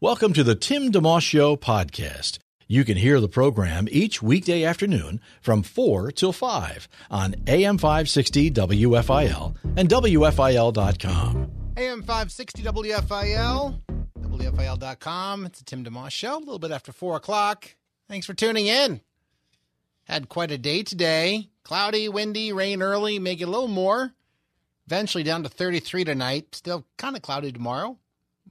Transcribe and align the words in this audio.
Welcome 0.00 0.32
to 0.34 0.44
the 0.44 0.54
Tim 0.54 0.92
DeMoss 0.92 1.22
Show 1.22 1.56
podcast. 1.56 2.38
You 2.68 2.84
can 2.84 2.96
hear 2.96 3.18
the 3.18 3.28
program 3.28 3.88
each 3.90 4.22
weekday 4.22 4.62
afternoon 4.62 5.20
from 5.40 5.64
4 5.64 6.12
till 6.12 6.32
5 6.32 6.88
on 7.10 7.34
AM 7.48 7.78
560 7.78 8.52
WFIL 8.52 9.56
and 9.76 9.88
WFIL.com. 9.88 11.50
AM 11.76 12.02
560 12.02 12.62
WFIL, 12.62 13.80
WFIL.com. 14.20 15.46
It's 15.46 15.60
a 15.62 15.64
Tim 15.64 15.84
DeMoss 15.84 16.12
Show, 16.12 16.36
a 16.36 16.38
little 16.38 16.60
bit 16.60 16.70
after 16.70 16.92
4 16.92 17.16
o'clock. 17.16 17.74
Thanks 18.08 18.24
for 18.24 18.34
tuning 18.34 18.68
in. 18.68 19.00
Had 20.04 20.28
quite 20.28 20.52
a 20.52 20.58
day 20.58 20.84
today. 20.84 21.48
Cloudy, 21.64 22.08
windy, 22.08 22.52
rain 22.52 22.82
early, 22.82 23.18
maybe 23.18 23.42
a 23.42 23.48
little 23.48 23.66
more. 23.66 24.12
Eventually 24.86 25.24
down 25.24 25.42
to 25.42 25.48
33 25.48 26.04
tonight. 26.04 26.54
Still 26.54 26.86
kind 26.98 27.16
of 27.16 27.22
cloudy 27.22 27.50
tomorrow. 27.50 27.98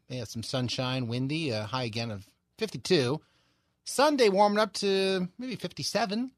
Yeah, 0.10 0.24
some 0.24 0.44
sunshine, 0.44 1.08
windy, 1.08 1.50
a 1.50 1.64
high 1.64 1.84
again 1.84 2.12
of 2.12 2.28
52. 2.60 3.20
Sunday 3.84 4.30
warming 4.30 4.60
up 4.60 4.74
to 4.74 5.28
maybe 5.38 5.56
57. 5.56 6.32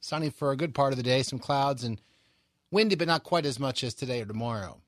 Sunny 0.00 0.30
for 0.30 0.50
a 0.50 0.56
good 0.56 0.74
part 0.74 0.92
of 0.92 0.98
the 0.98 1.02
day, 1.02 1.22
some 1.22 1.38
clouds 1.38 1.82
and 1.82 2.00
windy, 2.70 2.94
but 2.94 3.08
not 3.08 3.22
quite 3.22 3.46
as 3.46 3.58
much 3.58 3.82
as 3.82 3.94
today 3.94 4.20
or 4.20 4.26
tomorrow. 4.26 4.80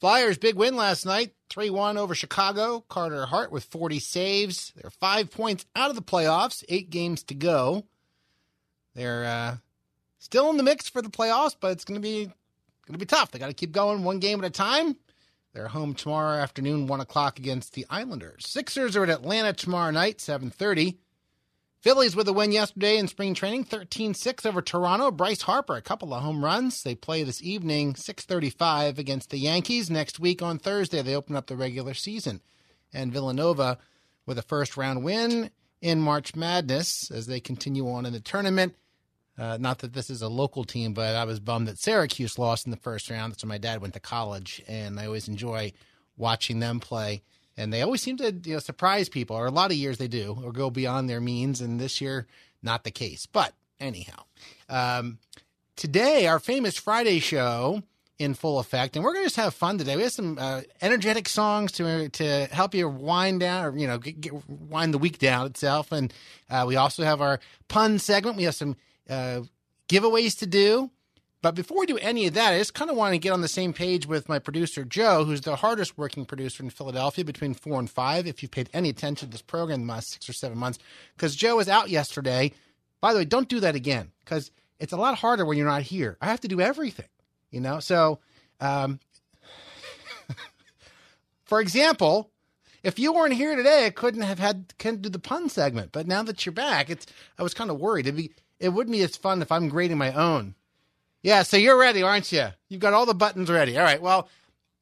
Flyers 0.00 0.38
big 0.38 0.56
win 0.56 0.76
last 0.76 1.04
night, 1.04 1.34
3-1 1.50 1.96
over 1.96 2.14
Chicago. 2.14 2.84
Carter 2.88 3.26
Hart 3.26 3.52
with 3.52 3.64
40 3.64 3.98
saves. 3.98 4.72
They're 4.74 4.90
5 4.90 5.30
points 5.30 5.66
out 5.76 5.90
of 5.90 5.96
the 5.96 6.02
playoffs, 6.02 6.64
8 6.68 6.90
games 6.90 7.22
to 7.24 7.34
go. 7.34 7.84
They're 8.94 9.24
uh, 9.24 9.56
still 10.18 10.50
in 10.50 10.56
the 10.56 10.62
mix 10.62 10.88
for 10.88 11.02
the 11.02 11.10
playoffs, 11.10 11.54
but 11.58 11.72
it's 11.72 11.84
going 11.84 12.00
to 12.00 12.02
be 12.02 12.24
going 12.24 12.92
to 12.92 12.98
be 12.98 13.04
tough. 13.04 13.30
They 13.30 13.38
got 13.38 13.48
to 13.48 13.54
keep 13.54 13.72
going 13.72 14.02
one 14.02 14.18
game 14.18 14.40
at 14.40 14.46
a 14.46 14.50
time. 14.50 14.96
They're 15.52 15.68
home 15.68 15.94
tomorrow 15.94 16.38
afternoon, 16.38 16.86
one 16.86 17.00
o'clock 17.00 17.38
against 17.38 17.72
the 17.72 17.84
Islanders. 17.90 18.44
Sixers 18.46 18.96
are 18.96 19.02
at 19.02 19.10
Atlanta 19.10 19.52
tomorrow 19.52 19.90
night, 19.90 20.20
seven 20.20 20.50
thirty. 20.50 20.98
Phillies 21.80 22.14
with 22.14 22.28
a 22.28 22.32
win 22.32 22.52
yesterday 22.52 22.98
in 22.98 23.08
spring 23.08 23.32
training, 23.32 23.64
13-6 23.64 24.44
over 24.44 24.60
Toronto. 24.60 25.10
Bryce 25.10 25.40
Harper, 25.40 25.76
a 25.76 25.80
couple 25.80 26.12
of 26.12 26.22
home 26.22 26.44
runs. 26.44 26.82
They 26.82 26.94
play 26.94 27.22
this 27.22 27.42
evening, 27.42 27.94
6:35 27.94 28.98
against 28.98 29.30
the 29.30 29.38
Yankees. 29.38 29.88
Next 29.88 30.20
week 30.20 30.42
on 30.42 30.58
Thursday, 30.58 31.00
they 31.00 31.16
open 31.16 31.36
up 31.36 31.46
the 31.46 31.56
regular 31.56 31.94
season. 31.94 32.42
And 32.92 33.12
Villanova 33.12 33.78
with 34.26 34.38
a 34.38 34.42
first 34.42 34.76
round 34.76 35.02
win 35.02 35.50
in 35.80 36.00
March 36.00 36.36
Madness 36.36 37.10
as 37.10 37.26
they 37.26 37.40
continue 37.40 37.88
on 37.88 38.04
in 38.04 38.12
the 38.12 38.20
tournament. 38.20 38.74
Uh, 39.40 39.56
not 39.58 39.78
that 39.78 39.94
this 39.94 40.10
is 40.10 40.20
a 40.20 40.28
local 40.28 40.64
team, 40.64 40.92
but 40.92 41.16
I 41.16 41.24
was 41.24 41.40
bummed 41.40 41.66
that 41.68 41.78
Syracuse 41.78 42.38
lost 42.38 42.66
in 42.66 42.70
the 42.70 42.76
first 42.76 43.08
round. 43.08 43.32
That's 43.32 43.42
when 43.42 43.48
my 43.48 43.56
dad 43.56 43.80
went 43.80 43.94
to 43.94 44.00
college, 44.00 44.62
and 44.68 45.00
I 45.00 45.06
always 45.06 45.28
enjoy 45.28 45.72
watching 46.18 46.60
them 46.60 46.78
play. 46.78 47.22
And 47.56 47.72
they 47.72 47.80
always 47.80 48.02
seem 48.02 48.18
to 48.18 48.32
you 48.44 48.54
know 48.54 48.58
surprise 48.58 49.08
people, 49.08 49.36
or 49.36 49.46
a 49.46 49.50
lot 49.50 49.70
of 49.70 49.78
years 49.78 49.96
they 49.96 50.08
do, 50.08 50.38
or 50.44 50.52
go 50.52 50.68
beyond 50.68 51.08
their 51.08 51.22
means. 51.22 51.62
And 51.62 51.80
this 51.80 52.02
year, 52.02 52.26
not 52.62 52.84
the 52.84 52.90
case. 52.90 53.24
But 53.24 53.54
anyhow, 53.80 54.24
um, 54.68 55.18
today 55.74 56.26
our 56.26 56.38
famous 56.38 56.76
Friday 56.76 57.18
show 57.18 57.82
in 58.18 58.34
full 58.34 58.58
effect, 58.58 58.94
and 58.94 59.02
we're 59.02 59.14
going 59.14 59.24
to 59.24 59.26
just 59.26 59.36
have 59.36 59.54
fun 59.54 59.78
today. 59.78 59.96
We 59.96 60.02
have 60.02 60.12
some 60.12 60.36
uh, 60.38 60.60
energetic 60.82 61.30
songs 61.30 61.72
to 61.72 62.10
to 62.10 62.46
help 62.52 62.74
you 62.74 62.90
wind 62.90 63.40
down, 63.40 63.64
or 63.64 63.78
you 63.78 63.86
know, 63.86 63.96
get, 63.96 64.20
get, 64.20 64.34
wind 64.50 64.92
the 64.92 64.98
week 64.98 65.18
down 65.18 65.46
itself. 65.46 65.92
And 65.92 66.12
uh, 66.50 66.66
we 66.68 66.76
also 66.76 67.04
have 67.04 67.22
our 67.22 67.40
pun 67.68 67.98
segment. 67.98 68.36
We 68.36 68.42
have 68.42 68.54
some 68.54 68.76
uh, 69.10 69.42
giveaways 69.88 70.38
to 70.38 70.46
do. 70.46 70.90
But 71.42 71.54
before 71.54 71.80
we 71.80 71.86
do 71.86 71.96
any 71.98 72.26
of 72.26 72.34
that, 72.34 72.52
I 72.52 72.58
just 72.58 72.74
kind 72.74 72.90
of 72.90 72.96
want 72.96 73.14
to 73.14 73.18
get 73.18 73.32
on 73.32 73.40
the 73.40 73.48
same 73.48 73.72
page 73.72 74.06
with 74.06 74.28
my 74.28 74.38
producer, 74.38 74.84
Joe, 74.84 75.24
who's 75.24 75.40
the 75.40 75.56
hardest 75.56 75.96
working 75.96 76.26
producer 76.26 76.62
in 76.62 76.68
Philadelphia 76.68 77.24
between 77.24 77.54
four 77.54 77.78
and 77.78 77.88
five, 77.88 78.26
if 78.26 78.42
you've 78.42 78.50
paid 78.50 78.68
any 78.74 78.90
attention 78.90 79.28
to 79.28 79.32
this 79.32 79.40
program 79.40 79.80
in 79.80 79.86
the 79.86 79.92
last 79.92 80.10
six 80.10 80.28
or 80.28 80.34
seven 80.34 80.58
months. 80.58 80.78
Because 81.16 81.34
Joe 81.34 81.56
was 81.56 81.68
out 81.68 81.88
yesterday. 81.88 82.52
By 83.00 83.14
the 83.14 83.20
way, 83.20 83.24
don't 83.24 83.48
do 83.48 83.60
that 83.60 83.74
again 83.74 84.12
because 84.22 84.50
it's 84.78 84.92
a 84.92 84.98
lot 84.98 85.16
harder 85.16 85.46
when 85.46 85.56
you're 85.56 85.66
not 85.66 85.82
here. 85.82 86.18
I 86.20 86.26
have 86.26 86.40
to 86.40 86.48
do 86.48 86.60
everything, 86.60 87.08
you 87.50 87.60
know? 87.60 87.80
So, 87.80 88.18
um, 88.60 89.00
for 91.44 91.62
example, 91.62 92.30
if 92.82 92.98
you 92.98 93.14
weren't 93.14 93.34
here 93.34 93.56
today, 93.56 93.86
I 93.86 93.90
couldn't 93.90 94.22
have 94.22 94.38
had 94.38 94.74
couldn't 94.78 95.02
do 95.02 95.08
the 95.08 95.18
pun 95.18 95.48
segment. 95.48 95.92
But 95.92 96.06
now 96.06 96.22
that 96.22 96.44
you're 96.44 96.52
back, 96.52 96.90
it's 96.90 97.06
I 97.38 97.42
was 97.42 97.54
kind 97.54 97.70
of 97.70 97.78
worried. 97.80 98.06
It'd 98.06 98.16
be 98.16 98.32
it 98.60 98.68
wouldn't 98.68 98.92
be 98.92 99.02
as 99.02 99.16
fun 99.16 99.42
if 99.42 99.50
I'm 99.50 99.68
grading 99.68 99.98
my 99.98 100.12
own. 100.12 100.54
Yeah, 101.22 101.42
so 101.42 101.56
you're 101.56 101.78
ready, 101.78 102.02
aren't 102.02 102.30
you? 102.32 102.48
You've 102.68 102.80
got 102.80 102.92
all 102.92 103.06
the 103.06 103.14
buttons 103.14 103.50
ready. 103.50 103.76
All 103.76 103.84
right. 103.84 104.00
Well, 104.00 104.28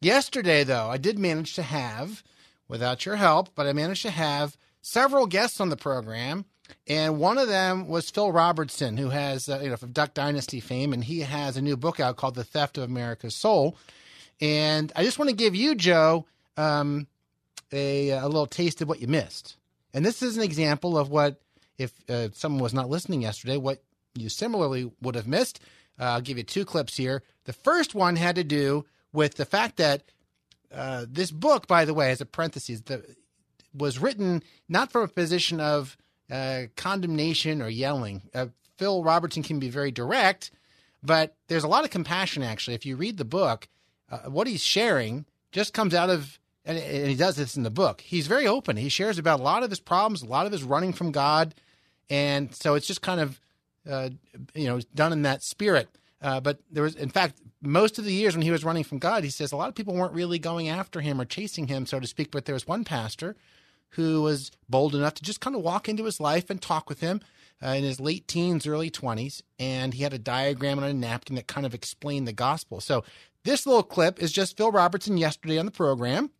yesterday, 0.00 0.64
though, 0.64 0.88
I 0.88 0.96
did 0.96 1.18
manage 1.18 1.54
to 1.54 1.62
have, 1.62 2.22
without 2.68 3.06
your 3.06 3.16
help, 3.16 3.54
but 3.54 3.66
I 3.66 3.72
managed 3.72 4.02
to 4.02 4.10
have 4.10 4.56
several 4.82 5.26
guests 5.26 5.60
on 5.60 5.68
the 5.68 5.76
program. 5.76 6.44
And 6.86 7.18
one 7.18 7.38
of 7.38 7.48
them 7.48 7.88
was 7.88 8.10
Phil 8.10 8.30
Robertson, 8.30 8.98
who 8.98 9.08
has, 9.08 9.48
uh, 9.48 9.60
you 9.62 9.70
know, 9.70 9.76
from 9.76 9.92
Duck 9.92 10.12
Dynasty 10.14 10.60
fame, 10.60 10.92
and 10.92 11.02
he 11.02 11.20
has 11.20 11.56
a 11.56 11.62
new 11.62 11.76
book 11.76 11.98
out 11.98 12.16
called 12.16 12.34
The 12.34 12.44
Theft 12.44 12.76
of 12.78 12.84
America's 12.84 13.34
Soul. 13.34 13.76
And 14.40 14.92
I 14.94 15.02
just 15.02 15.18
want 15.18 15.30
to 15.30 15.36
give 15.36 15.54
you, 15.54 15.74
Joe, 15.74 16.26
um, 16.56 17.06
a, 17.72 18.10
a 18.10 18.26
little 18.26 18.46
taste 18.46 18.82
of 18.82 18.88
what 18.88 19.00
you 19.00 19.08
missed. 19.08 19.56
And 19.94 20.04
this 20.04 20.22
is 20.22 20.36
an 20.36 20.42
example 20.42 20.98
of 20.98 21.10
what 21.10 21.40
if 21.78 21.92
uh, 22.08 22.28
someone 22.32 22.62
was 22.62 22.74
not 22.74 22.90
listening 22.90 23.22
yesterday, 23.22 23.56
what 23.56 23.82
you 24.14 24.28
similarly 24.28 24.90
would 25.00 25.14
have 25.14 25.26
missed. 25.26 25.60
Uh, 25.98 26.04
I'll 26.04 26.20
give 26.20 26.38
you 26.38 26.44
two 26.44 26.64
clips 26.64 26.96
here. 26.96 27.22
The 27.44 27.52
first 27.52 27.94
one 27.94 28.16
had 28.16 28.36
to 28.36 28.44
do 28.44 28.84
with 29.12 29.36
the 29.36 29.44
fact 29.44 29.76
that 29.76 30.02
uh, 30.72 31.06
this 31.08 31.30
book, 31.30 31.66
by 31.66 31.84
the 31.84 31.94
way, 31.94 32.10
as 32.10 32.20
a 32.20 32.26
parenthesis, 32.26 32.82
the, 32.82 33.04
was 33.72 33.98
written 33.98 34.42
not 34.68 34.92
from 34.92 35.02
a 35.02 35.08
position 35.08 35.60
of 35.60 35.96
uh, 36.30 36.64
condemnation 36.76 37.62
or 37.62 37.68
yelling. 37.68 38.22
Uh, 38.34 38.46
Phil 38.76 39.02
Robertson 39.02 39.42
can 39.42 39.58
be 39.58 39.70
very 39.70 39.90
direct, 39.90 40.50
but 41.02 41.36
there's 41.48 41.64
a 41.64 41.68
lot 41.68 41.84
of 41.84 41.90
compassion 41.90 42.42
actually. 42.42 42.74
If 42.74 42.86
you 42.86 42.96
read 42.96 43.16
the 43.16 43.24
book, 43.24 43.68
uh, 44.10 44.30
what 44.30 44.46
he's 44.46 44.62
sharing 44.62 45.26
just 45.52 45.72
comes 45.72 45.94
out 45.94 46.10
of 46.10 46.38
and, 46.64 46.78
he 46.78 47.14
does 47.14 47.36
this 47.36 47.56
in 47.56 47.62
the 47.62 47.70
book. 47.70 48.02
He's 48.02 48.26
very 48.26 48.46
open. 48.46 48.76
He 48.76 48.90
shares 48.90 49.18
about 49.18 49.40
a 49.40 49.42
lot 49.42 49.62
of 49.62 49.70
his 49.70 49.80
problems, 49.80 50.22
a 50.22 50.26
lot 50.26 50.44
of 50.44 50.52
his 50.52 50.62
running 50.62 50.92
from 50.92 51.12
God, 51.12 51.54
and 52.10 52.54
so 52.54 52.74
it's 52.74 52.86
just 52.86 53.02
kind 53.02 53.20
of 53.20 53.40
uh, 53.88 54.10
you 54.54 54.66
know 54.66 54.80
done 54.94 55.12
in 55.12 55.22
that 55.22 55.42
spirit. 55.42 55.88
Uh, 56.20 56.40
but 56.40 56.58
there 56.70 56.82
was, 56.82 56.96
in 56.96 57.10
fact, 57.10 57.40
most 57.62 57.98
of 57.98 58.04
the 58.04 58.12
years 58.12 58.34
when 58.34 58.42
he 58.42 58.50
was 58.50 58.64
running 58.64 58.82
from 58.82 58.98
God, 58.98 59.22
he 59.22 59.30
says 59.30 59.52
a 59.52 59.56
lot 59.56 59.68
of 59.68 59.74
people 59.74 59.94
weren't 59.94 60.12
really 60.12 60.38
going 60.38 60.68
after 60.68 61.00
him 61.00 61.20
or 61.20 61.24
chasing 61.24 61.68
him, 61.68 61.86
so 61.86 62.00
to 62.00 62.06
speak. 62.06 62.30
But 62.30 62.44
there 62.44 62.54
was 62.54 62.66
one 62.66 62.84
pastor 62.84 63.36
who 63.90 64.22
was 64.22 64.50
bold 64.68 64.94
enough 64.94 65.14
to 65.14 65.22
just 65.22 65.40
kind 65.40 65.56
of 65.56 65.62
walk 65.62 65.88
into 65.88 66.04
his 66.04 66.20
life 66.20 66.50
and 66.50 66.60
talk 66.60 66.88
with 66.88 67.00
him 67.00 67.20
uh, 67.64 67.68
in 67.70 67.84
his 67.84 68.00
late 68.00 68.28
teens, 68.28 68.66
early 68.66 68.90
20s. 68.90 69.42
And 69.58 69.94
he 69.94 70.02
had 70.02 70.12
a 70.12 70.18
diagram 70.18 70.78
on 70.78 70.84
a 70.84 70.92
napkin 70.92 71.36
that 71.36 71.46
kind 71.46 71.64
of 71.64 71.74
explained 71.74 72.28
the 72.28 72.32
gospel. 72.32 72.80
So 72.80 73.04
this 73.44 73.66
little 73.66 73.82
clip 73.82 74.20
is 74.20 74.32
just 74.32 74.56
Phil 74.56 74.72
Robertson 74.72 75.16
yesterday 75.16 75.58
on 75.58 75.66
the 75.66 75.72
program 75.72 76.30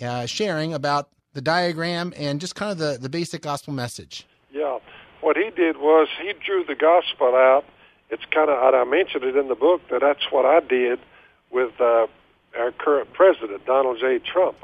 uh, 0.00 0.26
sharing 0.26 0.74
about 0.74 1.10
the 1.32 1.40
diagram 1.40 2.12
and 2.16 2.40
just 2.40 2.54
kind 2.54 2.72
of 2.72 2.78
the, 2.78 2.98
the 3.00 3.08
basic 3.08 3.42
gospel 3.42 3.72
message. 3.72 4.26
Yeah 4.56 4.78
what 5.20 5.36
he 5.36 5.50
did 5.50 5.78
was 5.78 6.08
he 6.20 6.32
drew 6.44 6.64
the 6.64 6.74
gospel 6.74 7.34
out. 7.34 7.64
It's 8.10 8.24
kind 8.30 8.50
of, 8.50 8.74
I 8.74 8.84
mentioned 8.84 9.24
it 9.24 9.36
in 9.36 9.48
the 9.48 9.54
book 9.54 9.80
that 9.90 10.00
that's 10.00 10.30
what 10.30 10.46
I 10.46 10.60
did 10.60 11.00
with 11.50 11.72
uh, 11.80 12.06
our 12.56 12.70
current 12.72 13.12
president, 13.12 13.66
Donald 13.66 13.98
J. 13.98 14.18
Trump. 14.20 14.56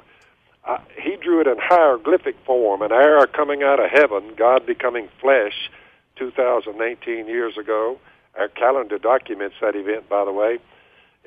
Uh, 0.64 0.78
he 0.96 1.16
drew 1.16 1.40
it 1.40 1.48
in 1.48 1.56
hieroglyphic 1.58 2.36
form, 2.46 2.82
an 2.82 2.92
era 2.92 3.26
coming 3.26 3.64
out 3.64 3.80
of 3.80 3.90
heaven, 3.90 4.34
God 4.36 4.64
becoming 4.64 5.08
flesh, 5.20 5.70
2018 6.16 7.26
years 7.26 7.56
ago. 7.56 7.98
Our 8.38 8.48
calendar 8.48 8.98
documents 8.98 9.56
that 9.60 9.74
event, 9.74 10.08
by 10.08 10.24
the 10.24 10.32
way. 10.32 10.58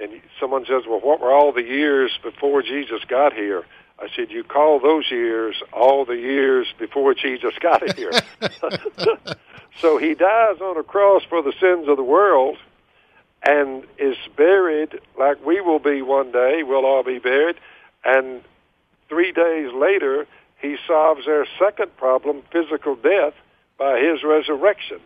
And 0.02 0.22
someone 0.40 0.66
says, 0.66 0.84
well, 0.88 1.02
what 1.02 1.20
were 1.20 1.34
all 1.34 1.52
the 1.52 1.64
years 1.64 2.18
before 2.24 2.62
Jesus 2.62 3.04
got 3.08 3.34
here? 3.34 3.66
I 3.98 4.08
said, 4.16 4.30
you 4.30 4.44
call 4.44 4.80
those 4.80 5.10
years 5.10 5.56
all 5.72 6.06
the 6.06 6.18
years 6.18 6.68
before 6.78 7.14
Jesus 7.14 7.54
got 7.62 7.96
here. 7.96 8.12
so 9.80 9.98
he 9.98 10.14
dies 10.14 10.60
on 10.62 10.78
a 10.78 10.84
cross 10.84 11.24
for 11.30 11.42
the 11.42 11.54
sins 11.60 11.88
of 11.88 11.96
the 11.96 12.04
world 12.04 12.58
and 13.42 13.84
is 13.98 14.18
buried 14.36 15.00
like 15.18 15.44
we 15.46 15.62
will 15.62 15.80
be 15.80 16.02
one 16.02 16.32
day. 16.32 16.64
We'll 16.64 16.86
all 16.86 17.04
be 17.04 17.20
buried. 17.20 17.56
And 18.04 18.42
three 19.08 19.32
days 19.32 19.72
later, 19.74 20.28
he 20.62 20.78
solves 20.88 21.28
our 21.28 21.46
second 21.60 21.96
problem, 21.96 22.42
physical 22.52 22.96
death, 22.96 23.34
by 23.78 24.00
his 24.00 24.24
resurrection. 24.24 25.00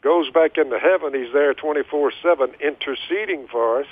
Goes 0.00 0.30
back 0.30 0.56
into 0.58 0.78
heaven. 0.78 1.14
He's 1.14 1.32
there 1.32 1.54
24-7 1.54 2.58
interceding 2.60 3.46
for 3.46 3.80
us 3.80 3.86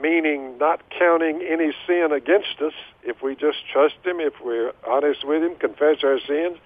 meaning 0.00 0.58
not 0.58 0.80
counting 0.90 1.42
any 1.42 1.72
sin 1.86 2.10
against 2.12 2.60
us 2.60 2.72
if 3.02 3.22
we 3.22 3.34
just 3.34 3.58
trust 3.72 3.96
Him, 4.04 4.20
if 4.20 4.34
we're 4.44 4.72
honest 4.86 5.26
with 5.26 5.42
Him, 5.42 5.56
confess 5.56 6.02
our 6.02 6.18
sins. 6.20 6.58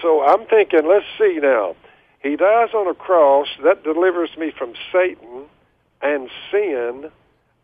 So 0.00 0.22
I'm 0.22 0.46
thinking, 0.46 0.86
let's 0.88 1.06
see 1.18 1.38
now. 1.42 1.76
He 2.22 2.36
dies 2.36 2.72
on 2.72 2.86
a 2.88 2.94
cross. 2.94 3.48
That 3.62 3.84
delivers 3.84 4.30
me 4.38 4.50
from 4.50 4.74
Satan 4.92 5.44
and 6.00 6.30
sin 6.50 7.10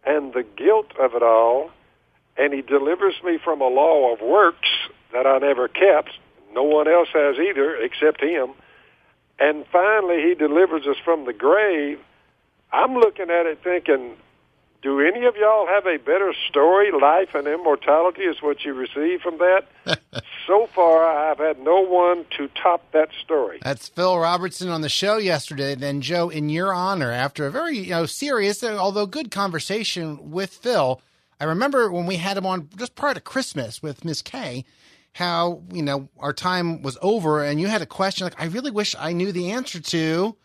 and 0.04 0.32
the 0.34 0.44
guilt 0.56 0.92
of 0.98 1.14
it 1.14 1.22
all. 1.22 1.70
and 2.36 2.54
he 2.54 2.62
delivers 2.62 3.14
me 3.22 3.38
from 3.42 3.60
a 3.60 3.68
law 3.68 4.12
of 4.12 4.20
works 4.20 4.68
that 5.12 5.26
I 5.26 5.38
never 5.38 5.68
kept. 5.68 6.10
No 6.54 6.62
one 6.62 6.88
else 6.88 7.08
has 7.12 7.36
either 7.36 7.76
except 7.76 8.22
him. 8.22 8.52
And 9.38 9.64
finally, 9.70 10.22
he 10.22 10.34
delivers 10.34 10.86
us 10.86 10.96
from 11.04 11.26
the 11.26 11.32
grave. 11.32 11.98
I'm 12.72 12.94
looking 12.94 13.30
at 13.30 13.46
it 13.46 13.60
thinking, 13.62 14.16
do 14.82 15.00
any 15.00 15.26
of 15.26 15.36
y'all 15.36 15.66
have 15.66 15.86
a 15.86 15.98
better 15.98 16.32
story? 16.48 16.90
Life 16.90 17.34
and 17.34 17.46
immortality 17.46 18.22
is 18.22 18.40
what 18.40 18.64
you 18.64 18.72
receive 18.72 19.20
from 19.20 19.38
that. 19.38 19.66
so 20.46 20.66
far, 20.68 21.04
I've 21.04 21.38
had 21.38 21.58
no 21.58 21.82
one 21.82 22.24
to 22.38 22.48
top 22.48 22.90
that 22.92 23.10
story. 23.22 23.58
That's 23.62 23.88
Phil 23.88 24.18
Robertson 24.18 24.70
on 24.70 24.80
the 24.80 24.88
show 24.88 25.18
yesterday. 25.18 25.74
Then, 25.74 26.00
Joe, 26.00 26.30
in 26.30 26.48
your 26.48 26.72
honor, 26.72 27.10
after 27.12 27.46
a 27.46 27.50
very 27.50 27.78
you 27.78 27.90
know 27.90 28.06
serious, 28.06 28.64
although 28.64 29.06
good 29.06 29.30
conversation 29.30 30.30
with 30.30 30.50
Phil, 30.50 31.00
I 31.38 31.44
remember 31.44 31.92
when 31.92 32.06
we 32.06 32.16
had 32.16 32.38
him 32.38 32.46
on 32.46 32.68
just 32.76 32.94
prior 32.94 33.14
to 33.14 33.20
Christmas 33.20 33.82
with 33.82 34.04
Miss 34.04 34.22
Kay, 34.22 34.64
how 35.12 35.62
you 35.70 35.82
know 35.82 36.08
our 36.18 36.32
time 36.32 36.80
was 36.80 36.96
over, 37.02 37.44
and 37.44 37.60
you 37.60 37.66
had 37.66 37.82
a 37.82 37.86
question 37.86 38.24
like, 38.24 38.40
"I 38.40 38.46
really 38.46 38.70
wish 38.70 38.96
I 38.98 39.12
knew 39.12 39.30
the 39.30 39.50
answer 39.50 39.78
to 39.78 40.36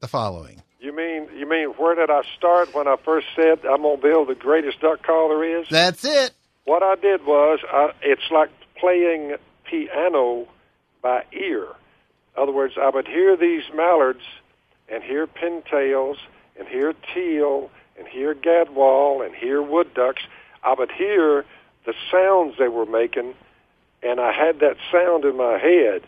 the 0.00 0.08
following." 0.08 0.62
You 0.80 0.96
mean 0.96 1.11
mean 1.52 1.68
where 1.76 1.94
did 1.94 2.10
I 2.10 2.22
start 2.36 2.74
when 2.74 2.88
I 2.88 2.96
first 3.04 3.26
said 3.36 3.60
I'm 3.64 3.82
gonna 3.82 3.96
build 3.96 4.28
the 4.28 4.34
greatest 4.34 4.80
duck 4.80 5.02
call 5.02 5.28
there 5.28 5.60
is? 5.60 5.66
That's 5.68 6.04
it. 6.04 6.32
What 6.64 6.82
I 6.82 6.94
did 6.96 7.24
was 7.26 7.60
I, 7.70 7.92
it's 8.02 8.30
like 8.30 8.50
playing 8.76 9.36
piano 9.64 10.46
by 11.02 11.24
ear. 11.32 11.64
In 12.36 12.42
other 12.42 12.52
words, 12.52 12.74
I 12.80 12.88
would 12.88 13.06
hear 13.06 13.36
these 13.36 13.62
mallards 13.74 14.22
and 14.88 15.02
hear 15.02 15.26
pintails 15.26 16.16
and 16.58 16.66
hear 16.68 16.94
teal 17.14 17.70
and 17.98 18.06
hear 18.08 18.34
gadwall 18.34 19.24
and 19.24 19.34
hear 19.34 19.62
wood 19.62 19.92
ducks. 19.94 20.22
I 20.62 20.74
would 20.74 20.90
hear 20.90 21.44
the 21.84 21.94
sounds 22.10 22.56
they 22.58 22.68
were 22.68 22.86
making, 22.86 23.34
and 24.02 24.20
I 24.20 24.32
had 24.32 24.60
that 24.60 24.76
sound 24.90 25.24
in 25.24 25.36
my 25.36 25.58
head. 25.58 26.02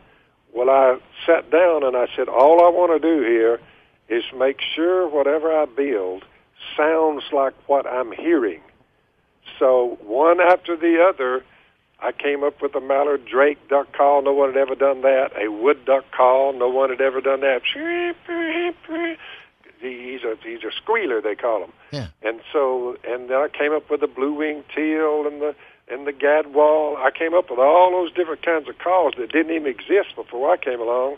Well, 0.52 0.70
I 0.70 0.98
sat 1.26 1.50
down 1.50 1.82
and 1.82 1.96
I 1.96 2.06
said, 2.14 2.28
all 2.28 2.64
I 2.64 2.68
want 2.68 2.92
to 2.92 3.06
do 3.06 3.22
here 3.22 3.60
is 4.08 4.24
make 4.36 4.60
sure 4.74 5.08
whatever 5.08 5.52
I 5.52 5.64
build 5.66 6.24
sounds 6.76 7.24
like 7.32 7.54
what 7.66 7.86
I'm 7.86 8.12
hearing. 8.12 8.60
So 9.58 9.98
one 10.02 10.40
after 10.40 10.76
the 10.76 11.02
other, 11.02 11.44
I 12.00 12.12
came 12.12 12.42
up 12.44 12.60
with 12.60 12.74
a 12.74 12.80
mallard 12.80 13.24
drake 13.26 13.68
duck 13.68 13.92
call. 13.92 14.22
No 14.22 14.32
one 14.32 14.52
had 14.52 14.58
ever 14.58 14.74
done 14.74 15.02
that. 15.02 15.30
A 15.40 15.50
wood 15.50 15.84
duck 15.84 16.04
call. 16.10 16.52
No 16.52 16.68
one 16.68 16.90
had 16.90 17.00
ever 17.00 17.20
done 17.20 17.40
that. 17.40 17.62
He's 19.80 20.22
a 20.22 20.36
he's 20.42 20.64
a 20.64 20.72
squealer 20.72 21.20
they 21.20 21.34
call 21.34 21.64
him. 21.64 21.72
Yeah. 21.92 22.08
And 22.22 22.40
so 22.52 22.96
and 23.06 23.28
then 23.30 23.36
I 23.36 23.48
came 23.48 23.72
up 23.72 23.90
with 23.90 24.00
the 24.00 24.06
blue 24.06 24.34
winged 24.34 24.64
teal 24.74 25.26
and 25.26 25.40
the 25.40 25.54
and 25.90 26.06
the 26.06 26.12
gadwall. 26.12 26.96
I 26.96 27.10
came 27.10 27.34
up 27.34 27.50
with 27.50 27.58
all 27.58 27.90
those 27.90 28.12
different 28.12 28.42
kinds 28.42 28.68
of 28.68 28.78
calls 28.78 29.14
that 29.18 29.30
didn't 29.32 29.54
even 29.54 29.68
exist 29.68 30.16
before 30.16 30.50
I 30.50 30.56
came 30.56 30.80
along. 30.80 31.16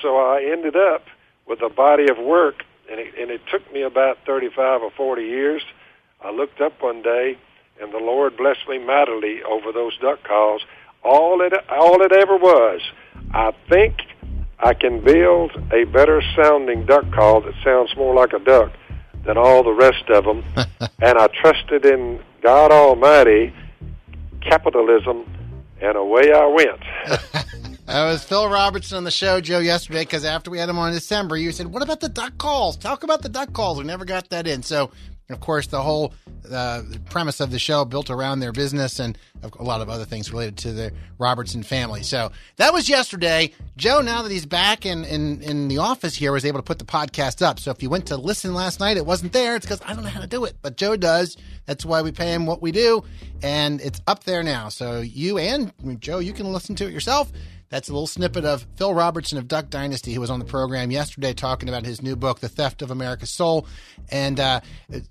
So 0.00 0.16
I 0.16 0.42
ended 0.42 0.76
up 0.76 1.06
with 1.46 1.62
a 1.62 1.68
body 1.68 2.08
of 2.10 2.18
work, 2.18 2.64
and 2.90 3.00
it, 3.00 3.14
and 3.18 3.30
it 3.30 3.40
took 3.50 3.72
me 3.72 3.82
about 3.82 4.18
35 4.26 4.82
or 4.82 4.90
40 4.90 5.22
years. 5.22 5.62
I 6.22 6.30
looked 6.30 6.60
up 6.60 6.80
one 6.82 7.02
day, 7.02 7.38
and 7.80 7.92
the 7.92 7.98
Lord 7.98 8.36
blessed 8.36 8.68
me 8.68 8.78
mightily 8.78 9.42
over 9.42 9.72
those 9.72 9.96
duck 9.98 10.22
calls. 10.24 10.62
All 11.02 11.40
it 11.40 11.52
all 11.70 12.02
it 12.02 12.12
ever 12.12 12.36
was, 12.36 12.80
I 13.32 13.52
think 13.68 13.96
I 14.58 14.74
can 14.74 15.02
build 15.02 15.52
a 15.72 15.84
better 15.84 16.22
sounding 16.36 16.84
duck 16.84 17.10
call 17.12 17.40
that 17.40 17.54
sounds 17.64 17.96
more 17.96 18.14
like 18.14 18.34
a 18.34 18.38
duck 18.38 18.72
than 19.24 19.38
all 19.38 19.62
the 19.62 19.72
rest 19.72 20.08
of 20.10 20.24
them, 20.24 20.44
and 21.00 21.18
I 21.18 21.28
trusted 21.28 21.86
in 21.86 22.20
God 22.42 22.70
Almighty, 22.70 23.54
capitalism, 24.42 25.24
and 25.80 25.96
away 25.96 26.32
I 26.32 26.46
went. 26.46 26.80
That 27.90 28.04
was 28.04 28.22
Phil 28.22 28.48
Robertson 28.48 28.98
on 28.98 29.02
the 29.02 29.10
show, 29.10 29.40
Joe, 29.40 29.58
yesterday, 29.58 30.02
because 30.02 30.24
after 30.24 30.48
we 30.48 30.58
had 30.58 30.68
him 30.68 30.78
on 30.78 30.90
in 30.90 30.94
December, 30.94 31.36
you 31.36 31.50
said, 31.50 31.66
What 31.66 31.82
about 31.82 31.98
the 31.98 32.08
duck 32.08 32.38
calls? 32.38 32.76
Talk 32.76 33.02
about 33.02 33.20
the 33.20 33.28
duck 33.28 33.52
calls. 33.52 33.78
We 33.78 33.84
never 33.84 34.04
got 34.04 34.30
that 34.30 34.46
in. 34.46 34.62
So, 34.62 34.92
of 35.28 35.40
course, 35.40 35.66
the 35.66 35.82
whole 35.82 36.14
uh, 36.52 36.82
premise 37.06 37.40
of 37.40 37.50
the 37.50 37.58
show 37.58 37.84
built 37.84 38.08
around 38.08 38.38
their 38.38 38.52
business 38.52 39.00
and 39.00 39.18
a 39.42 39.64
lot 39.64 39.80
of 39.80 39.90
other 39.90 40.04
things 40.04 40.30
related 40.30 40.56
to 40.58 40.72
the 40.72 40.92
Robertson 41.18 41.64
family. 41.64 42.04
So 42.04 42.30
that 42.58 42.72
was 42.72 42.88
yesterday. 42.88 43.52
Joe, 43.76 44.02
now 44.02 44.22
that 44.22 44.30
he's 44.30 44.46
back 44.46 44.86
in, 44.86 45.04
in, 45.04 45.42
in 45.42 45.66
the 45.66 45.78
office 45.78 46.14
here, 46.14 46.30
was 46.30 46.44
able 46.44 46.60
to 46.60 46.64
put 46.64 46.78
the 46.78 46.84
podcast 46.84 47.44
up. 47.44 47.58
So 47.58 47.72
if 47.72 47.82
you 47.82 47.90
went 47.90 48.06
to 48.06 48.16
listen 48.16 48.54
last 48.54 48.78
night, 48.78 48.98
it 48.98 49.06
wasn't 49.06 49.32
there. 49.32 49.56
It's 49.56 49.66
because 49.66 49.82
I 49.84 49.94
don't 49.94 50.04
know 50.04 50.10
how 50.10 50.20
to 50.20 50.28
do 50.28 50.44
it, 50.44 50.54
but 50.62 50.76
Joe 50.76 50.96
does. 50.96 51.36
That's 51.66 51.84
why 51.84 52.02
we 52.02 52.12
pay 52.12 52.32
him 52.32 52.46
what 52.46 52.62
we 52.62 52.70
do. 52.70 53.02
And 53.42 53.80
it's 53.80 54.00
up 54.06 54.22
there 54.22 54.44
now. 54.44 54.68
So 54.68 55.00
you 55.00 55.38
and 55.38 55.72
Joe, 55.98 56.20
you 56.20 56.32
can 56.32 56.52
listen 56.52 56.76
to 56.76 56.86
it 56.86 56.92
yourself. 56.92 57.32
That's 57.70 57.88
a 57.88 57.92
little 57.92 58.08
snippet 58.08 58.44
of 58.44 58.66
Phil 58.74 58.92
Robertson 58.92 59.38
of 59.38 59.46
Duck 59.46 59.70
Dynasty, 59.70 60.12
who 60.12 60.20
was 60.20 60.28
on 60.28 60.40
the 60.40 60.44
program 60.44 60.90
yesterday 60.90 61.32
talking 61.32 61.68
about 61.68 61.86
his 61.86 62.02
new 62.02 62.16
book, 62.16 62.40
The 62.40 62.48
Theft 62.48 62.82
of 62.82 62.90
America's 62.90 63.30
Soul. 63.30 63.64
And 64.08 64.40
uh, 64.40 64.60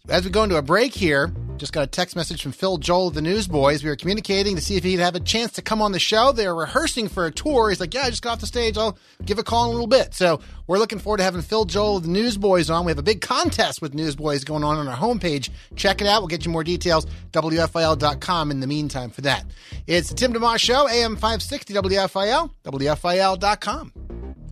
as 0.10 0.26
we 0.26 0.30
go 0.30 0.44
into 0.44 0.58
a 0.58 0.62
break 0.62 0.94
here, 0.94 1.32
just 1.56 1.72
got 1.72 1.84
a 1.84 1.88
text 1.88 2.18
message 2.18 2.44
from 2.44 2.52
Phil 2.52 2.78
Joel 2.78 3.08
of 3.08 3.14
the 3.14 3.22
Newsboys. 3.22 3.82
We 3.82 3.90
were 3.90 3.96
communicating 3.96 4.58
to 4.58 4.62
see 4.62 4.76
if 4.76 4.84
he'd 4.84 5.00
have 5.00 5.16
a 5.16 5.22
chance 5.22 5.54
to 5.54 5.62
come 5.62 5.82
on 5.82 5.94
the 5.94 6.00
show. 6.00 6.34
They're 6.34 6.54
rehearsing 6.54 7.08
for 7.08 7.26
a 7.26 7.32
tour. 7.32 7.70
He's 7.70 7.80
like, 7.80 7.94
Yeah, 7.94 8.02
I 8.02 8.10
just 8.10 8.22
got 8.22 8.34
off 8.34 8.40
the 8.42 8.46
stage. 8.46 8.78
I'll 8.78 8.98
give 9.24 9.40
a 9.40 9.44
call 9.44 9.64
in 9.64 9.70
a 9.70 9.72
little 9.72 9.88
bit. 9.88 10.14
So 10.14 10.42
we're 10.68 10.80
looking 10.80 11.00
forward 11.00 11.18
to 11.18 11.24
having 11.24 11.42
Phil 11.42 11.64
Joel 11.64 11.98
of 11.98 12.04
the 12.04 12.10
Newsboys 12.10 12.70
on. 12.70 12.84
We 12.86 12.92
have 12.92 13.00
a 13.00 13.04
big 13.04 13.22
contest 13.22 13.82
with 13.82 13.94
Newsboys 13.94 14.44
going 14.44 14.64
on 14.66 14.78
on 14.78 14.88
our 14.88 14.98
homepage. 14.98 15.50
Check 15.78 16.02
it 16.02 16.08
out. 16.08 16.22
We'll 16.22 16.28
get 16.28 16.46
you 16.46 16.52
more 16.52 16.66
details. 16.66 17.08
WFIL.com 17.32 18.52
in 18.52 18.60
the 18.60 18.68
meantime 18.68 19.12
for 19.12 19.22
that. 19.22 19.46
It's 19.88 20.10
the 20.10 20.16
Tim 20.16 20.34
DeMoss 20.34 20.60
Show, 20.60 20.88
AM 20.88 21.16
560 21.16 21.74
WFIL, 21.74 22.49
WFIL.com. 22.64 23.94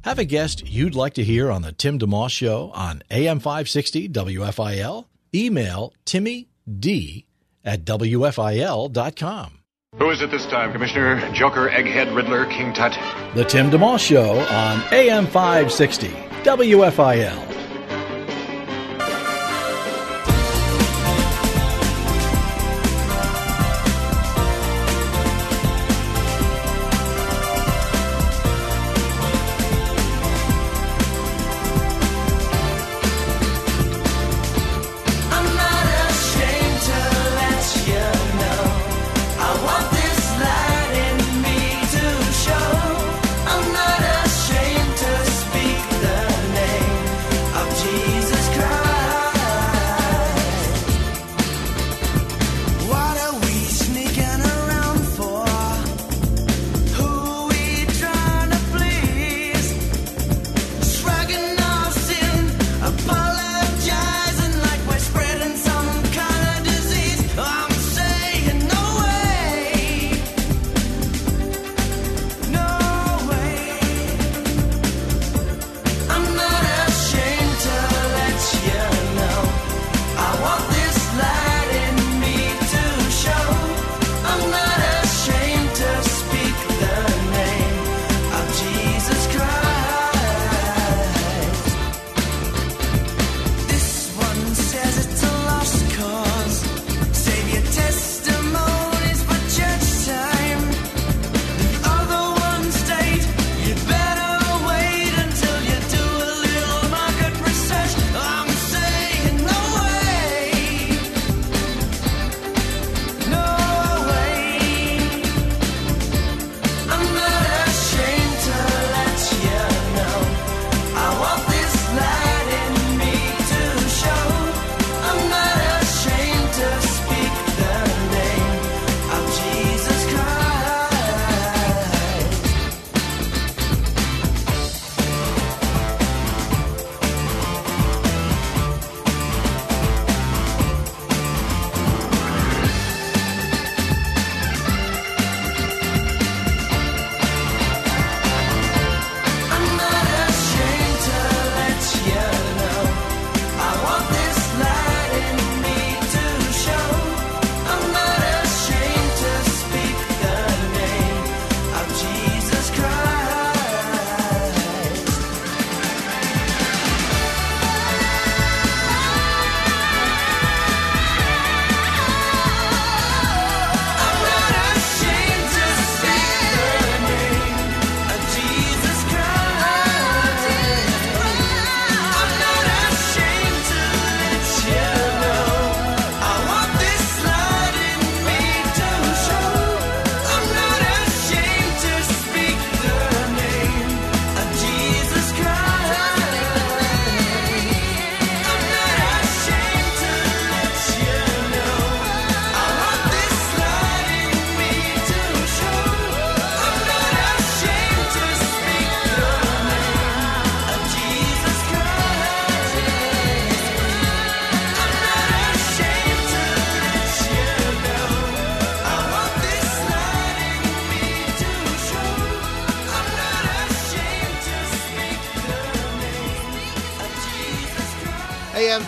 Have 0.03 0.19
a 0.19 0.25
guest 0.25 0.67
you'd 0.67 0.95
like 0.95 1.15
to 1.15 1.23
hear 1.23 1.51
on 1.51 1.61
the 1.63 1.71
Tim 1.71 1.99
DeMoss 1.99 2.29
Show 2.29 2.71
on 2.73 3.03
AM 3.11 3.39
560 3.39 4.09
WFIL? 4.09 5.05
Email 5.35 5.93
Timmy 6.05 6.47
D 6.79 7.25
at 7.63 7.83
WFIL.com. 7.83 9.59
Who 9.97 10.09
is 10.11 10.21
it 10.21 10.31
this 10.31 10.45
time, 10.45 10.71
Commissioner? 10.71 11.31
Joker, 11.33 11.69
Egghead, 11.69 12.15
Riddler, 12.15 12.45
King 12.45 12.73
Tut? 12.73 12.93
The 13.35 13.43
Tim 13.43 13.71
DeMoss 13.71 13.99
Show 13.99 14.39
on 14.39 14.81
AM 14.93 15.25
560 15.25 16.07
WFIL. 16.43 17.56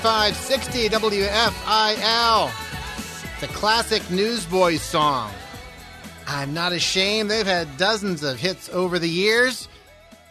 2560 0.10 0.90
WFIL. 0.90 2.52
The 3.42 3.48
classic 3.50 4.10
Newsboys 4.10 4.82
song. 4.82 5.32
I'm 6.26 6.52
not 6.52 6.74
ashamed. 6.74 7.30
They've 7.30 7.46
had 7.46 7.78
dozens 7.78 8.24
of 8.24 8.40
hits 8.40 8.70
over 8.70 8.98
the 8.98 9.08
years. 9.08 9.68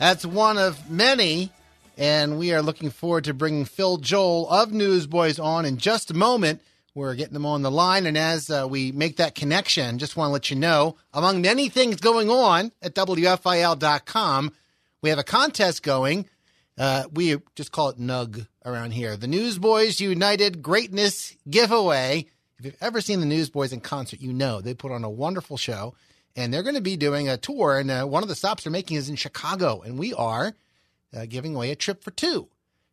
That's 0.00 0.26
one 0.26 0.58
of 0.58 0.90
many. 0.90 1.52
And 1.96 2.40
we 2.40 2.52
are 2.52 2.60
looking 2.60 2.90
forward 2.90 3.22
to 3.24 3.34
bringing 3.34 3.66
Phil 3.66 3.98
Joel 3.98 4.48
of 4.48 4.72
Newsboys 4.72 5.38
on 5.38 5.64
in 5.64 5.76
just 5.76 6.10
a 6.10 6.14
moment. 6.14 6.60
We're 6.96 7.14
getting 7.14 7.34
them 7.34 7.46
on 7.46 7.62
the 7.62 7.70
line. 7.70 8.06
And 8.06 8.18
as 8.18 8.50
uh, 8.50 8.66
we 8.68 8.90
make 8.90 9.18
that 9.18 9.36
connection, 9.36 9.98
just 9.98 10.16
want 10.16 10.30
to 10.30 10.32
let 10.32 10.50
you 10.50 10.56
know 10.56 10.96
among 11.14 11.40
many 11.40 11.68
things 11.68 12.00
going 12.00 12.30
on 12.30 12.72
at 12.82 12.96
WFIL.com, 12.96 14.52
we 15.02 15.10
have 15.10 15.20
a 15.20 15.24
contest 15.24 15.84
going. 15.84 16.28
Uh, 16.76 17.04
we 17.12 17.36
just 17.54 17.70
call 17.70 17.90
it 17.90 17.98
NUG 18.00 18.44
around 18.68 18.92
here. 18.92 19.16
The 19.16 19.26
Newsboys 19.26 20.00
United 20.00 20.62
Greatness 20.62 21.36
Giveaway. 21.48 22.26
If 22.58 22.64
you've 22.64 22.76
ever 22.80 23.00
seen 23.00 23.20
the 23.20 23.26
Newsboys 23.26 23.72
in 23.72 23.80
concert, 23.80 24.20
you 24.20 24.32
know 24.32 24.60
they 24.60 24.74
put 24.74 24.92
on 24.92 25.04
a 25.04 25.10
wonderful 25.10 25.56
show. 25.56 25.94
And 26.36 26.54
they're 26.54 26.62
going 26.62 26.76
to 26.76 26.80
be 26.80 26.96
doing 26.96 27.28
a 27.28 27.36
tour. 27.36 27.78
And 27.78 27.90
uh, 27.90 28.04
one 28.04 28.22
of 28.22 28.28
the 28.28 28.36
stops 28.36 28.64
they're 28.64 28.70
making 28.70 28.96
is 28.96 29.08
in 29.08 29.16
Chicago. 29.16 29.80
And 29.80 29.98
we 29.98 30.14
are 30.14 30.54
uh, 31.16 31.26
giving 31.26 31.54
away 31.54 31.70
a 31.70 31.76
trip 31.76 32.04
for 32.04 32.10
two 32.10 32.48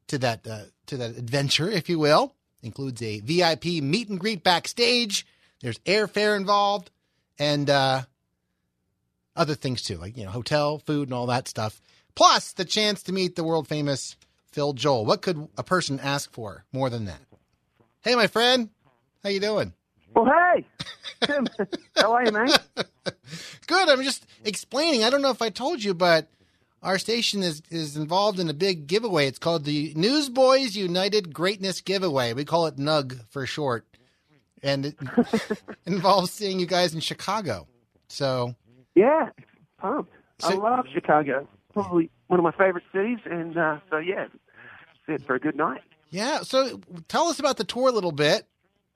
to 0.08 0.17
that 0.20 0.48
uh, 0.48 0.63
to 0.88 0.98
that 0.98 1.12
adventure, 1.12 1.70
if 1.70 1.89
you 1.89 2.00
will. 2.00 2.34
Includes 2.62 3.01
a 3.01 3.20
VIP 3.20 3.65
meet 3.84 4.10
and 4.10 4.20
greet 4.20 4.44
backstage. 4.44 5.25
There's 5.62 5.77
airfare 5.79 6.36
involved, 6.36 6.89
and 7.38 7.70
uh, 7.70 8.03
other 9.36 9.55
things 9.55 9.82
too, 9.82 9.98
like 9.98 10.17
you 10.17 10.25
know, 10.25 10.32
hotel, 10.32 10.79
food, 10.79 11.10
and 11.10 11.13
all 11.13 11.27
that 11.27 11.48
stuff. 11.48 11.82
Plus, 12.15 12.53
the 12.53 12.65
chance 12.65 13.03
to 13.03 13.12
meet 13.12 13.36
the 13.36 13.44
world 13.44 13.67
famous 13.67 14.15
Phil 14.55 14.71
Joel. 14.71 15.05
What 15.05 15.21
could 15.21 15.50
a 15.57 15.63
person 15.63 16.00
ask 16.00 16.31
for 16.31 16.63
more 16.71 16.89
than 16.89 17.03
that? 17.05 17.19
Hey, 18.00 18.15
my 18.15 18.27
friend, 18.27 18.69
how 19.21 19.27
you 19.27 19.41
doing? 19.41 19.74
Well, 20.15 20.27
hey, 20.27 20.65
Tim, 21.25 21.45
how 21.97 22.13
are 22.13 22.24
you, 22.24 22.31
mate? 22.31 22.57
Good. 23.67 23.89
I'm 23.89 24.01
just 24.01 24.25
explaining. 24.45 25.03
I 25.03 25.09
don't 25.09 25.21
know 25.21 25.29
if 25.29 25.41
I 25.41 25.50
told 25.50 25.83
you, 25.83 25.93
but 25.93 26.29
our 26.81 26.97
station 26.97 27.43
is 27.43 27.63
is 27.69 27.97
involved 27.97 28.39
in 28.39 28.50
a 28.50 28.53
big 28.53 28.88
giveaway. 28.88 29.27
It's 29.27 29.39
called 29.39 29.65
the 29.65 29.91
Newsboys 29.93 30.74
United 30.77 31.33
Greatness 31.33 31.81
Giveaway. 31.81 32.31
We 32.31 32.45
call 32.45 32.67
it 32.67 32.77
NUG 32.77 33.17
for 33.29 33.45
short, 33.45 33.85
and 34.63 34.85
it 34.85 34.95
involves 35.85 36.31
seeing 36.31 36.62
you 36.62 36.65
guys 36.65 36.93
in 36.93 37.01
Chicago. 37.01 37.67
So 38.07 38.55
Yeah, 38.95 39.31
pumped. 39.79 40.13
I 40.43 40.53
love 40.53 40.85
Chicago. 40.93 41.45
Probably 41.74 42.09
one 42.27 42.39
of 42.39 42.43
my 42.45 42.53
favorite 42.53 42.85
cities, 42.93 43.19
and 43.25 43.57
uh, 43.57 43.79
so 43.89 43.97
yeah, 43.97 44.27
it 45.07 45.25
for 45.25 45.35
a 45.35 45.39
good 45.39 45.55
night. 45.55 45.81
yeah. 46.09 46.41
So 46.41 46.79
tell 47.07 47.27
us 47.27 47.39
about 47.39 47.57
the 47.57 47.63
tour 47.63 47.89
a 47.89 47.91
little 47.91 48.12
bit. 48.12 48.47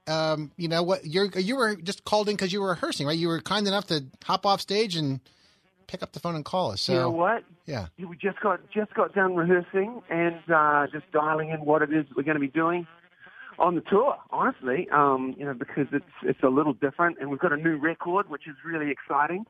Um, 0.07 0.51
you 0.57 0.67
know 0.67 0.81
what 0.81 1.05
you're 1.05 1.29
you 1.37 1.55
were 1.55 1.75
just 1.75 2.03
called 2.03 2.29
in 2.29 2.35
because 2.35 2.51
you 2.51 2.61
were 2.61 2.69
rehearsing, 2.69 3.05
right? 3.05 3.17
You 3.17 3.27
were 3.27 3.41
kind 3.41 3.67
enough 3.67 3.87
to 3.87 4.05
hop 4.23 4.45
off 4.45 4.59
stage 4.59 4.95
and 4.95 5.19
pick 5.85 6.01
up 6.01 6.13
the 6.13 6.19
phone 6.19 6.35
and 6.35 6.43
call 6.43 6.71
us. 6.71 6.81
So 6.81 6.93
you 6.93 6.99
know 6.99 7.09
what? 7.11 7.43
yeah, 7.65 7.87
We 7.97 8.17
just 8.17 8.39
got 8.39 8.59
just 8.71 8.93
got 8.95 9.13
done 9.13 9.35
rehearsing 9.35 10.01
and 10.09 10.39
uh, 10.53 10.87
just 10.91 11.11
dialing 11.11 11.49
in 11.49 11.59
what 11.63 11.83
it 11.83 11.93
is 11.93 12.05
we're 12.15 12.23
going 12.23 12.35
to 12.35 12.41
be 12.41 12.47
doing 12.47 12.87
on 13.59 13.75
the 13.75 13.81
tour. 13.81 14.15
Honestly, 14.31 14.87
um, 14.91 15.35
you 15.37 15.45
know, 15.45 15.53
because 15.53 15.87
it's 15.91 16.05
it's 16.23 16.41
a 16.41 16.49
little 16.49 16.73
different, 16.73 17.17
and 17.19 17.29
we've 17.29 17.39
got 17.39 17.53
a 17.53 17.57
new 17.57 17.77
record, 17.77 18.29
which 18.29 18.47
is 18.47 18.55
really 18.65 18.89
exciting. 18.89 19.45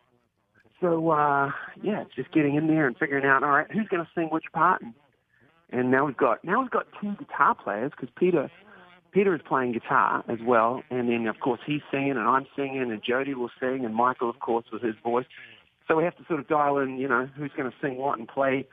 So 0.81 1.09
uh, 1.11 1.51
yeah, 1.81 2.01
it's 2.01 2.15
just 2.15 2.31
getting 2.33 2.55
in 2.55 2.67
there 2.67 2.85
and 2.87 2.97
figuring 2.97 3.25
out 3.25 3.43
all 3.43 3.49
right 3.49 3.67
who's 3.71 3.87
going 3.87 4.03
to 4.03 4.09
sing 4.13 4.27
which 4.29 4.45
part, 4.53 4.81
and, 4.81 4.93
and 5.71 5.91
now 5.91 6.05
we've 6.05 6.17
got 6.17 6.43
now 6.43 6.61
we've 6.61 6.71
got 6.71 6.88
two 7.01 7.15
guitar 7.17 7.55
players 7.55 7.91
because 7.91 8.09
Peter 8.17 8.49
Peter 9.11 9.35
is 9.35 9.41
playing 9.47 9.73
guitar 9.73 10.23
as 10.27 10.39
well, 10.45 10.83
and 10.89 11.09
then 11.09 11.27
of 11.27 11.39
course 11.39 11.59
he's 11.65 11.81
singing 11.91 12.11
and 12.11 12.19
I'm 12.19 12.45
singing 12.55 12.91
and 12.91 13.01
Jody 13.03 13.33
will 13.33 13.51
sing 13.59 13.85
and 13.85 13.95
Michael 13.95 14.29
of 14.29 14.39
course 14.39 14.65
with 14.71 14.81
his 14.81 14.95
voice. 15.03 15.25
So 15.88 15.95
we 15.95 16.03
have 16.03 16.15
to 16.17 16.25
sort 16.25 16.39
of 16.39 16.47
dial 16.47 16.77
in, 16.77 16.97
you 16.97 17.07
know, 17.07 17.27
who's 17.35 17.51
going 17.57 17.69
to 17.69 17.75
sing 17.81 17.97
what 17.97 18.19
and 18.19 18.27
play 18.27 18.67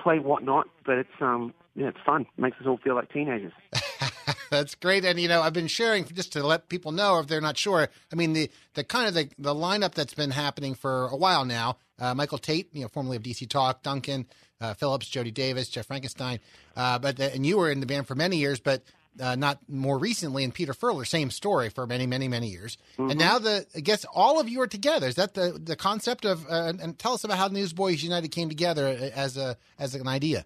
play 0.00 0.18
what 0.18 0.44
not. 0.44 0.68
But 0.84 0.98
it's 0.98 1.20
um 1.20 1.54
yeah, 1.74 1.88
it's 1.88 1.98
fun. 2.04 2.26
makes 2.36 2.56
us 2.60 2.66
all 2.66 2.78
feel 2.78 2.94
like 2.94 3.12
teenagers. 3.12 3.52
That's 4.50 4.74
great, 4.74 5.04
and 5.04 5.18
you 5.20 5.28
know 5.28 5.42
I've 5.42 5.52
been 5.52 5.68
sharing 5.68 6.04
just 6.04 6.32
to 6.32 6.44
let 6.44 6.68
people 6.68 6.90
know 6.90 7.20
if 7.20 7.28
they're 7.28 7.40
not 7.40 7.56
sure. 7.56 7.88
I 8.12 8.16
mean 8.16 8.32
the 8.32 8.50
the 8.74 8.84
kind 8.84 9.06
of 9.06 9.14
the, 9.14 9.28
the 9.38 9.54
lineup 9.54 9.94
that's 9.94 10.14
been 10.14 10.32
happening 10.32 10.74
for 10.74 11.06
a 11.06 11.16
while 11.16 11.44
now. 11.44 11.78
Uh, 11.98 12.14
Michael 12.14 12.38
Tate, 12.38 12.68
you 12.72 12.82
know, 12.82 12.88
formerly 12.88 13.16
of 13.16 13.22
DC 13.22 13.48
Talk, 13.48 13.82
Duncan 13.82 14.26
uh, 14.60 14.74
Phillips, 14.74 15.08
Jody 15.08 15.30
Davis, 15.30 15.68
Jeff 15.68 15.86
Frankenstein, 15.86 16.40
uh, 16.76 16.98
but 16.98 17.16
the, 17.16 17.32
and 17.32 17.46
you 17.46 17.58
were 17.58 17.70
in 17.70 17.80
the 17.80 17.86
band 17.86 18.06
for 18.06 18.14
many 18.14 18.36
years, 18.36 18.60
but 18.60 18.82
uh, 19.20 19.34
not 19.34 19.58
more 19.68 19.98
recently. 19.98 20.44
And 20.44 20.54
Peter 20.54 20.72
Furler, 20.72 21.06
same 21.06 21.30
story 21.30 21.68
for 21.68 21.86
many, 21.86 22.06
many, 22.06 22.28
many 22.28 22.48
years. 22.48 22.78
And 22.98 23.18
now 23.18 23.38
the 23.38 23.66
I 23.74 23.80
guess 23.80 24.04
all 24.14 24.40
of 24.40 24.48
you 24.48 24.60
are 24.60 24.66
together. 24.66 25.08
Is 25.08 25.16
that 25.16 25.34
the 25.34 25.60
the 25.62 25.76
concept 25.76 26.24
of? 26.24 26.46
Uh, 26.48 26.72
and 26.80 26.98
tell 26.98 27.14
us 27.14 27.24
about 27.24 27.38
how 27.38 27.48
Newsboys 27.48 28.02
United 28.02 28.28
came 28.28 28.48
together 28.48 29.10
as 29.14 29.36
a 29.36 29.56
as 29.78 29.94
an 29.94 30.06
idea. 30.06 30.44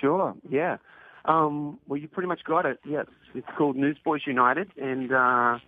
Sure, 0.00 0.34
yeah. 0.48 0.76
Um, 1.24 1.78
well, 1.88 1.98
you 1.98 2.06
pretty 2.06 2.28
much 2.28 2.44
got 2.44 2.66
it. 2.66 2.78
It's, 2.84 3.10
it's 3.34 3.48
called 3.58 3.76
Newsboys 3.76 4.20
United, 4.26 4.70
and 4.80 5.12
uh, 5.12 5.58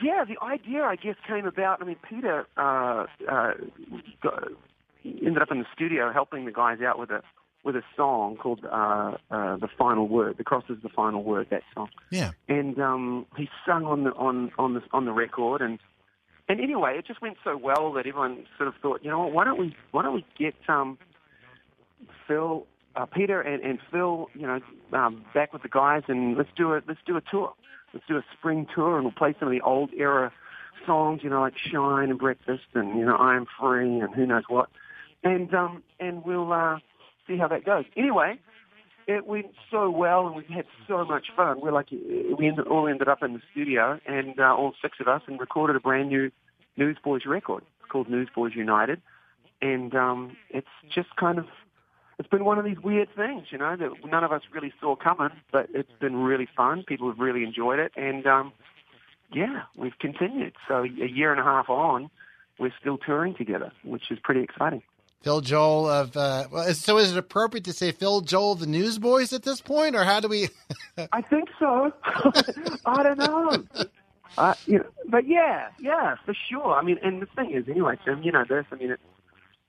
yeah, 0.00 0.24
the 0.24 0.36
idea 0.42 0.84
I 0.84 0.96
guess 0.96 1.16
came 1.26 1.46
about. 1.46 1.82
I 1.82 1.84
mean, 1.84 1.96
Peter 2.08 2.46
uh, 2.56 3.06
uh, 3.28 3.52
got, 5.04 5.26
ended 5.26 5.42
up 5.42 5.50
in 5.50 5.58
the 5.58 5.66
studio 5.74 6.12
helping 6.12 6.44
the 6.44 6.52
guys 6.52 6.80
out 6.80 6.98
with 6.98 7.10
a 7.10 7.22
with 7.64 7.76
a 7.76 7.82
song 7.96 8.36
called 8.36 8.64
uh, 8.64 9.16
uh, 9.30 9.56
"The 9.56 9.68
Final 9.78 10.08
Word." 10.08 10.36
The 10.38 10.44
cross 10.44 10.64
is 10.68 10.78
the 10.82 10.88
final 10.88 11.22
word. 11.22 11.48
That 11.50 11.62
song. 11.74 11.88
Yeah. 12.10 12.32
and 12.48 12.78
um, 12.80 13.26
he 13.36 13.48
sung 13.66 13.84
on 13.84 14.04
the 14.04 14.10
on 14.12 14.50
on 14.58 14.74
the 14.74 14.82
on 14.92 15.04
the 15.04 15.12
record, 15.12 15.62
and 15.62 15.78
and 16.48 16.60
anyway, 16.60 16.98
it 16.98 17.06
just 17.06 17.22
went 17.22 17.36
so 17.44 17.56
well 17.56 17.92
that 17.92 18.00
everyone 18.00 18.44
sort 18.56 18.68
of 18.68 18.74
thought, 18.82 19.00
you 19.02 19.10
know 19.10 19.20
what, 19.20 19.32
why 19.32 19.44
don't 19.44 19.58
we 19.58 19.76
why 19.92 20.02
don't 20.02 20.14
we 20.14 20.24
get 20.38 20.54
um, 20.68 20.98
Phil, 22.26 22.66
uh, 22.96 23.06
Peter, 23.06 23.40
and, 23.40 23.62
and 23.62 23.78
Phil, 23.90 24.28
you 24.34 24.46
know, 24.46 24.60
um, 24.92 25.24
back 25.32 25.52
with 25.52 25.62
the 25.62 25.68
guys, 25.68 26.02
and 26.08 26.36
let's 26.36 26.50
do 26.56 26.74
a 26.74 26.82
let's 26.86 27.00
do 27.06 27.16
a 27.16 27.20
tour, 27.20 27.54
let's 27.94 28.06
do 28.06 28.16
a 28.16 28.24
spring 28.38 28.66
tour, 28.74 28.96
and 28.96 29.04
we'll 29.04 29.12
play 29.12 29.34
some 29.38 29.48
of 29.48 29.52
the 29.52 29.60
old 29.60 29.90
era 29.96 30.32
songs, 30.84 31.20
you 31.22 31.30
know, 31.30 31.40
like 31.40 31.56
Shine 31.56 32.10
and 32.10 32.18
Breakfast, 32.18 32.64
and 32.74 32.98
you 32.98 33.04
know, 33.04 33.16
I'm 33.16 33.46
Free, 33.58 34.00
and 34.00 34.14
who 34.14 34.26
knows 34.26 34.44
what, 34.48 34.68
and 35.22 35.52
um, 35.54 35.82
and 36.00 36.24
we'll 36.24 36.52
uh, 36.52 36.78
see 37.26 37.36
how 37.36 37.48
that 37.48 37.64
goes. 37.64 37.84
Anyway 37.96 38.38
it 39.06 39.26
went 39.26 39.52
so 39.70 39.90
well 39.90 40.26
and 40.26 40.36
we 40.36 40.44
had 40.54 40.66
so 40.86 41.04
much 41.04 41.26
fun. 41.36 41.60
We're 41.60 41.72
like, 41.72 41.90
we 41.90 42.46
ended, 42.46 42.66
all 42.66 42.88
ended 42.88 43.08
up 43.08 43.22
in 43.22 43.34
the 43.34 43.40
studio 43.50 44.00
and 44.06 44.38
uh, 44.38 44.54
all 44.54 44.74
six 44.80 44.98
of 45.00 45.08
us 45.08 45.22
and 45.26 45.40
recorded 45.40 45.76
a 45.76 45.80
brand 45.80 46.08
new 46.08 46.30
Newsboys 46.76 47.26
record. 47.26 47.64
It's 47.80 47.90
called 47.90 48.08
Newsboys 48.08 48.52
United. 48.54 49.00
And 49.60 49.94
um, 49.94 50.36
it's 50.50 50.68
just 50.94 51.14
kind 51.16 51.38
of, 51.38 51.46
it's 52.18 52.28
been 52.28 52.44
one 52.44 52.58
of 52.58 52.64
these 52.64 52.78
weird 52.82 53.08
things, 53.14 53.46
you 53.50 53.58
know, 53.58 53.76
that 53.76 53.90
none 54.04 54.24
of 54.24 54.32
us 54.32 54.42
really 54.52 54.72
saw 54.80 54.96
coming, 54.96 55.30
but 55.50 55.68
it's 55.74 55.92
been 56.00 56.16
really 56.16 56.48
fun. 56.56 56.84
People 56.86 57.08
have 57.08 57.18
really 57.18 57.44
enjoyed 57.44 57.78
it. 57.78 57.92
And 57.96 58.26
um, 58.26 58.52
yeah, 59.32 59.62
we've 59.76 59.98
continued. 59.98 60.54
So 60.68 60.84
a 60.84 61.08
year 61.08 61.30
and 61.32 61.40
a 61.40 61.44
half 61.44 61.68
on, 61.68 62.10
we're 62.58 62.72
still 62.80 62.98
touring 62.98 63.34
together, 63.34 63.72
which 63.82 64.10
is 64.10 64.18
pretty 64.22 64.42
exciting. 64.42 64.82
Phil 65.22 65.40
Joel 65.40 65.88
of 65.88 66.16
uh, 66.16 66.46
well, 66.50 66.74
so 66.74 66.98
is 66.98 67.12
it 67.12 67.18
appropriate 67.18 67.64
to 67.64 67.72
say 67.72 67.92
Phil 67.92 68.20
Joel 68.22 68.56
the 68.56 68.66
Newsboys 68.66 69.32
at 69.32 69.42
this 69.42 69.60
point, 69.60 69.94
or 69.94 70.04
how 70.04 70.20
do 70.20 70.28
we? 70.28 70.48
I 71.12 71.22
think 71.22 71.48
so. 71.58 71.92
I 72.86 73.02
don't 73.02 73.18
know. 73.18 73.64
Uh, 74.36 74.54
you 74.66 74.78
know, 74.78 74.86
but 75.08 75.26
yeah, 75.26 75.68
yeah, 75.78 76.16
for 76.24 76.34
sure. 76.34 76.74
I 76.74 76.82
mean, 76.82 76.98
and 77.02 77.22
the 77.22 77.26
thing 77.26 77.52
is, 77.52 77.68
anyway, 77.68 77.98
Tim, 78.04 78.22
you 78.22 78.32
know 78.32 78.44
this. 78.48 78.64
I 78.72 78.76
mean, 78.76 78.92
it, 78.92 79.00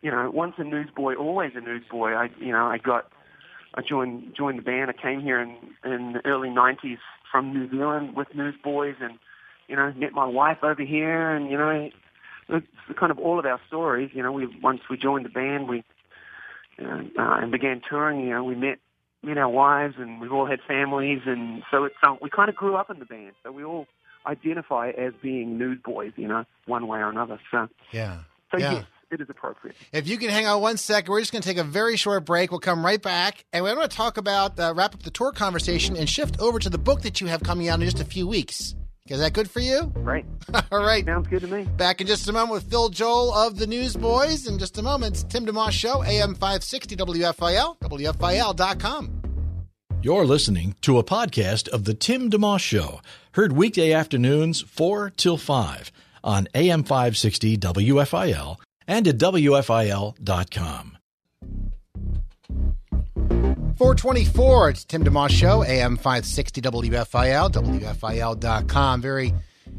you 0.02 0.10
know, 0.10 0.30
once 0.32 0.56
a 0.58 0.64
newsboy, 0.64 1.16
always 1.16 1.52
a 1.56 1.62
newsboy. 1.62 2.12
I, 2.12 2.30
you 2.40 2.52
know, 2.52 2.66
I 2.66 2.78
got, 2.78 3.12
I 3.76 3.82
joined 3.82 4.36
joined 4.36 4.58
the 4.58 4.64
band. 4.64 4.90
I 4.90 4.94
came 4.94 5.22
here 5.22 5.40
in 5.40 5.56
in 5.84 6.14
the 6.14 6.26
early 6.26 6.50
'90s 6.50 6.98
from 7.32 7.54
New 7.54 7.70
Zealand 7.70 8.16
with 8.16 8.34
Newsboys, 8.34 8.96
and 9.02 9.20
you 9.68 9.76
know, 9.76 9.94
met 9.96 10.14
my 10.14 10.26
wife 10.26 10.64
over 10.64 10.84
here, 10.84 11.30
and 11.32 11.52
you 11.52 11.58
know, 11.58 11.90
it's 12.50 12.68
kind 13.00 13.12
of 13.12 13.20
all 13.20 13.40
of 13.40 13.46
our 13.46 13.60
stories. 13.68 14.12
You 14.14 14.24
know, 14.24 14.32
we 14.32 14.48
once 14.62 14.82
we 14.90 14.98
joined 14.98 15.26
the 15.26 15.30
band, 15.30 15.68
we 15.68 15.84
you 16.78 16.86
know, 16.86 17.10
uh, 17.18 17.40
and 17.42 17.52
began 17.52 17.82
touring. 17.88 18.22
You 18.22 18.32
know, 18.32 18.44
we 18.44 18.56
met 18.56 18.80
met 19.22 19.38
our 19.38 19.50
wives, 19.50 19.96
and 19.98 20.20
we've 20.20 20.32
all 20.34 20.46
had 20.46 20.60
families, 20.68 21.22
and 21.26 21.64
so 21.72 21.86
it's 21.86 21.96
um, 22.04 22.18
we 22.22 22.30
kind 22.30 22.50
of 22.50 22.56
grew 22.56 22.76
up 22.76 22.90
in 22.90 23.00
the 23.00 23.06
band. 23.06 23.34
So 23.44 23.52
we 23.52 23.64
all 23.64 23.88
identify 24.26 24.90
as 24.90 25.14
being 25.22 25.58
newsboys, 25.58 26.14
you 26.16 26.28
know, 26.28 26.46
one 26.66 26.88
way 26.88 27.00
or 27.00 27.10
another. 27.10 27.40
So, 27.52 27.68
Yeah. 27.92 28.20
so 28.52 28.58
Yeah. 28.58 28.74
yes, 28.74 28.86
it 29.12 29.22
is 29.22 29.30
appropriate. 29.30 29.76
If 29.92 30.08
you 30.08 30.18
can 30.18 30.30
hang 30.30 30.48
on 30.48 30.62
one 30.62 30.78
second, 30.78 31.12
we're 31.12 31.20
just 31.20 31.32
going 31.32 31.42
to 31.42 31.48
take 31.48 31.58
a 31.58 31.64
very 31.64 31.98
short 31.98 32.26
break. 32.26 32.52
We'll 32.52 32.60
come 32.60 32.86
right 32.86 33.02
back, 33.02 33.46
and 33.52 33.64
we're 33.64 33.76
going 33.76 33.88
to 33.88 33.96
talk 33.96 34.18
about 34.18 34.60
uh, 34.60 34.74
wrap 34.76 34.94
up 34.94 35.04
the 35.04 35.12
tour 35.12 35.32
conversation 35.32 35.96
and 35.96 36.10
shift 36.10 36.40
over 36.40 36.60
to 36.60 36.70
the 36.70 36.78
book 36.78 37.02
that 37.02 37.22
you 37.22 37.28
have 37.28 37.44
coming 37.44 37.68
out 37.70 37.80
in 37.80 37.86
just 37.86 38.00
a 38.00 38.06
few 38.06 38.28
weeks. 38.28 38.76
Is 39.10 39.20
that 39.20 39.34
good 39.34 39.52
for 39.52 39.60
you? 39.60 39.92
Right? 39.96 40.26
All 40.72 40.84
right. 40.84 41.04
Sounds 41.04 41.28
good 41.28 41.42
to 41.42 41.48
me. 41.48 41.64
Back 41.76 42.00
in 42.00 42.08
just 42.08 42.30
a 42.30 42.32
moment 42.32 42.52
with 42.54 42.70
Phil 42.70 42.88
Joel 42.88 43.34
of 43.34 43.58
the 43.58 43.68
Newsboys. 43.68 44.48
In 44.48 44.58
just 44.58 44.78
a 44.78 44.82
moment, 44.82 45.16
it's 45.16 45.24
Tim 45.24 45.46
DeMoss 45.46 45.72
Show, 45.72 46.04
AM 46.04 46.36
560 46.36 46.96
WFIL, 46.96 47.78
WFIL.com. 47.80 49.22
You're 50.02 50.26
listening 50.26 50.76
to 50.82 50.98
a 51.00 51.04
podcast 51.04 51.68
of 51.70 51.84
The 51.84 51.94
Tim 51.94 52.30
DeMoss 52.30 52.60
Show, 52.60 53.02
heard 53.34 53.52
weekday 53.52 53.92
afternoons 53.92 54.62
4 54.62 55.10
till 55.12 55.38
5 55.38 55.92
on 56.24 56.48
AM 56.56 56.84
560 56.84 57.58
WFIL 57.58 58.58
and 58.88 59.08
at 59.08 59.18
WFIL.com. 59.18 60.98
424, 63.16 64.70
it's 64.70 64.86
Tim 64.86 65.04
DeMoss 65.04 65.30
Show, 65.30 65.64
AM 65.64 65.98
560 65.98 66.62
WFIL, 66.62 67.52
WFIL.com. 67.52 69.02
Very 69.02 69.34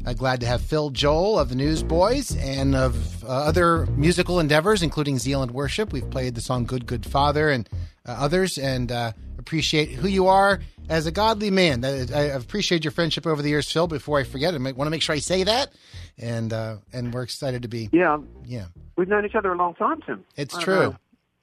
uh, 0.05 0.13
glad 0.13 0.39
to 0.41 0.45
have 0.45 0.61
Phil 0.61 0.89
Joel 0.89 1.39
of 1.39 1.49
the 1.49 1.55
Newsboys 1.55 2.35
and 2.37 2.75
of 2.75 3.23
uh, 3.23 3.27
other 3.27 3.85
musical 3.87 4.39
endeavors, 4.39 4.83
including 4.83 5.17
Zealand 5.17 5.51
Worship. 5.51 5.91
We've 5.91 6.09
played 6.09 6.35
the 6.35 6.41
song 6.41 6.65
Good, 6.65 6.85
Good 6.85 7.05
Father 7.05 7.49
and 7.49 7.67
uh, 8.07 8.15
others, 8.19 8.57
and 8.57 8.91
uh, 8.91 9.11
appreciate 9.37 9.89
who 9.91 10.07
you 10.07 10.27
are 10.27 10.59
as 10.87 11.07
a 11.07 11.11
godly 11.11 11.49
man. 11.51 11.83
I 11.83 12.23
appreciate 12.23 12.83
your 12.83 12.91
friendship 12.91 13.25
over 13.25 13.41
the 13.41 13.49
years, 13.49 13.71
Phil. 13.71 13.87
Before 13.87 14.19
I 14.19 14.23
forget, 14.23 14.53
I 14.53 14.57
want 14.57 14.77
to 14.81 14.89
make 14.89 15.01
sure 15.01 15.15
I 15.15 15.19
say 15.19 15.43
that. 15.43 15.73
And 16.17 16.53
uh, 16.53 16.77
and 16.93 17.13
we're 17.13 17.23
excited 17.23 17.63
to 17.63 17.67
be, 17.67 17.89
Yeah, 17.91 18.19
yeah. 18.45 18.65
we've 18.95 19.09
known 19.09 19.25
each 19.25 19.35
other 19.35 19.51
a 19.51 19.57
long 19.57 19.73
time, 19.73 20.01
Tim. 20.01 20.23
It's 20.37 20.57
true. 20.57 20.75
know 20.91 20.95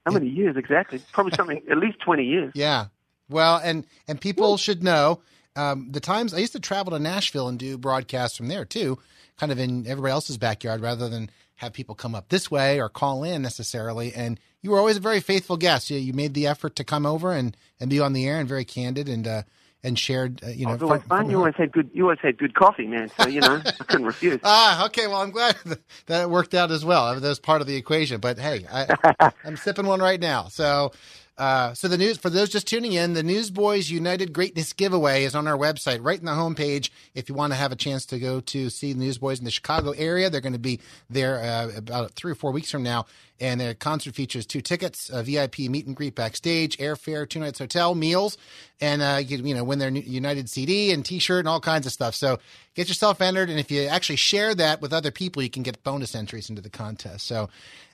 How 0.05 0.13
many 0.13 0.29
years 0.29 0.57
exactly? 0.57 1.01
Probably 1.13 1.33
something 1.37 1.63
at 1.71 1.79
least 1.79 2.01
twenty 2.01 2.25
years. 2.25 2.53
Yeah. 2.57 2.87
Well, 3.29 3.61
and 3.63 3.87
and 4.09 4.21
people 4.21 4.57
should 4.57 4.83
know 4.83 5.21
um, 5.57 5.89
the 5.91 6.01
times 6.01 6.35
I 6.35 6.39
used 6.39 6.53
to 6.53 6.61
travel 6.61 6.93
to 6.93 6.99
Nashville 6.99 7.49
and 7.49 7.59
do 7.59 7.79
broadcasts 7.79 8.37
from 8.37 8.49
there 8.49 8.65
too, 8.65 8.99
kind 9.39 9.53
of 9.53 9.59
in 9.59 9.87
everybody 9.87 10.13
else's 10.13 10.39
backyard 10.39 10.81
rather 10.81 11.09
than 11.09 11.31
have 11.57 11.73
people 11.73 11.95
come 11.95 12.15
up 12.15 12.29
this 12.29 12.51
way 12.51 12.81
or 12.81 12.89
call 12.89 13.23
in 13.23 13.43
necessarily. 13.43 14.13
And 14.15 14.41
you 14.63 14.71
were 14.71 14.79
always 14.79 14.97
a 14.97 15.01
very 15.01 15.21
faithful 15.21 15.57
guest. 15.57 15.91
You, 15.91 15.99
you 15.99 16.13
made 16.13 16.35
the 16.35 16.47
effort 16.47 16.77
to 16.77 16.85
come 16.85 17.07
over 17.07 17.33
and, 17.33 17.57
and 17.79 17.89
be 17.91 18.01
on 18.01 18.13
the 18.13 18.27
air 18.27 18.41
and 18.41 18.49
very 18.49 18.65
candid 18.65 19.09
and 19.09 19.27
uh, 19.27 19.43
and 19.85 19.99
shared. 19.99 20.43
Uh, 20.45 20.49
you 20.49 20.67
know, 20.67 20.75
It 20.75 20.81
was 20.81 20.89
from- 20.91 21.01
fun. 21.09 21.19
from 21.23 21.31
You 21.31 21.39
always 21.39 21.55
had 21.57 21.73
good. 21.73 21.91
You 21.93 22.05
always 22.05 22.19
had 22.21 22.39
good 22.39 22.55
coffee, 22.55 22.87
man. 22.87 23.11
So 23.21 23.29
you 23.29 23.41
know, 23.41 23.61
I 23.65 23.85
couldn't 23.85 24.07
refuse. 24.07 24.41
Ah, 24.45 24.87
okay. 24.87 25.07
Well, 25.07 25.21
I'm 25.23 25.31
glad 25.31 25.57
that 26.07 26.23
it 26.23 26.31
worked 26.31 26.55
out 26.55 26.71
as 26.71 26.85
well. 26.85 27.15
That 27.19 27.29
was 27.29 27.39
part 27.41 27.61
of 27.61 27.67
the 27.67 27.77
equation. 27.77 28.21
But 28.21 28.39
hey, 28.39 28.65
I, 28.71 29.33
I'm 29.45 29.57
sipping 29.57 29.87
one 29.87 30.01
right 30.01 30.21
now. 30.21 30.49
So, 30.49 30.93
uh, 31.39 31.73
so 31.75 31.89
the 31.89 31.99
news 31.99 32.19
for 32.19 32.31
those 32.31 32.51
just 32.51 32.67
tuning 32.69 32.93
in, 32.93 33.15
the 33.15 33.23
Newsboys 33.23 33.91
United 33.91 34.33
Greatness 34.33 34.73
Giveaway 34.73 35.25
is 35.25 35.35
on 35.35 35.49
our 35.49 35.57
website, 35.57 35.99
right 36.03 36.19
in 36.19 36.27
the 36.27 36.33
homepage. 36.33 36.91
If 37.15 37.29
you 37.29 37.35
want 37.35 37.53
to 37.53 37.57
have 37.57 37.73
a 37.73 37.77
chance 37.77 38.05
to 38.07 38.19
go 38.19 38.41
to 38.41 38.71
see 38.71 38.93
the 38.93 38.99
Newsboys 39.01 39.39
in 39.39 39.45
the 39.45 39.51
Chicago 39.51 39.93
area, 39.93 40.29
they're 40.31 40.41
going 40.43 40.53
to 40.53 40.59
be 40.59 40.79
there 41.11 41.39
uh, 41.41 41.71
about 41.77 42.13
three 42.13 42.33
or 42.33 42.37
four 42.37 42.53
weeks 42.53 42.71
from 42.71 42.83
now. 42.83 43.07
And 43.41 43.61
the 43.61 43.75
concert 43.75 44.15
features 44.15 44.47
two 44.47 44.61
tickets, 44.61 45.11
a 45.13 45.23
VIP 45.23 45.61
meet 45.61 45.87
and 45.87 45.97
greet 45.97 46.15
backstage, 46.15 46.79
airfare, 46.79 47.29
two 47.29 47.41
nights 47.41 47.59
hotel, 47.59 47.95
meals, 47.95 48.39
and 48.81 49.03
uh, 49.03 49.21
you, 49.25 49.39
you 49.39 49.55
know 49.55 49.65
win 49.65 49.79
their 49.81 49.91
United 49.91 50.49
CD 50.49 50.93
and 50.93 51.05
T-shirt 51.05 51.41
and 51.41 51.49
all 51.49 51.61
kinds 51.61 51.87
of 51.87 51.93
stuff. 51.93 52.15
So 52.15 52.39
get 52.75 52.89
yourself 52.89 53.21
entered, 53.21 53.51
and 53.51 53.59
if 53.59 53.71
you 53.71 53.83
actually 53.83 54.17
share 54.17 54.55
that 54.55 54.81
with 54.81 54.93
other 54.93 55.11
people, 55.11 55.43
you 55.43 55.51
can 55.51 55.63
get 55.65 55.83
bonus 55.83 56.15
entries 56.15 56.51
into 56.51 56.63
the 56.63 56.71
contest. 56.71 57.27
So 57.27 57.49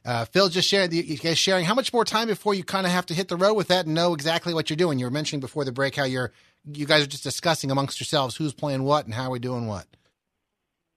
uh, 0.05 0.27
Phil 0.27 0.49
just 0.49 0.69
shared, 0.69 0.93
you 0.93 1.17
guys 1.17 1.39
sharing 1.39 1.65
how 1.65 1.75
much 1.75 1.93
more 1.93 2.05
time 2.05 2.29
before 2.29 2.55
you 2.55 2.65
kind 2.65 2.87
of 2.87 2.93
have 2.93 3.07
to 3.07 3.15
hit 3.15 3.29
the 3.29 3.37
road 3.37 3.55
with 3.55 3.69
that 3.69 3.87
and 3.87 3.95
know 3.95 4.13
exactly 4.13 4.53
what 4.53 4.69
you're 4.69 4.77
doing. 4.77 4.99
You 4.99 5.07
were 5.07 5.11
mentioning 5.11 5.41
before 5.41 5.65
the 5.65 5.73
break 5.73 5.97
how 5.97 6.05
you're 6.05 6.33
you 6.73 6.87
guys 6.87 7.03
are 7.03 7.07
just 7.07 7.23
discussing 7.23 7.71
amongst 7.71 8.01
yourselves 8.01 8.37
who's 8.37 8.53
playing 8.53 8.83
what 8.83 9.05
and 9.05 9.15
how 9.15 9.31
we're 9.31 9.39
doing 9.39 9.67
what. 9.67 9.87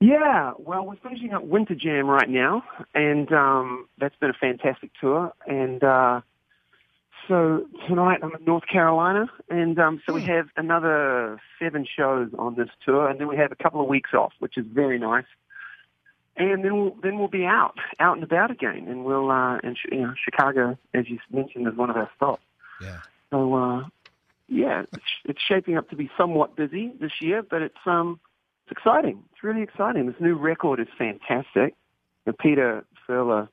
Yeah, 0.01 0.53
well, 0.57 0.83
we're 0.87 0.95
finishing 0.95 1.31
up 1.31 1.43
Winter 1.43 1.75
Jam 1.75 2.07
right 2.07 2.27
now, 2.27 2.63
and 2.95 3.31
um, 3.31 3.87
that's 3.99 4.15
been 4.15 4.31
a 4.31 4.33
fantastic 4.33 4.89
tour. 4.99 5.31
And 5.45 5.83
uh, 5.83 6.21
so 7.27 7.67
tonight 7.87 8.21
I'm 8.23 8.33
in 8.33 8.43
North 8.43 8.65
Carolina, 8.65 9.27
and 9.47 9.77
um, 9.77 10.01
so 10.03 10.15
we 10.15 10.23
have 10.23 10.47
another 10.57 11.39
seven 11.59 11.85
shows 11.85 12.31
on 12.39 12.55
this 12.55 12.69
tour, 12.83 13.07
and 13.07 13.19
then 13.19 13.27
we 13.27 13.37
have 13.37 13.51
a 13.51 13.55
couple 13.55 13.79
of 13.79 13.87
weeks 13.87 14.09
off, 14.15 14.33
which 14.39 14.57
is 14.57 14.65
very 14.73 14.97
nice. 14.97 15.27
And 16.35 16.65
then 16.65 16.77
we'll 16.77 16.95
then 17.03 17.19
we'll 17.19 17.27
be 17.27 17.45
out, 17.45 17.75
out 17.99 18.15
and 18.15 18.23
about 18.23 18.49
again, 18.49 18.87
and 18.87 19.05
we'll 19.05 19.29
uh, 19.29 19.59
and 19.59 19.77
you 19.91 20.01
know 20.01 20.15
Chicago, 20.25 20.79
as 20.95 21.09
you 21.09 21.19
mentioned, 21.31 21.67
is 21.67 21.75
one 21.75 21.91
of 21.91 21.95
our 21.95 22.09
stops. 22.15 22.41
Yeah. 22.81 23.01
So 23.29 23.53
uh, 23.53 23.83
yeah, 24.47 24.81
it's, 24.91 25.03
it's 25.25 25.41
shaping 25.47 25.77
up 25.77 25.91
to 25.91 25.95
be 25.95 26.09
somewhat 26.17 26.55
busy 26.55 26.91
this 26.99 27.11
year, 27.21 27.43
but 27.43 27.61
it's 27.61 27.77
um 27.85 28.19
it's 28.71 28.77
exciting. 28.77 29.23
It's 29.31 29.43
really 29.43 29.61
exciting. 29.61 30.05
This 30.07 30.15
new 30.19 30.35
record 30.35 30.79
is 30.79 30.87
fantastic. 30.97 31.75
And 32.25 32.37
Peter 32.37 32.85
Furler 33.07 33.49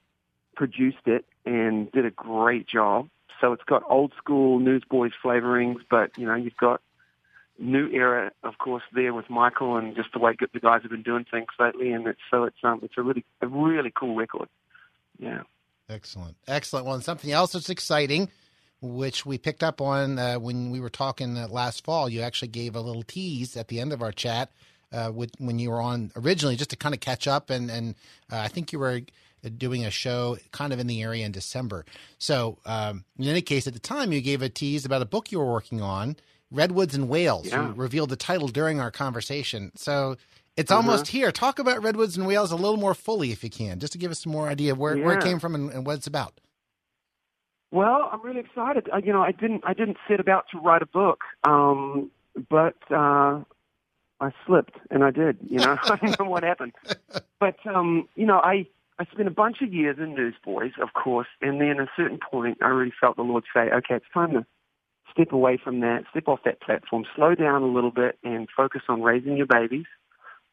produced 0.55 1.07
it 1.07 1.25
and 1.45 1.91
did 1.93 2.05
a 2.05 2.11
great 2.11 2.67
job. 2.69 3.09
So 3.41 3.53
it's 3.53 3.63
got 3.65 3.83
old 3.89 4.13
school 4.19 4.59
Newsboys 4.59 5.13
flavorings, 5.25 5.79
but 5.91 6.17
you 6.19 6.27
know 6.27 6.35
you've 6.35 6.57
got 6.57 6.81
new 7.59 7.89
era, 7.89 8.31
of 8.43 8.59
course, 8.59 8.83
there 8.93 9.15
with 9.15 9.31
Michael 9.31 9.77
and 9.77 9.95
just 9.97 10.13
the 10.13 10.19
way 10.19 10.35
the 10.41 10.61
guys 10.61 10.83
have 10.83 10.91
been 10.91 11.03
doing 11.03 11.25
things 11.31 11.49
lately. 11.59 11.93
And 11.93 12.07
it's 12.07 12.21
so 12.31 12.45
it's 12.45 12.57
um 12.63 12.81
it's 12.83 12.95
a 12.97 13.03
really 13.03 13.25
a 13.41 13.47
really 13.47 13.93
cool 13.95 14.17
record. 14.17 14.49
Yeah. 15.19 15.43
Excellent. 15.89 16.37
Excellent. 16.47 16.85
Well, 16.85 16.97
and 16.97 17.05
something 17.05 17.33
else 17.33 17.53
that's 17.53 17.71
exciting, 17.71 18.29
which 18.83 19.25
we 19.25 19.39
picked 19.39 19.63
up 19.63 19.81
on 19.81 20.19
uh, 20.19 20.35
when 20.39 20.71
we 20.71 20.81
were 20.81 20.91
talking 20.91 21.39
uh, 21.39 21.49
last 21.49 21.85
fall, 21.85 22.09
you 22.09 22.21
actually 22.21 22.49
gave 22.49 22.77
a 22.77 22.81
little 22.81 23.03
tease 23.03 23.57
at 23.57 23.69
the 23.69 23.81
end 23.81 23.93
of 23.93 24.03
our 24.03 24.13
chat 24.13 24.51
uh, 24.93 25.11
with, 25.15 25.33
when 25.39 25.59
you 25.59 25.71
were 25.71 25.81
on 25.81 26.13
originally, 26.17 26.57
just 26.57 26.71
to 26.71 26.77
kind 26.77 26.95
of 26.95 27.01
catch 27.01 27.27
up. 27.27 27.51
And, 27.51 27.71
and 27.71 27.95
uh, 28.31 28.39
I 28.39 28.49
think 28.49 28.73
you 28.73 28.79
were 28.79 29.03
doing 29.57 29.85
a 29.85 29.91
show 29.91 30.37
kind 30.53 30.73
of 30.73 30.79
in 30.79 30.87
the 30.87 31.03
area 31.03 31.25
in 31.25 31.33
December. 31.33 31.85
So, 32.19 32.59
um, 32.67 33.05
in 33.19 33.27
any 33.27 33.43
case, 33.43 33.67
at 33.67 33.75
the 33.75 33.79
time, 33.81 34.13
you 34.13 34.21
gave 34.21 34.43
a 34.43 34.49
tease 34.49 34.85
about 34.85 35.03
a 35.03 35.07
book 35.07 35.31
you 35.31 35.39
were 35.39 35.51
working 35.51 35.81
on, 35.81 36.17
Redwoods 36.51 36.95
and 36.95 37.09
Whales. 37.09 37.47
Yeah. 37.47 37.69
You 37.69 37.75
revealed 37.75 38.11
the 38.11 38.17
title 38.17 38.49
during 38.49 38.81
our 38.81 38.91
conversation. 38.91 39.73
So, 39.77 40.17
it's 40.57 40.73
almost 40.73 41.07
here. 41.07 41.31
Talk 41.31 41.61
about 41.61 41.85
Redwoods 41.85 42.17
and 42.17 42.27
Whales 42.27 42.51
a 42.51 42.57
little 42.57 42.79
more 42.79 42.93
fully, 42.93 43.31
if 43.31 43.45
you 43.45 43.51
can, 43.51 43.79
just 43.79 43.93
to 43.93 43.99
give 43.99 44.11
us 44.11 44.25
some 44.25 44.33
more 44.33 44.49
idea 44.49 44.73
of 44.73 44.79
where, 44.79 44.97
where 44.99 45.17
it 45.17 45.23
came 45.23 45.39
from 45.39 45.55
and, 45.55 45.71
and 45.71 45.87
what 45.87 45.95
it's 45.95 46.09
about. 46.09 46.41
Well, 47.71 48.09
I'm 48.11 48.23
really 48.23 48.41
excited. 48.41 48.89
Uh, 48.93 48.97
you 48.97 49.13
know, 49.13 49.23
I 49.23 49.31
didn't 49.31 49.63
I 49.65 49.75
didn't 49.75 49.99
set 50.09 50.21
about 50.21 50.47
to 50.53 50.59
write 50.59 50.83
a 50.83 50.87
book, 50.87 51.21
um, 51.45 52.11
but 52.49 52.77
uh, 52.91 53.43
I 54.21 54.31
slipped 54.47 54.77
and 54.91 55.05
I 55.05 55.11
did. 55.11 55.39
You 55.43 55.59
know, 55.59 55.79
I 55.85 55.97
don't 55.97 56.19
know 56.19 56.27
what 56.27 56.43
happened. 56.43 56.73
But 57.41 57.57
um, 57.67 58.09
you 58.15 58.27
know, 58.27 58.39
I 58.39 58.67
I 58.99 59.05
spent 59.13 59.29
a 59.29 59.33
bunch 59.33 59.63
of 59.63 59.73
years 59.73 59.97
in 59.99 60.15
Newsboys, 60.15 60.73
of 60.83 60.93
course, 60.93 61.29
and 61.41 61.61
then 61.61 61.71
at 61.71 61.81
a 61.81 61.91
certain 61.97 62.19
point, 62.19 62.59
I 62.63 62.69
really 62.69 62.93
felt 63.01 63.17
the 63.17 63.23
Lord 63.23 63.45
say, 63.55 63.71
"Okay, 63.71 63.95
it's 63.95 64.07
time 64.13 64.33
to 64.33 64.47
step 65.13 65.33
away 65.33 65.57
from 65.63 65.81
that, 65.81 66.05
step 66.11 66.29
off 66.29 66.41
that 66.45 66.61
platform, 66.61 67.05
slow 67.15 67.35
down 67.35 67.63
a 67.63 67.67
little 67.67 67.91
bit, 67.91 68.19
and 68.25 68.49
focus 68.55 68.83
on 68.89 69.03
raising 69.03 69.37
your 69.37 69.47
babies." 69.47 69.87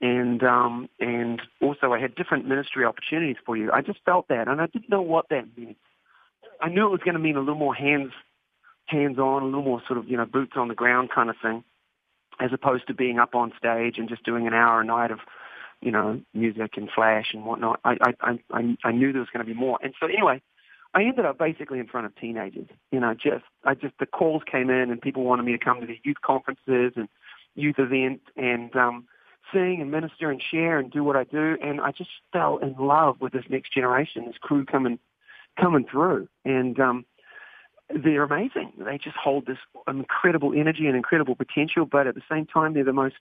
And 0.01 0.43
um, 0.43 0.89
and 0.99 1.41
also, 1.61 1.93
I 1.93 1.99
had 1.99 2.15
different 2.15 2.47
ministry 2.47 2.85
opportunities 2.85 3.37
for 3.45 3.57
you. 3.57 3.71
I 3.71 3.81
just 3.81 3.99
felt 4.05 4.27
that, 4.27 4.47
and 4.47 4.61
I 4.61 4.67
didn't 4.67 4.89
know 4.89 5.01
what 5.01 5.29
that 5.29 5.45
meant. 5.57 5.77
I 6.61 6.69
knew 6.69 6.85
it 6.85 6.91
was 6.91 7.01
going 7.03 7.15
to 7.15 7.19
mean 7.19 7.35
a 7.35 7.39
little 7.39 7.55
more 7.55 7.75
hands 7.75 8.11
hands 8.85 9.17
on, 9.17 9.41
a 9.41 9.45
little 9.45 9.63
more 9.63 9.81
sort 9.87 9.97
of 9.97 10.07
you 10.07 10.17
know 10.17 10.25
boots 10.25 10.53
on 10.55 10.67
the 10.67 10.75
ground 10.75 11.09
kind 11.13 11.29
of 11.29 11.35
thing, 11.41 11.63
as 12.39 12.51
opposed 12.53 12.87
to 12.87 12.93
being 12.93 13.19
up 13.19 13.35
on 13.35 13.53
stage 13.57 13.97
and 13.97 14.09
just 14.09 14.23
doing 14.23 14.47
an 14.47 14.53
hour 14.53 14.81
a 14.81 14.85
night 14.85 15.11
of 15.11 15.19
you 15.81 15.91
know 15.91 16.21
music 16.33 16.77
and 16.77 16.89
flash 16.93 17.27
and 17.33 17.45
whatnot. 17.45 17.79
I 17.83 17.97
I 18.01 18.39
I 18.51 18.77
I, 18.83 18.91
knew 18.91 19.11
there 19.11 19.21
was 19.21 19.29
going 19.31 19.45
to 19.45 19.51
be 19.51 19.57
more, 19.57 19.79
and 19.81 19.93
so 19.99 20.07
anyway. 20.07 20.41
I 20.93 21.03
ended 21.03 21.25
up 21.25 21.37
basically 21.37 21.79
in 21.79 21.87
front 21.87 22.05
of 22.05 22.15
teenagers. 22.15 22.69
You 22.89 23.01
know, 23.01 23.13
just 23.13 23.43
I 23.65 23.73
just 23.73 23.95
the 23.99 24.05
calls 24.05 24.43
came 24.49 24.69
in 24.69 24.91
and 24.91 25.01
people 25.01 25.25
wanted 25.25 25.43
me 25.43 25.51
to 25.51 25.57
come 25.57 25.81
to 25.81 25.85
the 25.85 25.99
youth 26.05 26.21
conferences 26.25 26.93
and 26.95 27.09
youth 27.53 27.75
events 27.79 28.23
and 28.37 28.73
um 28.77 29.05
sing 29.53 29.79
and 29.81 29.91
minister 29.91 30.31
and 30.31 30.41
share 30.41 30.79
and 30.79 30.89
do 30.89 31.03
what 31.03 31.17
I 31.17 31.25
do 31.25 31.57
and 31.61 31.81
I 31.81 31.91
just 31.91 32.09
fell 32.31 32.59
in 32.59 32.75
love 32.79 33.19
with 33.19 33.33
this 33.33 33.43
next 33.49 33.73
generation, 33.73 34.25
this 34.25 34.37
crew 34.39 34.63
coming 34.63 34.97
coming 35.59 35.85
through. 35.89 36.27
And 36.43 36.79
um, 36.79 37.05
they're 37.89 38.23
amazing. 38.23 38.73
They 38.77 38.97
just 38.97 39.15
hold 39.17 39.45
this 39.45 39.57
incredible 39.87 40.53
energy 40.55 40.87
and 40.87 40.95
incredible 40.95 41.35
potential, 41.35 41.85
but 41.85 42.07
at 42.07 42.15
the 42.15 42.21
same 42.29 42.45
time, 42.45 42.73
they're 42.73 42.83
the 42.83 42.93
most 42.93 43.15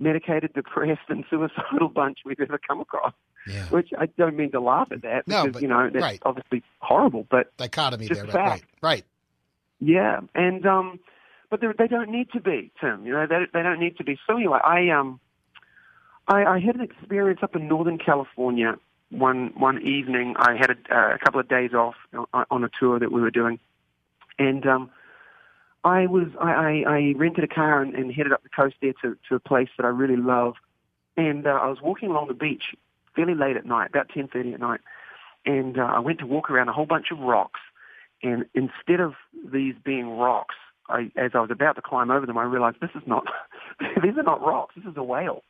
medicated, 0.00 0.52
depressed, 0.54 1.00
and 1.08 1.24
suicidal 1.30 1.88
bunch 1.88 2.18
we've 2.24 2.40
ever 2.40 2.58
come 2.58 2.80
across. 2.80 3.12
Yeah. 3.46 3.66
Which 3.66 3.90
I 3.98 4.06
don't 4.06 4.36
mean 4.36 4.50
to 4.52 4.60
laugh 4.60 4.88
at 4.90 5.02
that 5.02 5.28
No, 5.28 5.42
because 5.42 5.52
but- 5.54 5.62
you 5.62 5.68
know 5.68 5.90
that's 5.92 6.02
right. 6.02 6.18
obviously 6.24 6.62
horrible, 6.78 7.26
but 7.30 7.54
Dichotomy 7.58 8.08
Just 8.08 8.22
there, 8.26 8.30
a 8.30 8.32
right? 8.50 8.64
Right. 8.82 9.04
yeah, 9.80 10.20
and 10.34 10.64
um, 10.66 10.98
but 11.50 11.60
they 11.60 11.66
they 11.78 11.86
don't 11.86 12.10
need 12.10 12.30
to 12.32 12.40
be, 12.40 12.72
Tim. 12.80 13.04
You 13.06 13.12
know, 13.12 13.26
they 13.26 13.44
they 13.52 13.62
don't 13.62 13.78
need 13.78 13.98
to 13.98 14.04
be. 14.04 14.18
So 14.26 14.36
anyway, 14.36 14.60
I 14.64 14.88
um, 14.88 15.20
I, 16.26 16.44
I 16.44 16.58
had 16.58 16.74
an 16.76 16.80
experience 16.80 17.40
up 17.42 17.54
in 17.54 17.68
Northern 17.68 17.98
California 17.98 18.76
one 19.10 19.52
one 19.58 19.80
evening. 19.82 20.34
I 20.38 20.56
had 20.56 20.70
a, 20.70 20.76
uh, 20.96 21.14
a 21.14 21.18
couple 21.18 21.38
of 21.38 21.46
days 21.48 21.74
off 21.74 21.96
on, 22.32 22.46
on 22.50 22.64
a 22.64 22.70
tour 22.80 22.98
that 22.98 23.12
we 23.12 23.20
were 23.20 23.30
doing, 23.30 23.58
and 24.38 24.66
um, 24.66 24.90
I 25.84 26.06
was 26.06 26.28
I, 26.40 26.52
I, 26.52 26.84
I 26.86 27.14
rented 27.16 27.44
a 27.44 27.48
car 27.48 27.82
and, 27.82 27.94
and 27.94 28.12
headed 28.12 28.32
up 28.32 28.42
the 28.42 28.48
coast 28.48 28.76
there 28.80 28.94
to 29.02 29.16
to 29.28 29.34
a 29.34 29.40
place 29.40 29.68
that 29.76 29.84
I 29.84 29.90
really 29.90 30.16
love, 30.16 30.54
and 31.16 31.46
uh, 31.46 31.50
I 31.50 31.68
was 31.68 31.78
walking 31.82 32.10
along 32.10 32.28
the 32.28 32.34
beach 32.34 32.74
fairly 33.14 33.34
late 33.34 33.56
at 33.56 33.66
night, 33.66 33.90
about 33.90 34.08
ten 34.08 34.28
thirty 34.28 34.52
at 34.54 34.60
night, 34.60 34.80
and 35.46 35.78
uh, 35.78 35.82
I 35.82 36.00
went 36.00 36.18
to 36.20 36.26
walk 36.26 36.50
around 36.50 36.68
a 36.68 36.72
whole 36.72 36.86
bunch 36.86 37.06
of 37.10 37.18
rocks, 37.18 37.60
and 38.22 38.46
instead 38.54 39.00
of 39.00 39.14
these 39.52 39.74
being 39.84 40.08
rocks, 40.16 40.54
I, 40.88 41.10
as 41.16 41.32
I 41.34 41.40
was 41.40 41.50
about 41.50 41.76
to 41.76 41.82
climb 41.82 42.10
over 42.10 42.26
them, 42.26 42.38
I 42.38 42.44
realized 42.44 42.78
this 42.80 42.90
is 42.94 43.06
not, 43.06 43.24
these 44.02 44.16
are 44.16 44.22
not 44.22 44.40
rocks. 44.42 44.74
This 44.76 44.84
is 44.84 44.96
a 44.96 45.02
whale. 45.02 45.42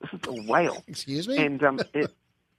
This 0.00 0.10
is 0.12 0.20
a 0.26 0.50
whale. 0.50 0.82
Excuse 0.86 1.28
me? 1.28 1.36
And 1.38 1.62
um, 1.62 1.80
it, 1.94 2.10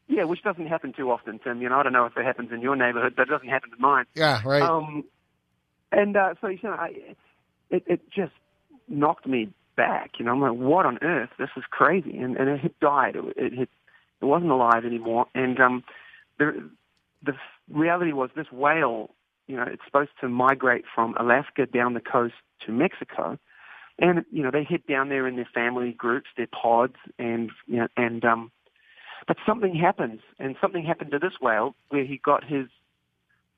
yeah, 0.08 0.26
which 0.26 0.44
doesn't 0.44 0.68
happen 0.68 0.94
too 0.94 1.12
often, 1.12 1.40
Tim. 1.40 1.62
You 1.62 1.70
know, 1.70 1.78
I 1.78 1.84
don't 1.84 1.94
know 1.94 2.06
if 2.06 2.18
it 2.18 2.26
happens 2.26 2.52
in 2.52 2.62
your 2.62 2.76
neighborhood, 2.76 3.14
but 3.16 3.24
it 3.24 3.32
doesn't 3.32 3.50
happen 3.50 3.72
in 3.76 3.82
mine. 3.82 4.06
yeah, 4.14 4.42
right. 4.46 4.62
Um, 4.62 5.06
and 5.92 6.16
uh, 6.16 6.34
so 6.42 6.48
you 6.48 6.60
know, 6.64 6.72
I, 6.72 7.16
it 7.70 7.84
it 7.86 8.02
just 8.12 8.34
knocked 8.88 9.28
me 9.28 9.50
back. 9.76 10.12
You 10.20 10.26
know, 10.26 10.32
I'm 10.32 10.42
like, 10.42 10.54
what 10.54 10.86
on 10.86 11.00
earth? 11.02 11.30
This 11.40 11.50
is 11.58 11.64
crazy. 11.70 12.18
And 12.18 12.38
and 12.38 12.50
it 12.50 12.60
had 12.60 12.80
died. 12.80 13.16
It 13.16 13.24
it, 13.38 13.54
had, 13.58 13.68
it 14.22 14.26
wasn't 14.26 14.52
alive 14.52 14.86
anymore. 14.86 15.26
And 15.34 15.60
um, 15.60 15.84
the 16.38 16.70
the 17.24 17.34
reality 17.72 18.12
was 18.12 18.30
this 18.36 18.52
whale. 18.52 19.12
You 19.48 19.58
know, 19.58 19.64
it's 19.64 19.82
supposed 19.86 20.12
to 20.22 20.30
migrate 20.30 20.86
from 20.94 21.16
Alaska 21.20 21.66
down 21.66 21.94
the 21.94 22.00
coast 22.00 22.36
to 22.66 22.72
Mexico, 22.72 23.38
and 24.00 24.24
you 24.32 24.44
know 24.44 24.52
they 24.52 24.64
head 24.64 24.82
down 24.88 25.10
there 25.10 25.28
in 25.28 25.36
their 25.36 25.50
family 25.54 25.92
groups, 25.92 26.30
their 26.38 26.48
pods, 26.48 26.96
and 27.20 27.52
you 27.68 27.78
know, 27.78 27.88
and 27.98 28.24
um, 28.24 28.52
but 29.28 29.38
something 29.46 29.76
happens, 29.76 30.22
and 30.40 30.56
something 30.62 30.86
happened 30.86 31.12
to 31.12 31.20
this 31.20 31.34
whale 31.42 31.76
where 31.90 32.06
he 32.06 32.18
got 32.24 32.44
his 32.44 32.68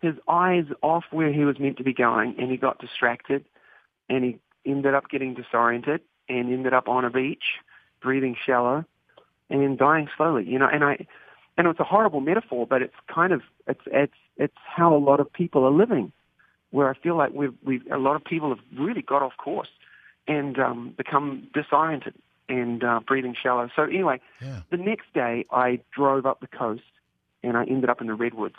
his 0.04 0.16
eyes 0.28 0.66
off 0.82 1.06
where 1.12 1.32
he 1.32 1.46
was 1.46 1.58
meant 1.58 1.78
to 1.78 1.84
be 1.84 1.94
going, 1.94 2.36
and 2.38 2.52
he 2.52 2.58
got 2.58 2.78
distracted, 2.78 3.46
and 4.10 4.24
he 4.24 4.38
ended 4.66 4.94
up 4.94 5.10
getting 5.10 5.34
disoriented, 5.34 6.02
and 6.28 6.52
ended 6.52 6.74
up 6.74 6.88
on 6.88 7.06
a 7.06 7.10
beach, 7.10 7.44
breathing 8.02 8.36
shallow, 8.46 8.86
and 9.50 9.78
dying 9.78 10.10
slowly. 10.16 10.46
You 10.46 10.60
know, 10.60 10.68
and 10.72 10.84
I, 10.84 11.08
and 11.58 11.68
it's 11.68 11.80
a 11.80 11.86
horrible 11.86 12.20
metaphor, 12.20 12.68
but 12.68 12.82
it's 12.82 12.96
kind 13.14 13.32
of 13.32 13.42
it's 13.66 13.82
it's 13.88 14.14
it's 14.38 14.58
how 14.66 14.94
a 14.94 15.00
lot 15.00 15.20
of 15.22 15.32
people 15.32 15.64
are 15.64 15.72
living, 15.72 16.12
where 16.72 16.90
I 16.90 16.96
feel 16.96 17.18
like 17.18 17.32
we've 17.34 17.56
we've 17.64 17.90
a 17.90 17.98
lot 17.98 18.18
of 18.18 18.26
people 18.26 18.50
have 18.50 18.64
really 18.78 19.02
got 19.02 19.22
off 19.22 19.38
course, 19.38 19.70
and 20.28 20.60
um, 20.60 20.94
become 20.98 21.48
disoriented 21.54 22.14
and 22.50 22.84
uh, 22.84 23.00
breathing 23.08 23.36
shallow. 23.42 23.70
So 23.74 23.84
anyway, 23.84 24.20
yeah. 24.42 24.64
the 24.70 24.78
next 24.78 25.14
day 25.14 25.46
I 25.50 25.80
drove 25.96 26.26
up 26.26 26.42
the 26.42 26.48
coast, 26.48 26.84
and 27.42 27.56
I 27.56 27.64
ended 27.64 27.90
up 27.90 28.02
in 28.02 28.08
the 28.08 28.16
redwoods 28.16 28.58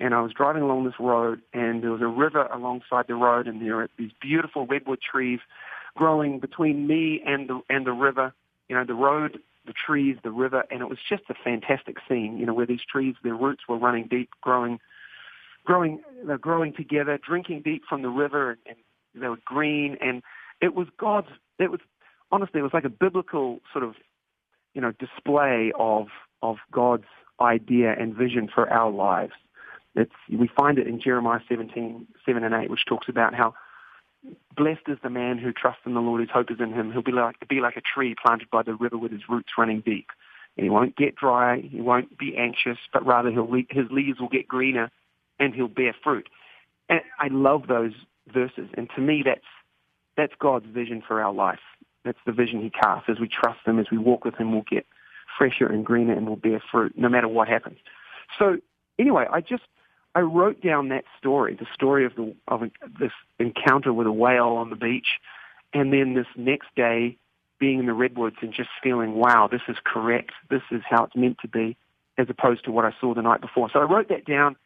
and 0.00 0.14
I 0.14 0.20
was 0.20 0.32
driving 0.32 0.62
along 0.62 0.84
this 0.84 1.00
road, 1.00 1.40
and 1.52 1.82
there 1.82 1.90
was 1.90 2.00
a 2.00 2.06
river 2.06 2.42
alongside 2.46 3.06
the 3.08 3.14
road, 3.14 3.46
and 3.48 3.60
there 3.60 3.76
were 3.76 3.88
these 3.98 4.12
beautiful 4.20 4.66
redwood 4.66 5.00
trees 5.00 5.40
growing 5.96 6.38
between 6.38 6.86
me 6.86 7.20
and 7.26 7.48
the 7.48 7.60
and 7.68 7.86
the 7.86 7.92
river. 7.92 8.32
You 8.68 8.76
know, 8.76 8.84
the 8.84 8.94
road, 8.94 9.40
the 9.66 9.72
trees, 9.72 10.16
the 10.22 10.30
river, 10.30 10.64
and 10.70 10.80
it 10.80 10.88
was 10.88 10.98
just 11.08 11.24
a 11.28 11.34
fantastic 11.34 11.96
scene. 12.08 12.38
You 12.38 12.46
know, 12.46 12.54
where 12.54 12.66
these 12.66 12.84
trees, 12.90 13.16
their 13.22 13.34
roots 13.34 13.62
were 13.68 13.78
running 13.78 14.06
deep, 14.06 14.30
growing, 14.40 14.78
growing, 15.64 16.00
they're 16.24 16.38
growing 16.38 16.72
together, 16.72 17.18
drinking 17.18 17.62
deep 17.62 17.82
from 17.88 18.02
the 18.02 18.08
river, 18.08 18.58
and, 18.66 18.76
and 19.14 19.22
they 19.22 19.28
were 19.28 19.38
green, 19.44 19.96
and 20.00 20.22
it 20.60 20.74
was 20.74 20.86
God's. 20.96 21.28
It 21.58 21.70
was 21.72 21.80
honestly, 22.30 22.60
it 22.60 22.62
was 22.62 22.74
like 22.74 22.84
a 22.84 22.90
biblical 22.90 23.60
sort 23.72 23.82
of, 23.82 23.94
you 24.74 24.80
know, 24.80 24.92
display 24.92 25.72
of 25.76 26.06
of 26.40 26.58
God's 26.70 27.06
idea 27.40 27.94
and 27.98 28.14
vision 28.14 28.48
for 28.52 28.70
our 28.70 28.90
lives. 28.90 29.32
It's, 29.94 30.12
we 30.30 30.48
find 30.48 30.78
it 30.78 30.86
in 30.86 31.00
Jeremiah 31.00 31.40
17, 31.48 32.06
7 32.24 32.44
and 32.44 32.54
8, 32.54 32.70
which 32.70 32.84
talks 32.86 33.08
about 33.08 33.34
how 33.34 33.54
blessed 34.56 34.88
is 34.88 34.98
the 35.02 35.10
man 35.10 35.38
who 35.38 35.52
trusts 35.52 35.82
in 35.86 35.94
the 35.94 36.00
Lord, 36.00 36.20
whose 36.20 36.30
hope 36.30 36.50
is 36.50 36.60
in 36.60 36.72
him. 36.72 36.92
He'll 36.92 37.02
be 37.02 37.12
like, 37.12 37.36
be 37.48 37.60
like 37.60 37.76
a 37.76 37.80
tree 37.80 38.14
planted 38.20 38.50
by 38.50 38.62
the 38.62 38.74
river 38.74 38.98
with 38.98 39.12
his 39.12 39.28
roots 39.28 39.50
running 39.56 39.80
deep. 39.80 40.08
And 40.56 40.64
he 40.64 40.70
won't 40.70 40.96
get 40.96 41.14
dry, 41.14 41.60
he 41.60 41.80
won't 41.80 42.18
be 42.18 42.36
anxious, 42.36 42.78
but 42.92 43.06
rather 43.06 43.30
he'll, 43.30 43.50
his 43.70 43.90
leaves 43.90 44.18
will 44.18 44.28
get 44.28 44.48
greener 44.48 44.90
and 45.38 45.54
he'll 45.54 45.68
bear 45.68 45.94
fruit. 46.02 46.28
And 46.88 47.00
I 47.18 47.28
love 47.28 47.68
those 47.68 47.92
verses. 48.32 48.68
And 48.74 48.88
to 48.96 49.00
me, 49.00 49.22
that's, 49.24 49.40
that's 50.16 50.32
God's 50.38 50.66
vision 50.66 51.02
for 51.06 51.22
our 51.22 51.32
life. 51.32 51.60
That's 52.04 52.18
the 52.26 52.32
vision 52.32 52.60
he 52.60 52.70
casts. 52.70 53.08
As 53.08 53.20
we 53.20 53.28
trust 53.28 53.60
him, 53.64 53.78
as 53.78 53.86
we 53.90 53.98
walk 53.98 54.24
with 54.24 54.34
him, 54.34 54.52
we'll 54.52 54.64
get 54.68 54.86
fresher 55.36 55.66
and 55.66 55.84
greener 55.84 56.14
and 56.14 56.26
we'll 56.26 56.36
bear 56.36 56.60
fruit 56.70 56.94
no 56.96 57.08
matter 57.08 57.28
what 57.28 57.46
happens. 57.48 57.78
So 58.38 58.58
anyway, 58.98 59.26
I 59.30 59.40
just, 59.40 59.64
I 60.18 60.22
wrote 60.22 60.60
down 60.60 60.88
that 60.88 61.04
story, 61.16 61.54
the 61.54 61.68
story 61.72 62.04
of 62.04 62.16
the 62.16 62.34
of 62.48 62.62
this 62.98 63.12
encounter 63.38 63.92
with 63.92 64.08
a 64.08 64.12
whale 64.12 64.48
on 64.48 64.68
the 64.68 64.74
beach, 64.74 65.20
and 65.72 65.92
then 65.92 66.14
this 66.14 66.26
next 66.34 66.74
day 66.74 67.16
being 67.60 67.78
in 67.78 67.86
the 67.86 67.92
redwoods 67.92 68.34
and 68.42 68.52
just 68.52 68.70
feeling, 68.82 69.14
wow, 69.14 69.48
this 69.48 69.60
is 69.68 69.76
correct. 69.84 70.32
This 70.50 70.62
is 70.72 70.82
how 70.90 71.04
it's 71.04 71.14
meant 71.14 71.38
to 71.42 71.48
be, 71.48 71.76
as 72.18 72.26
opposed 72.28 72.64
to 72.64 72.72
what 72.72 72.84
I 72.84 72.92
saw 73.00 73.14
the 73.14 73.22
night 73.22 73.40
before. 73.40 73.70
So 73.72 73.78
I 73.78 73.84
wrote 73.84 74.08
that 74.08 74.24
down, 74.24 74.56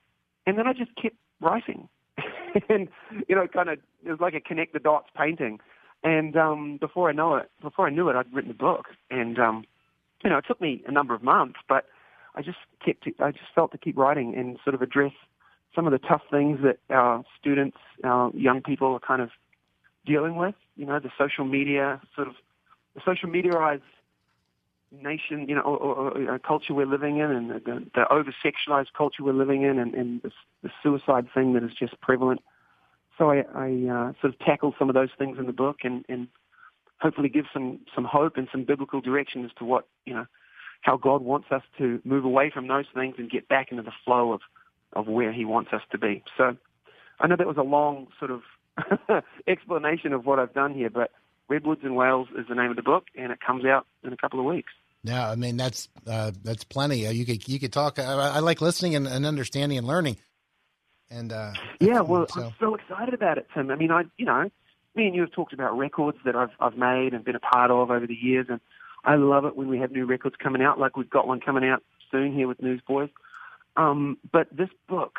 and 0.47 0.57
then 0.57 0.67
I 0.67 0.73
just 0.73 0.97
kept 0.97 1.17
writing, 1.43 1.87
and 2.71 2.89
you 3.29 3.37
know, 3.37 3.47
kind 3.47 3.69
of 3.69 3.79
it 4.07 4.11
was 4.11 4.21
like 4.21 4.33
a 4.33 4.41
connect 4.41 4.73
the 4.73 4.79
dots 4.79 5.11
painting. 5.15 5.61
And 6.03 6.35
um, 6.35 6.79
before 6.79 7.11
I 7.11 7.13
know 7.13 7.35
it, 7.35 7.51
before 7.61 7.87
I 7.87 7.91
knew 7.91 8.09
it, 8.09 8.17
I'd 8.17 8.33
written 8.33 8.53
a 8.53 8.55
book, 8.55 8.87
and 9.11 9.39
um, 9.39 9.65
you 10.25 10.31
know, 10.31 10.39
it 10.39 10.47
took 10.49 10.63
me 10.63 10.83
a 10.87 10.93
number 10.93 11.15
of 11.15 11.23
months, 11.23 11.59
but 11.69 11.85
I 12.35 12.41
just 12.41 12.57
kept, 12.83 13.07
I 13.21 13.33
just 13.33 13.53
felt 13.55 13.73
to 13.73 13.79
keep 13.79 13.99
writing 13.99 14.35
and 14.35 14.59
sort 14.65 14.75
of 14.75 14.81
address 14.81 15.13
some 15.75 15.87
of 15.87 15.93
the 15.93 15.99
tough 15.99 16.23
things 16.31 16.61
that 16.63 16.79
our 16.91 17.25
students, 17.39 17.77
our 18.05 18.31
young 18.35 18.63
people 18.63 18.93
are 18.93 19.01
kind 19.01 19.23
of 19.23 19.31
dealing 20.07 20.37
with. 20.37 20.55
You 20.77 20.87
know, 20.87 20.99
the 20.99 21.11
social 21.19 21.45
media 21.45 22.01
sort 22.15 22.29
of, 22.29 22.35
the 22.95 23.01
social 23.05 23.29
mediaized 23.29 23.83
nation, 24.91 25.47
you 25.49 25.55
know, 25.55 25.63
or, 25.63 25.79
or, 25.79 26.35
or 26.35 26.39
culture 26.39 26.75
we're 26.75 26.87
living 26.87 27.19
in, 27.19 27.31
and 27.31 27.51
the, 27.51 27.87
the 27.95 28.13
over 28.13 28.35
sexualized 28.45 28.93
culture 28.97 29.23
we're 29.25 29.33
living 29.33 29.63
in, 29.63 29.79
and, 29.79 29.95
and 29.95 30.23
the, 30.23 30.31
the 30.63 30.71
suicide 30.83 31.27
thing 31.33 31.55
that 31.55 31.63
is 31.63 31.73
just 31.79 31.99
prevalent. 32.01 32.41
So 33.19 33.31
I, 33.31 33.45
I 33.55 33.89
uh, 33.91 34.13
sort 34.21 34.35
of 34.35 34.39
tackle 34.41 34.75
some 34.79 34.89
of 34.89 34.95
those 34.95 35.11
things 35.19 35.39
in 35.39 35.47
the 35.47 35.53
book, 35.53 35.79
and, 35.85 36.05
and 36.09 36.29
hopefully 37.01 37.29
give 37.29 37.47
some 37.53 37.81
some 37.95 38.05
hope 38.05 38.37
and 38.37 38.49
some 38.53 38.65
biblical 38.65 39.01
direction 39.01 39.45
as 39.45 39.51
to 39.59 39.65
what 39.65 39.87
you 40.07 40.15
know 40.15 40.27
how 40.83 40.97
God 40.97 41.23
wants 41.23 41.49
us 41.51 41.63
to 41.79 42.01
move 42.05 42.25
away 42.25 42.51
from 42.51 42.67
those 42.69 42.87
things 42.95 43.15
and 43.19 43.31
get 43.31 43.49
back 43.49 43.71
into 43.71 43.83
the 43.83 43.93
flow 44.05 44.33
of 44.33 44.41
of 44.95 45.07
where 45.07 45.33
He 45.33 45.45
wants 45.45 45.73
us 45.73 45.83
to 45.93 45.99
be. 45.99 46.23
So 46.37 46.57
I 47.21 47.27
know 47.27 47.37
that 47.37 47.47
was 47.47 47.57
a 47.57 47.63
long 47.63 48.09
sort 48.19 48.31
of 48.31 48.43
explanation 49.47 50.13
of 50.13 50.27
what 50.27 50.39
I've 50.39 50.55
done 50.55 50.75
here, 50.75 50.91
but 50.91 51.11
Redwoods 51.49 51.83
in 51.85 51.95
Whales 51.95 52.29
is 52.39 52.47
the 52.49 52.55
name 52.55 52.71
of 52.71 52.77
the 52.77 52.83
book, 52.83 53.05
and 53.17 53.33
it 53.33 53.39
comes 53.41 53.65
out 53.65 53.87
in 54.03 54.13
a 54.13 54.17
couple 54.17 54.41
of 54.41 54.47
weeks. 54.47 54.73
Yeah, 55.05 55.29
I 55.29 55.35
mean 55.35 55.57
that's 55.57 55.89
uh, 56.07 56.31
that's 56.45 56.65
plenty. 56.65 57.07
Uh, 57.07 57.11
you 57.11 57.27
could 57.27 57.47
you 57.49 57.59
could 57.59 57.73
talk. 57.73 57.99
I, 57.99 58.05
I 58.05 58.39
like 58.39 58.61
listening 58.61 58.95
and, 58.95 59.07
and 59.07 59.27
understanding 59.27 59.77
and 59.79 59.87
learning. 59.87 60.17
And 61.11 61.33
uh, 61.33 61.53
Yeah, 61.81 62.01
well, 62.01 62.27
so- 62.29 62.45
I'm 62.47 62.53
so 62.59 62.75
excited 62.75 63.13
about 63.13 63.37
it, 63.37 63.47
Tim. 63.53 63.71
I 63.71 63.75
mean, 63.75 63.91
I, 63.91 64.05
you 64.17 64.25
know, 64.25 64.49
me 64.95 65.07
and 65.07 65.15
you 65.15 65.21
have 65.23 65.33
talked 65.33 65.53
about 65.53 65.77
records 65.77 66.19
that 66.25 66.37
I've 66.37 66.51
I've 66.61 66.77
made 66.77 67.15
and 67.15 67.25
been 67.25 67.35
a 67.35 67.41
part 67.41 67.71
of 67.71 67.91
over 67.91 68.07
the 68.07 68.15
years, 68.15 68.47
and 68.49 68.61
I 69.05 69.17
love 69.17 69.45
it 69.45 69.57
when 69.57 69.69
we 69.69 69.79
have 69.81 69.91
new 69.91 70.07
records 70.07 70.37
coming 70.43 70.63
out, 70.63 70.79
like 70.79 70.97
we've 70.97 71.11
got 71.11 71.27
one 71.27 71.41
coming 71.41 71.69
out 71.69 71.83
soon 72.11 72.33
here 72.33 72.47
with 72.47 72.63
Newsboys. 72.63 73.11
Um, 73.77 74.19
but 74.31 74.49
this 74.55 74.69
book, 74.89 75.19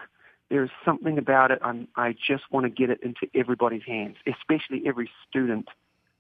there's 0.50 0.70
something 0.86 1.18
about 1.18 1.52
it. 1.52 1.60
I'm, 1.62 1.88
I 1.96 2.14
just 2.14 2.44
want 2.52 2.66
to 2.66 2.70
get 2.70 2.90
it 2.90 3.02
into 3.02 3.28
everybody's 3.34 3.84
hands, 3.84 4.18
especially 4.28 4.84
every 4.86 5.10
student 5.28 5.68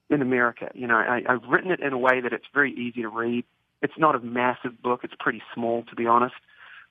in 0.09 0.21
America. 0.21 0.71
You 0.73 0.87
know, 0.87 0.95
I, 0.95 1.21
I've 1.27 1.43
written 1.43 1.71
it 1.71 1.79
in 1.79 1.93
a 1.93 1.97
way 1.97 2.21
that 2.21 2.33
it's 2.33 2.45
very 2.53 2.71
easy 2.73 3.01
to 3.01 3.09
read. 3.09 3.45
It's 3.81 3.97
not 3.97 4.15
a 4.15 4.19
massive 4.19 4.81
book. 4.81 5.01
It's 5.03 5.13
pretty 5.19 5.41
small, 5.53 5.83
to 5.83 5.95
be 5.95 6.07
honest, 6.07 6.35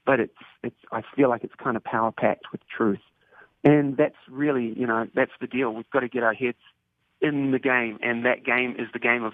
but 0.05 0.21
it's 0.21 0.39
it's. 0.63 0.77
I 0.93 1.03
feel 1.17 1.29
like 1.29 1.43
it's 1.43 1.55
kind 1.55 1.77
of 1.77 1.83
power 1.83 2.13
packed 2.13 2.53
with 2.53 2.61
truth, 2.69 3.01
and 3.65 3.97
that's 3.97 4.17
really, 4.29 4.75
you 4.79 4.87
know, 4.87 5.09
that's 5.15 5.33
the 5.41 5.47
deal. 5.47 5.73
We've 5.73 5.89
got 5.91 6.01
to 6.01 6.09
get 6.09 6.23
our 6.23 6.35
heads 6.35 6.59
in 7.23 7.51
the 7.53 7.59
game, 7.59 7.99
and 8.03 8.27
that 8.27 8.45
game 8.45 8.77
is 8.79 8.89
the 8.93 8.99
game 8.99 9.25
of 9.25 9.33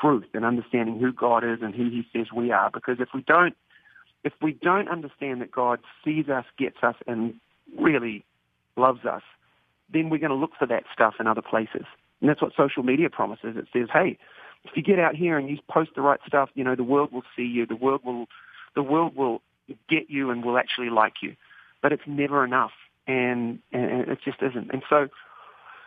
truth 0.00 0.26
and 0.34 0.44
understanding 0.44 0.98
who 0.98 1.12
God 1.12 1.44
is 1.44 1.58
and 1.62 1.74
who 1.74 1.90
He 1.90 2.06
says 2.12 2.32
we 2.34 2.50
are. 2.50 2.70
Because 2.70 2.96
if 2.98 3.08
we 3.14 3.22
don't, 3.22 3.56
if 4.26 4.32
we 4.42 4.52
don't 4.52 4.88
understand 4.88 5.40
that 5.40 5.52
God 5.52 5.78
sees 6.04 6.28
us, 6.28 6.44
gets 6.58 6.78
us, 6.82 6.96
and 7.06 7.34
really 7.78 8.24
loves 8.76 9.04
us, 9.04 9.22
then 9.92 10.10
we're 10.10 10.18
going 10.18 10.30
to 10.30 10.36
look 10.36 10.50
for 10.58 10.66
that 10.66 10.82
stuff 10.92 11.14
in 11.20 11.28
other 11.28 11.42
places. 11.42 11.84
And 12.20 12.28
that's 12.28 12.42
what 12.42 12.52
social 12.56 12.82
media 12.82 13.08
promises. 13.08 13.56
It 13.56 13.68
says, 13.72 13.88
hey, 13.92 14.18
if 14.64 14.72
you 14.74 14.82
get 14.82 14.98
out 14.98 15.14
here 15.14 15.38
and 15.38 15.48
you 15.48 15.58
post 15.70 15.90
the 15.94 16.02
right 16.02 16.18
stuff, 16.26 16.50
you 16.54 16.64
know, 16.64 16.74
the 16.74 16.82
world 16.82 17.12
will 17.12 17.22
see 17.36 17.44
you. 17.44 17.66
The 17.66 17.76
world 17.76 18.00
will, 18.04 18.26
the 18.74 18.82
world 18.82 19.14
will 19.14 19.42
get 19.88 20.10
you 20.10 20.30
and 20.30 20.44
will 20.44 20.58
actually 20.58 20.90
like 20.90 21.14
you. 21.22 21.36
But 21.80 21.92
it's 21.92 22.02
never 22.06 22.44
enough, 22.44 22.72
and, 23.06 23.60
and 23.72 24.08
it 24.08 24.18
just 24.24 24.42
isn't. 24.42 24.72
And 24.72 24.82
so, 24.90 25.06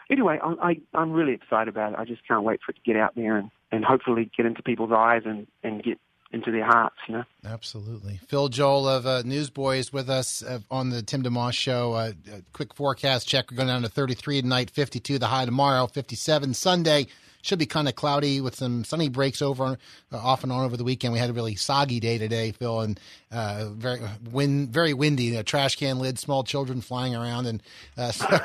anyway, 0.09 0.39
I, 0.41 0.69
I, 0.69 0.81
I'm 0.93 1.11
really 1.11 1.33
excited 1.33 1.67
about 1.67 1.91
it. 1.91 1.99
I 1.99 2.05
just 2.05 2.25
can't 2.25 2.43
wait 2.43 2.61
for 2.65 2.71
it 2.71 2.75
to 2.75 2.81
get 2.85 2.95
out 2.95 3.15
there 3.15 3.35
and, 3.35 3.51
and 3.69 3.83
hopefully 3.83 4.31
get 4.37 4.45
into 4.45 4.63
people's 4.63 4.93
eyes 4.93 5.23
and, 5.25 5.45
and 5.61 5.83
get 5.83 5.99
into 6.31 6.51
their 6.51 6.65
hearts. 6.65 6.97
You 7.07 7.17
know. 7.17 7.23
Absolutely. 7.45 8.19
Phil 8.27 8.49
Joel 8.49 8.87
of 8.87 9.05
uh, 9.05 9.23
Newsboys 9.25 9.91
with 9.91 10.09
us 10.09 10.43
uh, 10.43 10.59
on 10.69 10.89
the 10.89 11.01
Tim 11.01 11.23
DeMoss 11.23 11.53
Show. 11.53 11.93
Uh, 11.93 12.11
a 12.31 12.41
quick 12.53 12.73
forecast 12.73 13.27
check. 13.27 13.49
We're 13.51 13.57
going 13.57 13.67
down 13.67 13.81
to 13.83 13.89
33 13.89 14.41
tonight, 14.41 14.69
52 14.69 15.19
the 15.19 15.27
high 15.27 15.45
tomorrow, 15.45 15.87
57 15.87 16.53
Sunday. 16.53 17.07
Should 17.41 17.59
be 17.59 17.65
kind 17.65 17.87
of 17.87 17.95
cloudy 17.95 18.41
with 18.41 18.55
some 18.55 18.83
sunny 18.83 19.07
breaks 19.07 19.41
over 19.41 19.77
uh, 20.11 20.17
off 20.17 20.43
and 20.43 20.51
on 20.51 20.65
over 20.65 20.75
the 20.75 20.83
weekend. 20.83 21.13
We 21.13 21.19
had 21.19 21.29
a 21.29 21.33
really 21.33 21.55
soggy 21.55 22.01
day 22.01 22.17
today, 22.17 22.51
Phil, 22.51 22.81
and 22.81 22.99
uh, 23.31 23.69
very 23.69 24.01
wind, 24.29 24.69
very 24.71 24.93
windy. 24.93 25.33
A 25.37 25.43
trash 25.43 25.77
can 25.77 25.99
lid, 25.99 26.19
small 26.19 26.43
children 26.43 26.81
flying 26.81 27.15
around, 27.15 27.45
and 27.47 27.63
uh, 27.97 28.11
so, 28.11 28.39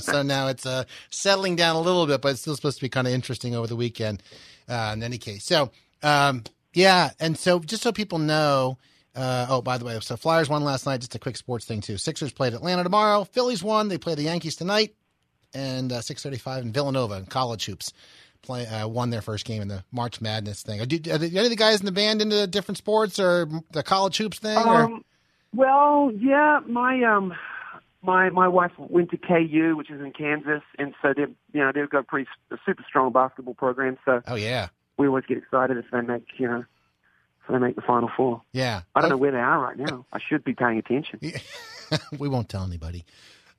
so 0.00 0.22
now 0.22 0.48
it's 0.48 0.64
uh, 0.64 0.84
settling 1.10 1.56
down 1.56 1.76
a 1.76 1.80
little 1.80 2.06
bit, 2.06 2.22
but 2.22 2.30
it's 2.30 2.40
still 2.40 2.56
supposed 2.56 2.78
to 2.78 2.84
be 2.84 2.88
kind 2.88 3.06
of 3.06 3.12
interesting 3.12 3.54
over 3.54 3.66
the 3.66 3.76
weekend. 3.76 4.22
Uh, 4.66 4.92
in 4.94 5.02
any 5.02 5.18
case, 5.18 5.44
so 5.44 5.70
um, 6.02 6.42
yeah, 6.78 7.10
and 7.18 7.36
so 7.36 7.58
just 7.58 7.82
so 7.82 7.92
people 7.92 8.18
know. 8.18 8.78
Uh, 9.14 9.46
oh, 9.48 9.60
by 9.60 9.78
the 9.78 9.84
way, 9.84 9.98
so 10.00 10.16
Flyers 10.16 10.48
won 10.48 10.62
last 10.62 10.86
night. 10.86 11.00
Just 11.00 11.14
a 11.16 11.18
quick 11.18 11.36
sports 11.36 11.64
thing 11.64 11.80
too. 11.80 11.96
Sixers 11.96 12.32
played 12.32 12.54
Atlanta 12.54 12.84
tomorrow. 12.84 13.24
Phillies 13.24 13.64
won. 13.64 13.88
They 13.88 13.98
play 13.98 14.14
the 14.14 14.22
Yankees 14.22 14.54
tonight, 14.54 14.94
and 15.52 15.90
uh, 15.90 16.00
six 16.00 16.22
thirty-five 16.22 16.62
in 16.62 16.72
Villanova 16.72 17.14
in 17.14 17.26
college 17.26 17.64
hoops. 17.64 17.92
Play 18.42 18.64
uh, 18.66 18.86
won 18.86 19.10
their 19.10 19.22
first 19.22 19.44
game 19.44 19.60
in 19.60 19.66
the 19.66 19.82
March 19.90 20.20
Madness 20.20 20.62
thing. 20.62 20.80
Are, 20.80 20.86
do, 20.86 21.10
are 21.10 21.16
any 21.16 21.38
of 21.38 21.50
the 21.50 21.56
guys 21.56 21.80
in 21.80 21.86
the 21.86 21.92
band 21.92 22.22
into 22.22 22.46
different 22.46 22.78
sports 22.78 23.18
or 23.18 23.48
the 23.72 23.82
college 23.82 24.16
hoops 24.16 24.38
thing? 24.38 24.56
Um, 24.56 25.04
well, 25.52 26.12
yeah, 26.16 26.60
my 26.64 27.02
um, 27.02 27.34
my 28.02 28.30
my 28.30 28.46
wife 28.46 28.72
went 28.78 29.10
to 29.10 29.16
KU, 29.16 29.74
which 29.76 29.90
is 29.90 30.00
in 30.00 30.12
Kansas, 30.12 30.62
and 30.78 30.94
so 31.02 31.12
they 31.12 31.22
you 31.52 31.60
know 31.60 31.72
they've 31.74 31.90
got 31.90 32.00
a 32.00 32.04
pretty 32.04 32.28
a 32.52 32.56
super 32.64 32.84
strong 32.86 33.12
basketball 33.12 33.54
program. 33.54 33.98
So 34.04 34.22
Oh 34.28 34.36
yeah, 34.36 34.68
we 34.98 35.06
always 35.06 35.24
get 35.26 35.38
excited 35.38 35.76
if 35.76 35.86
they 35.90 36.00
make 36.00 36.24
you 36.36 36.48
know 36.48 36.64
if 37.42 37.52
they 37.52 37.58
make 37.58 37.76
the 37.76 37.82
final 37.82 38.10
four. 38.16 38.42
yeah. 38.52 38.82
I 38.94 39.00
don't 39.00 39.10
know 39.10 39.16
where 39.16 39.32
they 39.32 39.38
are 39.38 39.58
right 39.58 39.78
now. 39.78 40.04
I 40.12 40.18
should 40.20 40.44
be 40.44 40.52
paying 40.54 40.78
attention. 40.78 41.20
we 42.18 42.28
won't 42.28 42.48
tell 42.48 42.64
anybody. 42.64 43.04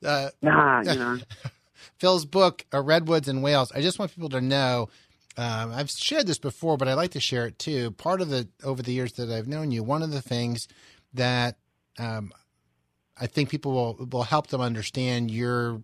Uh, 0.06 0.30
Nah, 0.42 0.82
you 0.82 0.96
know. 0.96 1.18
Phil's 1.98 2.26
book, 2.26 2.66
Redwoods 2.74 3.28
and 3.28 3.42
Whales. 3.42 3.72
I 3.74 3.82
just 3.82 3.98
want 4.00 4.14
people 4.14 4.30
to 4.30 4.42
know. 4.42 4.90
Um, 5.38 5.72
I've 5.74 5.90
shared 5.90 6.28
this 6.28 6.38
before, 6.38 6.78
but 6.78 6.88
I 6.88 6.94
like 6.94 7.12
to 7.12 7.20
share 7.20 7.46
it 7.46 7.58
too. 7.58 7.92
Part 7.92 8.22
of 8.22 8.30
the 8.30 8.48
over 8.64 8.82
the 8.84 8.92
years 8.94 9.14
that 9.14 9.30
I've 9.30 9.48
known 9.48 9.72
you, 9.72 9.84
one 9.84 10.04
of 10.04 10.12
the 10.12 10.22
things 10.22 10.68
that 11.14 11.58
um, 11.98 12.32
I 13.20 13.28
think 13.28 13.50
people 13.50 13.72
will 13.72 14.08
will 14.12 14.24
help 14.24 14.48
them 14.48 14.62
understand 14.62 15.32
your 15.32 15.82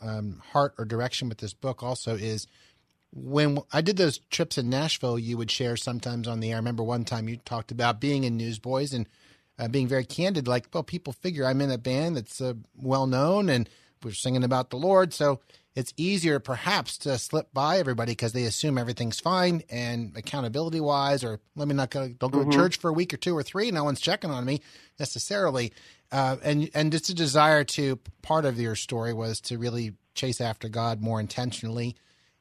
um, 0.00 0.42
heart 0.52 0.74
or 0.78 0.84
direction 0.84 1.28
with 1.28 1.38
this 1.38 1.54
book 1.54 1.82
also 1.82 2.14
is 2.14 2.46
when 3.12 3.58
I 3.72 3.80
did 3.80 3.96
those 3.96 4.18
trips 4.30 4.58
in 4.58 4.68
Nashville, 4.68 5.18
you 5.18 5.36
would 5.38 5.50
share 5.50 5.76
sometimes 5.76 6.28
on 6.28 6.40
the 6.40 6.50
air. 6.50 6.56
I 6.56 6.58
remember 6.58 6.82
one 6.82 7.04
time 7.04 7.28
you 7.28 7.36
talked 7.38 7.70
about 7.70 8.00
being 8.00 8.24
in 8.24 8.36
Newsboys 8.36 8.92
and 8.92 9.08
uh, 9.58 9.68
being 9.68 9.88
very 9.88 10.04
candid, 10.04 10.46
like, 10.46 10.68
well, 10.72 10.82
people 10.82 11.12
figure 11.12 11.44
I'm 11.44 11.60
in 11.60 11.70
a 11.70 11.78
band 11.78 12.16
that's 12.16 12.40
uh, 12.40 12.54
well 12.76 13.06
known 13.06 13.48
and 13.48 13.68
we're 14.04 14.12
singing 14.12 14.44
about 14.44 14.70
the 14.70 14.76
Lord. 14.76 15.12
So 15.12 15.40
it's 15.74 15.92
easier 15.96 16.38
perhaps 16.38 16.98
to 16.98 17.18
slip 17.18 17.52
by 17.52 17.78
everybody 17.78 18.12
because 18.12 18.32
they 18.32 18.44
assume 18.44 18.78
everything's 18.78 19.20
fine 19.20 19.62
and 19.70 20.12
accountability 20.16 20.80
wise, 20.80 21.24
or 21.24 21.40
let 21.56 21.66
me 21.66 21.74
not 21.74 21.90
go, 21.90 22.08
don't 22.08 22.32
go 22.32 22.44
to 22.44 22.50
church 22.50 22.76
for 22.78 22.90
a 22.90 22.92
week 22.92 23.12
or 23.14 23.16
two 23.16 23.36
or 23.36 23.42
three. 23.42 23.70
No 23.70 23.84
one's 23.84 24.00
checking 24.00 24.30
on 24.30 24.44
me 24.44 24.60
necessarily. 24.98 25.72
Uh, 26.12 26.36
and, 26.42 26.70
and 26.74 26.92
just 26.92 27.10
a 27.10 27.14
desire 27.14 27.64
to, 27.64 27.98
part 28.22 28.44
of 28.44 28.60
your 28.60 28.74
story 28.74 29.12
was 29.12 29.40
to 29.42 29.58
really 29.58 29.94
chase 30.14 30.40
after 30.40 30.68
God 30.68 31.00
more 31.00 31.20
intentionally. 31.20 31.96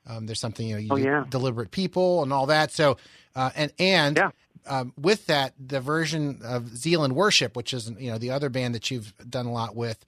Um, 0.07 0.25
there's 0.25 0.39
something, 0.39 0.65
you 0.67 0.73
know, 0.75 0.79
you 0.79 0.87
Oh, 0.91 0.95
yeah. 0.95 1.25
deliberate 1.29 1.71
people 1.71 2.23
and 2.23 2.31
all 2.31 2.45
that. 2.47 2.71
So, 2.71 2.97
uh, 3.35 3.51
and, 3.55 3.73
and, 3.77 4.17
Yeah. 4.17 4.31
um, 4.65 4.93
with 4.97 5.27
that, 5.27 5.53
the 5.59 5.79
version 5.81 6.39
of 6.43 6.75
Zealand 6.77 7.15
Worship, 7.15 7.55
which 7.55 7.73
is 7.73 7.91
you 7.99 8.09
know 8.11 8.17
the 8.17 8.31
other 8.31 8.49
band 8.49 8.73
that 8.75 8.89
you've 8.91 9.13
done 9.29 9.45
a 9.45 9.51
lot 9.51 9.75
with, 9.75 10.05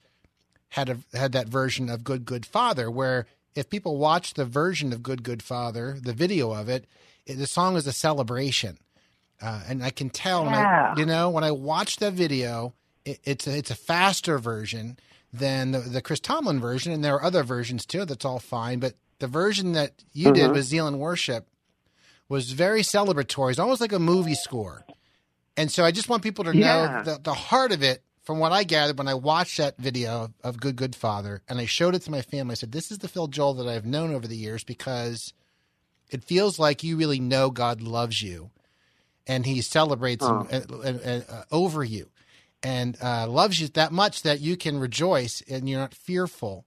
had 0.70 0.88
a, 0.88 0.98
had 1.16 1.32
that 1.32 1.48
version 1.48 1.88
of 1.88 2.04
Good 2.04 2.24
Good 2.24 2.46
Father, 2.46 2.90
where 2.90 3.26
if 3.54 3.68
people 3.68 3.96
watch 3.98 4.34
the 4.34 4.44
version 4.44 4.92
of 4.92 5.02
Good 5.02 5.22
Good 5.22 5.42
Father, 5.42 5.98
the 6.00 6.12
video 6.12 6.52
of 6.52 6.68
it, 6.68 6.86
it 7.26 7.34
the 7.34 7.46
song 7.46 7.76
is 7.76 7.86
a 7.86 7.92
celebration, 7.92 8.78
uh, 9.42 9.62
and 9.68 9.82
I 9.82 9.90
can 9.90 10.10
tell, 10.10 10.44
when 10.44 10.54
I, 10.54 10.94
you 10.96 11.06
know, 11.06 11.30
when 11.30 11.44
I 11.44 11.50
watch 11.50 11.96
the 11.96 12.10
video, 12.10 12.72
it, 13.04 13.18
it's 13.24 13.46
a, 13.46 13.56
it's 13.56 13.70
a 13.70 13.74
faster 13.76 14.38
version 14.38 14.98
than 15.32 15.72
the, 15.72 15.78
the 15.80 16.02
Chris 16.02 16.20
Tomlin 16.20 16.60
version, 16.60 16.92
and 16.92 17.02
there 17.04 17.14
are 17.14 17.24
other 17.24 17.42
versions 17.42 17.86
too. 17.86 18.04
That's 18.04 18.24
all 18.24 18.38
fine, 18.38 18.78
but 18.80 18.94
the 19.20 19.28
version 19.28 19.72
that 19.72 19.92
you 20.12 20.32
did 20.32 20.50
with 20.52 20.64
Zealand 20.64 20.98
Worship 20.98 21.46
was 22.28 22.50
very 22.52 22.82
celebratory. 22.82 23.50
It's 23.50 23.58
almost 23.58 23.80
like 23.80 23.92
a 23.92 23.98
movie 23.98 24.34
score. 24.34 24.84
And 25.56 25.70
so 25.70 25.84
I 25.84 25.90
just 25.92 26.08
want 26.08 26.22
people 26.22 26.44
to 26.44 26.52
know 26.52 26.82
Yeah. 26.84 27.02
the, 27.02 27.20
the 27.22 27.34
heart 27.34 27.72
of 27.72 27.82
it 27.82 28.02
from 28.22 28.38
what 28.38 28.52
I 28.52 28.64
gathered 28.64 28.98
when 28.98 29.08
I 29.08 29.14
watched 29.14 29.56
that 29.58 29.76
video 29.78 30.24
of, 30.24 30.32
of 30.44 30.60
Good 30.60 30.76
Good 30.76 30.94
Father 30.94 31.42
and 31.48 31.58
I 31.58 31.66
showed 31.66 31.94
it 31.94 32.02
to 32.02 32.10
my 32.10 32.22
family. 32.22 32.52
I 32.52 32.54
said, 32.54 32.72
This 32.72 32.90
is 32.90 32.98
the 32.98 33.08
Phil 33.08 33.26
Joel 33.28 33.54
that 33.54 33.68
I've 33.68 33.86
known 33.86 34.14
over 34.14 34.26
the 34.26 34.36
years 34.36 34.62
because 34.64 35.32
it 36.08 36.24
feels 36.24 36.58
like 36.58 36.82
you 36.84 36.96
really 36.96 37.20
know 37.20 37.50
God 37.50 37.80
loves 37.82 38.22
you 38.22 38.50
and 39.26 39.44
he 39.46 39.60
celebrates 39.60 40.24
Oh. 40.24 40.46
and, 40.50 40.70
and- 40.70 41.00
and, 41.00 41.24
uh, 41.28 41.42
over 41.52 41.82
you 41.84 42.10
and 42.62 42.96
uh, 43.02 43.26
loves 43.26 43.60
you 43.60 43.68
that 43.68 43.90
much 43.92 44.22
that 44.22 44.40
you 44.40 44.56
can 44.56 44.78
rejoice 44.78 45.42
and 45.48 45.68
you're 45.68 45.80
not 45.80 45.94
fearful 45.94 46.64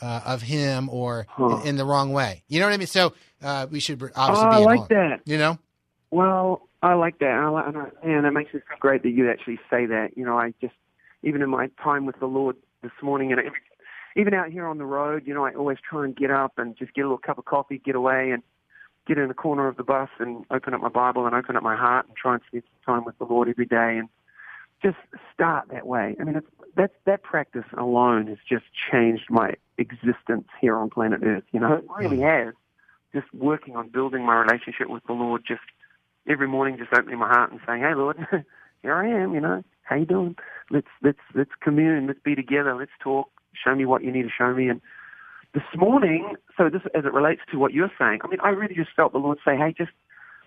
uh, 0.00 0.20
of 0.26 0.42
him 0.42 0.88
or 0.90 1.26
Huh. 1.30 1.60
in, 1.64 1.76
the 1.76 1.84
wrong 1.84 2.12
way. 2.12 2.42
You 2.48 2.60
know 2.60 2.66
what 2.66 2.72
I 2.74 2.76
mean? 2.78 2.86
So 2.86 3.12
uh, 3.42 3.66
we 3.70 3.80
should 3.80 4.02
obviously 4.14 4.46
Oh, 4.46 4.50
be 4.50 4.56
I 4.56 4.58
like 4.58 4.80
awe. 4.80 4.86
that. 4.88 5.20
You 5.24 5.38
know? 5.38 5.58
Well, 6.10 6.68
I 6.82 6.94
like 6.94 7.18
that. 7.18 7.30
I 7.30 7.48
like, 7.48 7.66
and 7.68 7.78
I- 7.78 7.90
and 8.02 8.24
that 8.24 8.32
makes 8.32 8.52
me 8.54 8.60
feel 8.60 8.78
great 8.80 9.02
that 9.02 9.10
you 9.10 9.30
actually 9.30 9.58
say 9.70 9.86
that. 9.86 10.16
You 10.16 10.24
know, 10.24 10.38
I 10.38 10.54
just, 10.60 10.74
even 11.22 11.42
in 11.42 11.50
my 11.50 11.68
time 11.82 12.06
with 12.06 12.18
the 12.18 12.26
Lord 12.26 12.56
this 12.82 12.92
morning, 13.02 13.32
and 13.32 13.40
even 14.16 14.34
out 14.34 14.50
here 14.50 14.66
on 14.66 14.78
the 14.78 14.86
road, 14.86 15.24
you 15.26 15.34
know, 15.34 15.44
I 15.44 15.52
always 15.54 15.78
try 15.88 16.04
and 16.04 16.16
get 16.16 16.30
up 16.30 16.54
and 16.58 16.76
just 16.76 16.94
get 16.94 17.02
a 17.02 17.04
little 17.04 17.18
cup 17.18 17.38
of 17.38 17.44
coffee, 17.44 17.78
get 17.84 17.94
away, 17.94 18.30
and 18.30 18.42
get 19.06 19.18
in 19.18 19.28
the 19.28 19.34
corner 19.34 19.68
of 19.68 19.76
the 19.76 19.82
bus 19.84 20.08
and 20.18 20.44
open 20.50 20.74
up 20.74 20.80
my 20.80 20.88
Bible 20.88 21.26
and 21.26 21.34
open 21.34 21.56
up 21.56 21.62
my 21.62 21.76
heart 21.76 22.06
and 22.06 22.16
try 22.16 22.34
and 22.34 22.42
spend 22.46 22.62
some 22.84 22.94
time 22.96 23.04
with 23.04 23.16
the 23.18 23.24
Lord 23.24 23.48
every 23.48 23.66
day 23.66 23.98
and 23.98 24.08
just 24.82 24.96
start 25.34 25.68
that 25.70 25.86
way. 25.86 26.16
I 26.20 26.24
mean, 26.24 26.36
it's, 26.36 26.46
that 26.76 26.92
that 27.04 27.22
practice 27.22 27.64
alone 27.76 28.26
has 28.28 28.38
just 28.48 28.64
changed 28.90 29.24
my 29.28 29.54
existence 29.78 30.48
here 30.60 30.76
on 30.76 30.90
planet 30.90 31.20
Earth. 31.22 31.44
You 31.52 31.60
know, 31.60 31.74
it 31.74 31.84
hmm. 31.88 32.00
really 32.00 32.20
has. 32.20 32.54
Just 33.12 33.32
working 33.34 33.74
on 33.74 33.88
building 33.88 34.24
my 34.24 34.36
relationship 34.36 34.88
with 34.88 35.02
the 35.06 35.12
Lord, 35.12 35.42
just 35.46 35.62
every 36.28 36.46
morning, 36.46 36.78
just 36.78 36.92
opening 36.92 37.18
my 37.18 37.28
heart 37.28 37.50
and 37.50 37.60
saying, 37.66 37.82
"Hey, 37.82 37.94
Lord, 37.94 38.16
here 38.82 38.94
I 38.94 39.08
am. 39.08 39.34
You 39.34 39.40
know, 39.40 39.64
how 39.82 39.96
you 39.96 40.06
doing? 40.06 40.36
Let's 40.70 40.86
let's 41.02 41.18
let's 41.34 41.50
commune. 41.60 42.06
Let's 42.06 42.20
be 42.20 42.34
together. 42.34 42.74
Let's 42.74 42.92
talk. 43.00 43.28
Show 43.52 43.74
me 43.74 43.84
what 43.84 44.04
you 44.04 44.12
need 44.12 44.22
to 44.22 44.30
show 44.30 44.54
me." 44.54 44.68
And 44.68 44.80
this 45.54 45.64
morning, 45.76 46.36
so 46.56 46.70
this 46.70 46.82
as 46.94 47.04
it 47.04 47.12
relates 47.12 47.42
to 47.50 47.58
what 47.58 47.72
you're 47.72 47.92
saying, 47.98 48.20
I 48.22 48.28
mean, 48.28 48.40
I 48.42 48.50
really 48.50 48.76
just 48.76 48.90
felt 48.94 49.12
the 49.12 49.18
Lord 49.18 49.38
say, 49.44 49.56
"Hey, 49.56 49.74
just 49.76 49.92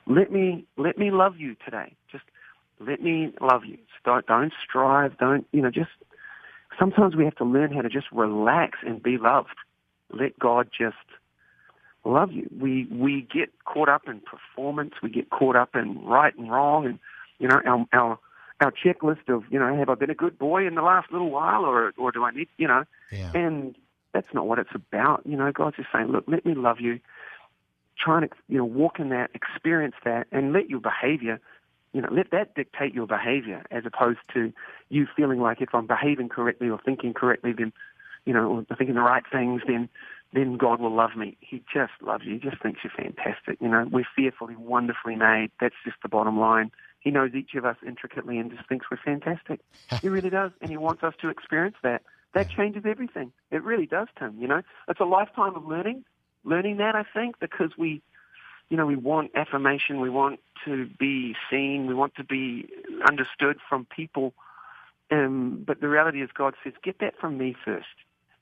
let 0.08 0.32
me 0.32 0.66
let 0.78 0.98
me 0.98 1.12
love 1.12 1.38
you 1.38 1.56
today. 1.66 1.96
Just 2.12 2.24
let 2.88 3.02
me 3.02 3.34
love 3.42 3.66
you. 3.66 3.78
Don't 4.06 4.26
don't 4.26 4.54
strive. 4.64 5.18
Don't 5.18 5.48
you 5.52 5.62
know? 5.62 5.72
Just 5.72 5.92
sometimes 6.78 7.16
we 7.16 7.26
have 7.26 7.36
to 7.36 7.46
learn 7.46 7.74
how 7.74 7.82
to 7.82 7.90
just 7.90 8.08
relax 8.12 8.80
and 8.86 9.02
be 9.02 9.18
loved. 9.18 9.56
Let 10.12 10.38
God 10.38 10.70
just 10.78 10.96
love 12.06 12.32
you. 12.32 12.50
We 12.60 12.88
we 12.92 13.28
get 13.34 13.50
caught 13.66 13.90
up 13.90 14.08
in 14.08 14.22
performance. 14.22 14.94
We 15.02 15.10
get 15.10 15.30
caught 15.30 15.56
up 15.56 15.76
in 15.76 16.04
right 16.06 16.36
and 16.36 16.52
wrong, 16.52 16.86
and 16.86 17.00
you 17.40 17.48
know 17.48 17.62
our 17.66 17.86
our 17.94 18.20
our 18.62 18.72
checklist 18.72 19.30
of 19.30 19.44
you 19.50 19.60
know 19.60 19.76
have 19.76 19.90
I 19.90 19.96
been 19.96 20.10
a 20.10 20.16
good 20.16 20.38
boy 20.38 20.68
in 20.68 20.76
the 20.76 20.82
last 20.82 21.12
little 21.12 21.32
while, 21.32 21.66
or 21.66 21.94
or 21.98 22.12
do 22.12 22.24
I 22.24 22.32
need 22.32 22.48
you 22.58 22.68
know? 22.68 22.84
Yeah. 23.12 23.32
And 23.34 23.76
that's 24.14 24.34
not 24.34 24.48
what 24.48 24.60
it's 24.60 24.74
about. 24.74 25.24
You 25.26 25.36
know, 25.36 25.52
God's 25.52 25.78
just 25.78 25.90
saying, 25.92 26.08
look, 26.08 26.26
let 26.28 26.46
me 26.46 26.54
love 26.54 26.80
you. 26.80 27.00
Try 27.98 28.20
and 28.20 28.30
you 28.48 28.58
know 28.58 28.66
walk 28.66 29.00
in 29.00 29.10
that, 29.10 29.32
experience 29.34 29.96
that, 30.06 30.28
and 30.32 30.54
let 30.54 30.70
your 30.70 30.80
behavior. 30.80 31.40
You 31.94 32.02
know, 32.02 32.10
let 32.12 32.32
that 32.32 32.56
dictate 32.56 32.94
your 32.94 33.08
behavior 33.08 33.64
as 33.72 33.84
opposed 33.86 34.20
to 34.34 34.52
you 34.90 35.08
feeling 35.16 35.40
like 35.40 35.62
if 35.62 35.70
I'm 35.74 35.88
behaving 35.88 36.30
correctly 36.30 36.70
or 36.70 36.80
thinking 36.84 37.14
correctly, 37.14 37.54
then, 37.58 37.72
you 38.26 38.34
know, 38.34 38.66
or 38.70 38.76
thinking 38.76 38.96
the 38.96 39.02
right 39.02 39.24
things, 39.32 39.62
then 39.68 39.90
then 40.34 40.58
God 40.58 40.82
will 40.82 40.94
love 40.94 41.16
me. 41.16 41.38
He 41.42 41.64
just 41.72 41.94
loves 42.02 42.24
you. 42.26 42.34
He 42.34 42.40
just 42.40 42.62
thinks 42.62 42.80
you're 42.84 42.92
fantastic. 42.92 43.58
You 43.62 43.70
know, 43.70 43.88
we're 43.92 44.08
fearfully, 44.16 44.56
wonderfully 44.56 45.16
made. 45.16 45.52
That's 45.62 45.76
just 45.86 45.98
the 46.02 46.10
bottom 46.10 46.40
line. 46.40 46.72
He 47.00 47.12
knows 47.12 47.36
each 47.36 47.54
of 47.54 47.66
us 47.66 47.78
intricately 47.86 48.40
and 48.40 48.50
just 48.50 48.68
thinks 48.68 48.88
we're 48.90 48.98
fantastic. 48.98 49.60
he 50.02 50.10
really 50.10 50.30
does, 50.30 50.52
and 50.62 50.72
he 50.72 50.78
wants 50.78 51.04
us 51.04 51.14
to 51.22 51.30
experience 51.30 51.76
that. 51.84 52.02
That 52.34 52.50
changes 52.50 52.84
everything. 52.84 53.32
It 53.52 53.64
really 53.64 53.86
does, 53.86 54.08
Tim. 54.18 54.36
You 54.40 54.48
know, 54.48 54.64
it's 54.88 55.00
a 55.00 55.06
lifetime 55.06 55.56
of 55.56 55.68
learning, 55.68 56.04
learning 56.44 56.78
that 56.78 56.96
I 56.96 57.04
think, 57.14 57.40
because 57.40 57.72
we, 57.78 58.02
you 58.74 58.78
know, 58.78 58.88
we 58.88 58.96
want 58.96 59.30
affirmation, 59.36 60.02
we 60.02 60.10
want 60.10 60.40
to 60.66 60.88
be 61.00 61.36
seen, 61.48 61.86
we 61.86 61.94
want 61.94 62.16
to 62.16 62.24
be 62.24 62.68
understood 63.08 63.58
from 63.70 63.86
people. 63.86 64.34
Um, 65.12 65.64
but 65.64 65.80
the 65.80 65.88
reality 65.88 66.24
is, 66.24 66.32
God 66.36 66.56
says, 66.64 66.74
get 66.84 66.98
that 67.00 67.14
from 67.22 67.38
me 67.38 67.56
first. 67.64 67.86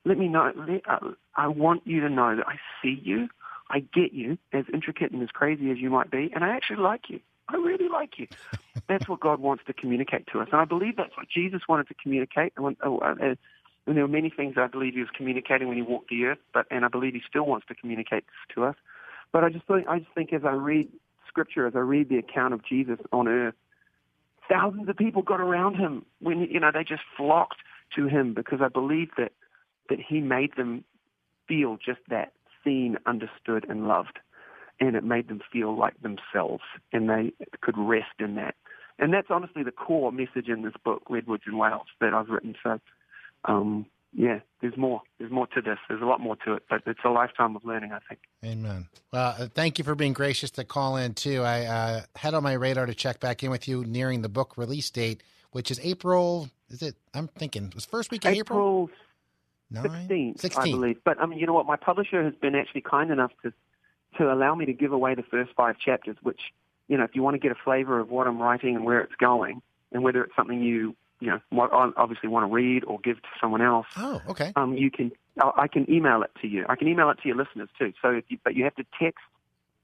Let 0.05 0.17
me 0.17 0.29
know. 0.29 0.53
Let, 0.55 0.87
uh, 0.87 1.11
I 1.35 1.49
want 1.49 1.85
you 1.85 1.99
to 1.99 2.09
know 2.09 2.33
that 2.37 2.47
I 2.47 2.55
see 2.81 2.97
you. 3.03 3.27
I 3.69 3.79
get 3.79 4.13
you, 4.13 4.37
as 4.53 4.63
intricate 4.73 5.11
and 5.11 5.21
as 5.21 5.31
crazy 5.31 5.69
as 5.69 5.79
you 5.79 5.89
might 5.89 6.09
be, 6.09 6.31
and 6.33 6.45
I 6.45 6.55
actually 6.55 6.77
like 6.77 7.09
you. 7.09 7.19
I 7.49 7.57
really 7.57 7.89
like 7.89 8.17
you. 8.17 8.27
That's 8.87 9.09
what 9.09 9.19
God 9.19 9.41
wants 9.41 9.65
to 9.67 9.73
communicate 9.73 10.27
to 10.31 10.39
us. 10.39 10.47
And 10.53 10.61
I 10.61 10.65
believe 10.65 10.95
that's 10.95 11.15
what 11.17 11.27
Jesus 11.29 11.61
wanted 11.67 11.89
to 11.89 11.93
communicate. 12.01 12.53
And, 12.55 12.63
when- 12.63 12.77
oh, 12.83 12.99
uh, 12.99 13.15
uh, 13.21 13.35
and 13.85 13.97
there 13.97 14.03
were 14.05 14.07
many 14.07 14.29
things 14.29 14.55
I 14.57 14.67
believe 14.67 14.93
he 14.93 15.01
was 15.01 15.09
communicating 15.15 15.67
when 15.67 15.75
he 15.75 15.83
walked 15.83 16.09
the 16.09 16.23
earth, 16.23 16.39
but 16.53 16.67
and 16.71 16.85
I 16.85 16.87
believe 16.87 17.13
he 17.13 17.21
still 17.27 17.45
wants 17.45 17.67
to 17.67 17.75
communicate 17.75 18.25
this 18.25 18.55
to 18.55 18.63
us. 18.65 18.75
But 19.31 19.43
I 19.43 19.49
just 19.49 19.65
think 19.65 19.87
I 19.87 19.99
just 19.99 20.11
think 20.13 20.33
as 20.33 20.41
I 20.45 20.53
read 20.53 20.89
scripture, 21.27 21.67
as 21.67 21.75
I 21.75 21.79
read 21.79 22.09
the 22.09 22.17
account 22.17 22.53
of 22.53 22.65
Jesus 22.65 22.99
on 23.11 23.27
earth, 23.27 23.55
thousands 24.49 24.89
of 24.89 24.97
people 24.97 25.21
got 25.21 25.39
around 25.39 25.75
him 25.75 26.05
when 26.19 26.41
you 26.41 26.59
know 26.59 26.71
they 26.73 26.83
just 26.83 27.03
flocked 27.15 27.59
to 27.95 28.07
him 28.07 28.33
because 28.33 28.59
I 28.61 28.67
believe 28.67 29.09
that 29.17 29.31
that 29.89 29.99
he 29.99 30.19
made 30.19 30.55
them 30.55 30.83
feel 31.47 31.77
just 31.77 31.99
that 32.09 32.33
seen, 32.63 32.97
understood, 33.05 33.65
and 33.67 33.87
loved, 33.87 34.19
and 34.79 34.95
it 34.95 35.03
made 35.03 35.27
them 35.27 35.41
feel 35.51 35.77
like 35.77 35.95
themselves, 36.01 36.63
and 36.93 37.09
they 37.09 37.33
could 37.61 37.77
rest 37.77 38.19
in 38.19 38.35
that. 38.35 38.55
And 38.99 39.13
that's 39.13 39.27
honestly 39.29 39.63
the 39.63 39.71
core 39.71 40.11
message 40.11 40.47
in 40.47 40.61
this 40.61 40.73
book, 40.83 41.03
Redwoods 41.09 41.43
and 41.45 41.57
Whales, 41.57 41.87
that 41.99 42.13
I've 42.13 42.29
written. 42.29 42.55
So, 42.61 42.79
um, 43.45 43.85
yeah, 44.13 44.39
there's 44.59 44.75
more. 44.77 45.01
There's 45.17 45.31
more 45.31 45.47
to 45.47 45.61
this. 45.61 45.77
There's 45.87 46.01
a 46.01 46.05
lot 46.05 46.19
more 46.19 46.35
to 46.45 46.53
it, 46.55 46.63
but 46.69 46.81
it's 46.85 46.99
a 47.05 47.09
lifetime 47.09 47.55
of 47.55 47.63
learning, 47.63 47.93
I 47.93 47.99
think. 48.07 48.21
Amen. 48.43 48.87
Well, 49.11 49.35
uh, 49.37 49.47
thank 49.53 49.77
you 49.77 49.83
for 49.83 49.95
being 49.95 50.13
gracious 50.13 50.51
to 50.51 50.63
call 50.63 50.97
in 50.97 51.13
too. 51.13 51.43
I 51.43 51.65
uh, 51.65 52.01
had 52.15 52.33
on 52.33 52.43
my 52.43 52.53
radar 52.53 52.85
to 52.85 52.93
check 52.93 53.19
back 53.19 53.43
in 53.43 53.51
with 53.51 53.67
you 53.67 53.85
nearing 53.85 54.21
the 54.21 54.29
book 54.29 54.57
release 54.57 54.89
date, 54.89 55.23
which 55.51 55.71
is 55.71 55.79
April. 55.81 56.49
Is 56.69 56.81
it? 56.81 56.95
I'm 57.13 57.27
thinking 57.27 57.65
it 57.65 57.75
was 57.75 57.85
first 57.85 58.11
week 58.11 58.25
in 58.25 58.33
April. 58.33 58.89
April 58.89 58.89
Nine? 59.71 60.35
16th, 60.37 60.57
I 60.59 60.71
believe. 60.71 60.97
But 61.03 61.19
I 61.21 61.25
mean, 61.25 61.39
you 61.39 61.47
know 61.47 61.53
what? 61.53 61.65
My 61.65 61.77
publisher 61.77 62.23
has 62.23 62.33
been 62.35 62.55
actually 62.55 62.81
kind 62.81 63.11
enough 63.11 63.31
to 63.43 63.53
to 64.17 64.31
allow 64.31 64.53
me 64.53 64.65
to 64.65 64.73
give 64.73 64.91
away 64.91 65.15
the 65.15 65.23
first 65.23 65.51
five 65.55 65.77
chapters. 65.79 66.17
Which, 66.21 66.39
you 66.89 66.97
know, 66.97 67.05
if 67.05 67.15
you 67.15 67.23
want 67.23 67.35
to 67.35 67.39
get 67.39 67.51
a 67.51 67.63
flavor 67.63 67.99
of 67.99 68.09
what 68.09 68.27
I'm 68.27 68.41
writing 68.41 68.75
and 68.75 68.83
where 68.83 68.99
it's 68.99 69.15
going, 69.15 69.61
and 69.93 70.03
whether 70.03 70.23
it's 70.23 70.35
something 70.35 70.61
you 70.61 70.95
you 71.21 71.27
know 71.27 71.39
want, 71.51 71.71
obviously 71.95 72.27
want 72.27 72.49
to 72.49 72.53
read 72.53 72.83
or 72.83 72.99
give 72.99 73.17
to 73.21 73.29
someone 73.39 73.61
else, 73.61 73.87
Oh, 73.95 74.21
okay. 74.27 74.51
um, 74.57 74.73
you 74.73 74.91
can 74.91 75.11
I 75.41 75.51
I 75.63 75.67
can 75.67 75.89
email 75.89 76.21
it 76.23 76.31
to 76.41 76.47
you. 76.47 76.65
I 76.67 76.75
can 76.75 76.87
email 76.89 77.09
it 77.11 77.19
to 77.21 77.27
your 77.29 77.37
listeners 77.37 77.69
too. 77.79 77.93
So, 78.01 78.09
if 78.09 78.25
you, 78.27 78.37
but 78.43 78.55
you 78.55 78.65
have 78.65 78.75
to 78.75 78.83
text 79.01 79.23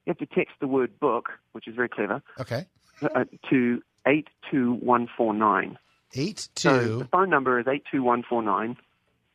you 0.06 0.12
have 0.12 0.18
to 0.18 0.26
text 0.26 0.56
the 0.60 0.68
word 0.68 1.00
book, 1.00 1.30
which 1.54 1.68
is 1.68 1.76
very 1.76 1.90
clever, 1.90 2.22
Okay. 2.40 2.66
uh, 3.02 3.24
to 3.50 3.82
eight 4.06 4.28
two 4.52 4.74
one 4.74 5.08
four 5.16 5.34
nine. 5.34 5.78
Eight 6.16 6.50
two. 6.56 6.70
So 6.70 6.98
the 7.00 7.06
phone 7.06 7.30
number 7.30 7.60
is 7.60 7.68
eight 7.68 7.84
two 7.92 8.02
one 8.04 8.24
four 8.24 8.42
nine, 8.42 8.78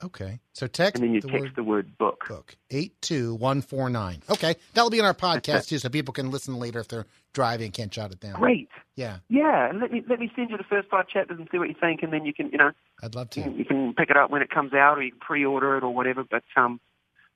Okay. 0.04 0.40
So 0.54 0.66
text 0.66 0.96
and 1.00 1.04
then 1.08 1.14
you 1.14 1.20
the 1.20 1.28
text 1.28 1.42
word 1.44 1.52
the 1.56 1.62
word 1.62 1.98
book. 1.98 2.24
book 2.28 2.56
eight 2.70 3.00
two 3.02 3.34
one 3.36 3.62
four 3.62 3.88
nine. 3.90 4.22
Okay, 4.30 4.56
that'll 4.74 4.90
be 4.90 4.98
in 4.98 5.04
our 5.04 5.14
podcast 5.14 5.68
too, 5.68 5.78
so 5.78 5.88
people 5.88 6.12
can 6.12 6.30
listen 6.30 6.56
later 6.56 6.80
if 6.80 6.88
they're 6.88 7.06
driving 7.34 7.66
and 7.66 7.74
can't 7.74 7.92
jot 7.92 8.10
it 8.10 8.18
down. 8.20 8.34
Great. 8.34 8.68
Yeah, 8.96 9.18
Yeah, 9.28 9.68
and 9.68 9.80
let 9.80 9.90
me 9.90 10.02
let 10.08 10.20
me 10.20 10.30
send 10.36 10.50
you 10.50 10.56
the 10.56 10.64
first 10.64 10.88
five 10.88 11.08
chapters 11.08 11.38
and 11.38 11.48
see 11.50 11.58
what 11.58 11.68
you 11.68 11.74
think, 11.78 12.02
and 12.02 12.12
then 12.12 12.24
you 12.24 12.34
can 12.34 12.50
you 12.50 12.58
know 12.58 12.72
I'd 13.02 13.14
love 13.14 13.28
you, 13.34 13.44
to. 13.44 13.50
you 13.50 13.64
can 13.64 13.94
pick 13.94 14.10
it 14.10 14.16
up 14.16 14.30
when 14.30 14.42
it 14.42 14.50
comes 14.50 14.72
out, 14.72 14.98
or 14.98 15.02
you 15.02 15.12
can 15.12 15.20
pre-order 15.20 15.76
it 15.76 15.82
or 15.82 15.94
whatever. 15.94 16.24
But 16.24 16.44
um, 16.56 16.80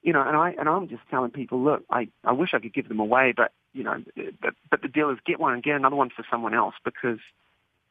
you 0.03 0.13
know, 0.13 0.23
and 0.23 0.37
I 0.37 0.55
and 0.59 0.69
I'm 0.69 0.89
just 0.89 1.03
telling 1.11 1.31
people, 1.31 1.63
look, 1.63 1.85
I 1.91 2.09
I 2.25 2.33
wish 2.33 2.51
I 2.53 2.59
could 2.59 2.75
give 2.75 2.89
them 2.89 3.01
away, 3.01 3.33
but 3.37 3.53
you 3.73 3.83
know, 3.85 4.03
but 4.41 4.55
but 4.71 4.83
the 4.83 4.89
deal 4.89 5.11
is 5.11 5.19
get 5.27 5.41
one 5.41 5.55
and 5.55 5.63
get 5.63 5.77
another 5.77 5.97
one 5.97 6.11
for 6.11 6.25
someone 6.31 6.55
else 6.55 6.75
because 6.85 7.19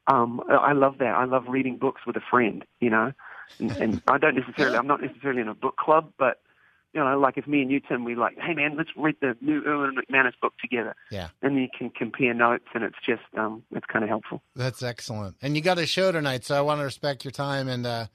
um, 0.08 0.42
I 0.50 0.74
love 0.74 1.00
that. 1.00 1.16
I 1.16 1.26
love 1.26 1.46
reading 1.48 1.78
books 1.78 2.02
with 2.06 2.16
a 2.16 2.22
friend, 2.30 2.64
you 2.80 2.90
know, 2.90 3.12
and, 3.60 3.76
and 3.78 4.02
I 4.08 4.18
don't 4.18 4.36
necessarily 4.36 4.78
I'm 4.78 4.88
not 4.88 5.02
necessarily 5.02 5.42
in 5.42 5.48
a 5.48 5.56
book 5.56 5.78
club, 5.78 6.12
but 6.18 6.42
you 6.96 7.04
know, 7.04 7.20
like 7.20 7.38
if 7.38 7.46
me 7.46 7.62
and 7.62 7.70
you, 7.70 7.80
Tim, 7.82 8.04
we 8.06 8.16
like, 8.16 8.38
hey 8.40 8.54
man, 8.56 8.76
let's 8.78 8.90
read 8.98 9.16
the 9.22 9.36
new 9.42 9.62
Erwin 9.68 9.96
McManus 9.96 10.34
book 10.42 10.54
together, 10.60 10.96
Yeah, 11.12 11.28
and 11.44 11.56
you 11.58 11.68
can 11.78 11.90
compare 11.92 12.34
notes, 12.34 12.66
and 12.74 12.84
it's 12.84 12.96
just 13.06 13.22
um, 13.38 13.62
it's 13.72 13.86
kind 13.86 14.04
of 14.04 14.10
helpful. 14.10 14.42
that's 14.56 14.82
excellent. 14.82 15.36
And 15.42 15.56
you 15.56 15.62
got 15.62 15.78
a 15.78 15.86
show 15.86 16.12
tonight, 16.12 16.46
so 16.46 16.56
I 16.58 16.62
want 16.62 16.80
to 16.80 16.86
respect 16.86 17.24
your 17.26 17.32
time 17.32 17.68
and. 17.68 17.86
uh 17.86 18.06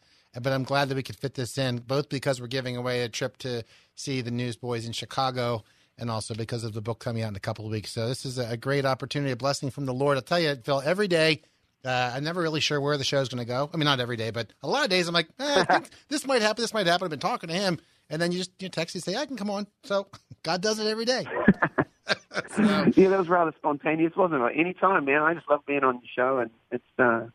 but 0.40 0.52
I'm 0.52 0.62
glad 0.62 0.88
that 0.88 0.94
we 0.94 1.02
could 1.02 1.16
fit 1.16 1.34
this 1.34 1.58
in, 1.58 1.78
both 1.78 2.08
because 2.08 2.40
we're 2.40 2.46
giving 2.46 2.76
away 2.76 3.02
a 3.02 3.08
trip 3.08 3.36
to 3.38 3.64
see 3.96 4.20
the 4.20 4.30
Newsboys 4.30 4.86
in 4.86 4.92
Chicago, 4.92 5.64
and 5.98 6.08
also 6.08 6.34
because 6.36 6.62
of 6.62 6.72
the 6.72 6.80
book 6.80 7.00
coming 7.00 7.24
out 7.24 7.30
in 7.30 7.34
a 7.36 7.40
couple 7.40 7.64
of 7.64 7.72
weeks. 7.72 7.90
So 7.90 8.06
this 8.06 8.24
is 8.24 8.38
a 8.38 8.56
great 8.56 8.84
opportunity, 8.84 9.32
a 9.32 9.36
blessing 9.36 9.70
from 9.72 9.86
the 9.86 9.92
Lord. 9.92 10.16
I'll 10.16 10.22
tell 10.22 10.38
you, 10.38 10.54
Phil, 10.62 10.82
every 10.84 11.08
day 11.08 11.42
uh, 11.84 12.12
I'm 12.14 12.22
never 12.22 12.40
really 12.40 12.60
sure 12.60 12.80
where 12.80 12.96
the 12.96 13.02
show's 13.02 13.28
going 13.28 13.40
to 13.44 13.44
go. 13.44 13.68
I 13.74 13.76
mean, 13.76 13.86
not 13.86 13.98
every 13.98 14.16
day, 14.16 14.30
but 14.30 14.52
a 14.62 14.68
lot 14.68 14.84
of 14.84 14.88
days 14.90 15.08
I'm 15.08 15.14
like, 15.14 15.30
eh, 15.40 15.80
this 16.08 16.24
might 16.24 16.42
happen, 16.42 16.62
this 16.62 16.72
might 16.72 16.86
happen. 16.86 17.06
I've 17.06 17.10
been 17.10 17.18
talking 17.18 17.48
to 17.48 17.54
him, 17.54 17.80
and 18.10 18.20
then 18.20 18.32
you 18.32 18.38
just 18.38 18.50
you 18.58 18.68
text, 18.68 18.94
you 18.94 19.00
say, 19.00 19.16
I 19.16 19.26
can 19.26 19.36
come 19.36 19.50
on. 19.50 19.66
So 19.84 20.08
God 20.42 20.60
does 20.60 20.78
it 20.78 20.86
every 20.86 21.04
day. 21.04 21.24
so, 22.56 22.62
yeah, 22.94 23.08
that 23.08 23.18
was 23.18 23.28
rather 23.28 23.52
spontaneous, 23.56 24.14
wasn't 24.16 24.42
it? 24.42 24.52
Any 24.56 24.74
time, 24.74 25.04
man. 25.04 25.22
I 25.22 25.34
just 25.34 25.48
love 25.48 25.64
being 25.66 25.84
on 25.84 25.94
your 25.94 26.10
show, 26.14 26.38
and 26.38 26.50
it's 26.70 26.84
uh, 26.98 27.28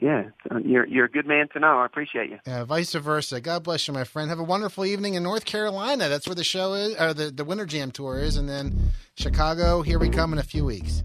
yeah, 0.00 0.24
uh, 0.50 0.58
you're 0.58 0.86
you're 0.86 1.06
a 1.06 1.10
good 1.10 1.26
man 1.26 1.48
to 1.54 1.60
know. 1.60 1.78
I 1.78 1.86
appreciate 1.86 2.30
you. 2.30 2.38
Yeah, 2.46 2.64
vice 2.64 2.92
versa. 2.92 3.40
God 3.40 3.64
bless 3.64 3.88
you, 3.88 3.94
my 3.94 4.04
friend. 4.04 4.28
Have 4.28 4.38
a 4.38 4.44
wonderful 4.44 4.84
evening 4.84 5.14
in 5.14 5.22
North 5.22 5.46
Carolina. 5.46 6.08
That's 6.08 6.28
where 6.28 6.34
the 6.34 6.44
show 6.44 6.74
is, 6.74 6.94
or 7.00 7.14
the, 7.14 7.30
the 7.30 7.44
Winter 7.44 7.64
Jam 7.64 7.90
tour 7.90 8.18
is, 8.18 8.36
and 8.36 8.48
then 8.48 8.92
Chicago. 9.16 9.82
Here 9.82 9.98
we 9.98 10.10
come 10.10 10.32
in 10.32 10.38
a 10.38 10.44
few 10.44 10.64
weeks. 10.64 11.02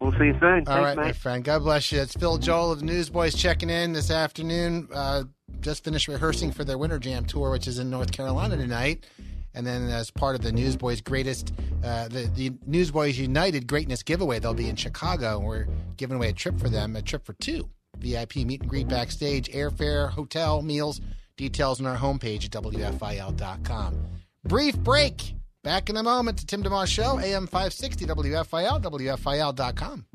We'll 0.00 0.12
see 0.12 0.26
you 0.26 0.36
soon. 0.40 0.42
All 0.42 0.64
Thanks, 0.64 0.68
right, 0.68 0.96
my 0.96 1.12
friend. 1.12 1.44
God 1.44 1.62
bless 1.62 1.92
you. 1.92 2.00
It's 2.00 2.14
Phil 2.14 2.38
Joel 2.38 2.72
of 2.72 2.80
the 2.80 2.86
Newsboys 2.86 3.34
checking 3.34 3.68
in 3.68 3.92
this 3.92 4.10
afternoon. 4.10 4.88
Uh, 4.92 5.24
just 5.60 5.84
finished 5.84 6.08
rehearsing 6.08 6.52
for 6.52 6.64
their 6.64 6.78
Winter 6.78 6.98
Jam 6.98 7.26
tour, 7.26 7.50
which 7.50 7.68
is 7.68 7.78
in 7.78 7.90
North 7.90 8.10
Carolina 8.10 8.56
tonight. 8.56 9.06
And 9.52 9.66
then, 9.66 9.90
as 9.90 10.10
part 10.10 10.36
of 10.36 10.42
the 10.42 10.52
Newsboys' 10.52 11.02
greatest, 11.02 11.52
uh, 11.84 12.08
the, 12.08 12.30
the 12.34 12.52
Newsboys 12.66 13.18
United 13.18 13.66
Greatness 13.66 14.02
giveaway, 14.02 14.38
they'll 14.38 14.54
be 14.54 14.68
in 14.68 14.76
Chicago. 14.76 15.38
And 15.38 15.46
we're 15.46 15.66
giving 15.96 16.16
away 16.16 16.30
a 16.30 16.32
trip 16.32 16.58
for 16.58 16.70
them, 16.70 16.96
a 16.96 17.02
trip 17.02 17.26
for 17.26 17.34
two 17.34 17.68
VIP 17.98 18.36
meet 18.36 18.62
and 18.62 18.70
greet 18.70 18.88
backstage, 18.88 19.50
airfare, 19.50 20.10
hotel, 20.10 20.62
meals. 20.62 21.00
Details 21.36 21.80
on 21.80 21.86
our 21.86 21.96
homepage 21.96 22.44
at 22.44 22.50
WFIL.com. 22.62 24.06
Brief 24.44 24.78
break. 24.78 25.34
Back 25.62 25.90
in 25.90 25.96
a 25.96 26.02
moment 26.02 26.38
to 26.38 26.46
Tim 26.46 26.62
DeMoss 26.62 26.86
Show, 26.86 27.18
AM 27.18 27.46
560 27.46 28.06
WFIL, 28.06 28.80
WFIL.com. 28.82 30.06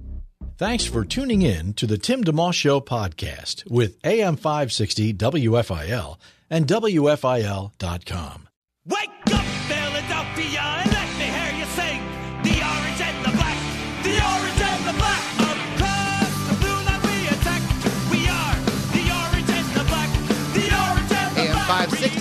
Thanks 0.57 0.85
for 0.85 1.05
tuning 1.05 1.41
in 1.41 1.73
to 1.73 1.85
the 1.85 1.97
Tim 1.97 2.23
DeMoss 2.23 2.53
Show 2.53 2.79
podcast 2.79 3.69
with 3.69 3.97
AM 4.03 4.37
560 4.37 5.13
WFIL 5.13 6.17
and 6.49 6.65
WFIL.com. 6.65 8.47
Wake 8.87 9.09
up, 9.33 9.45
Philadelphia, 9.67 10.94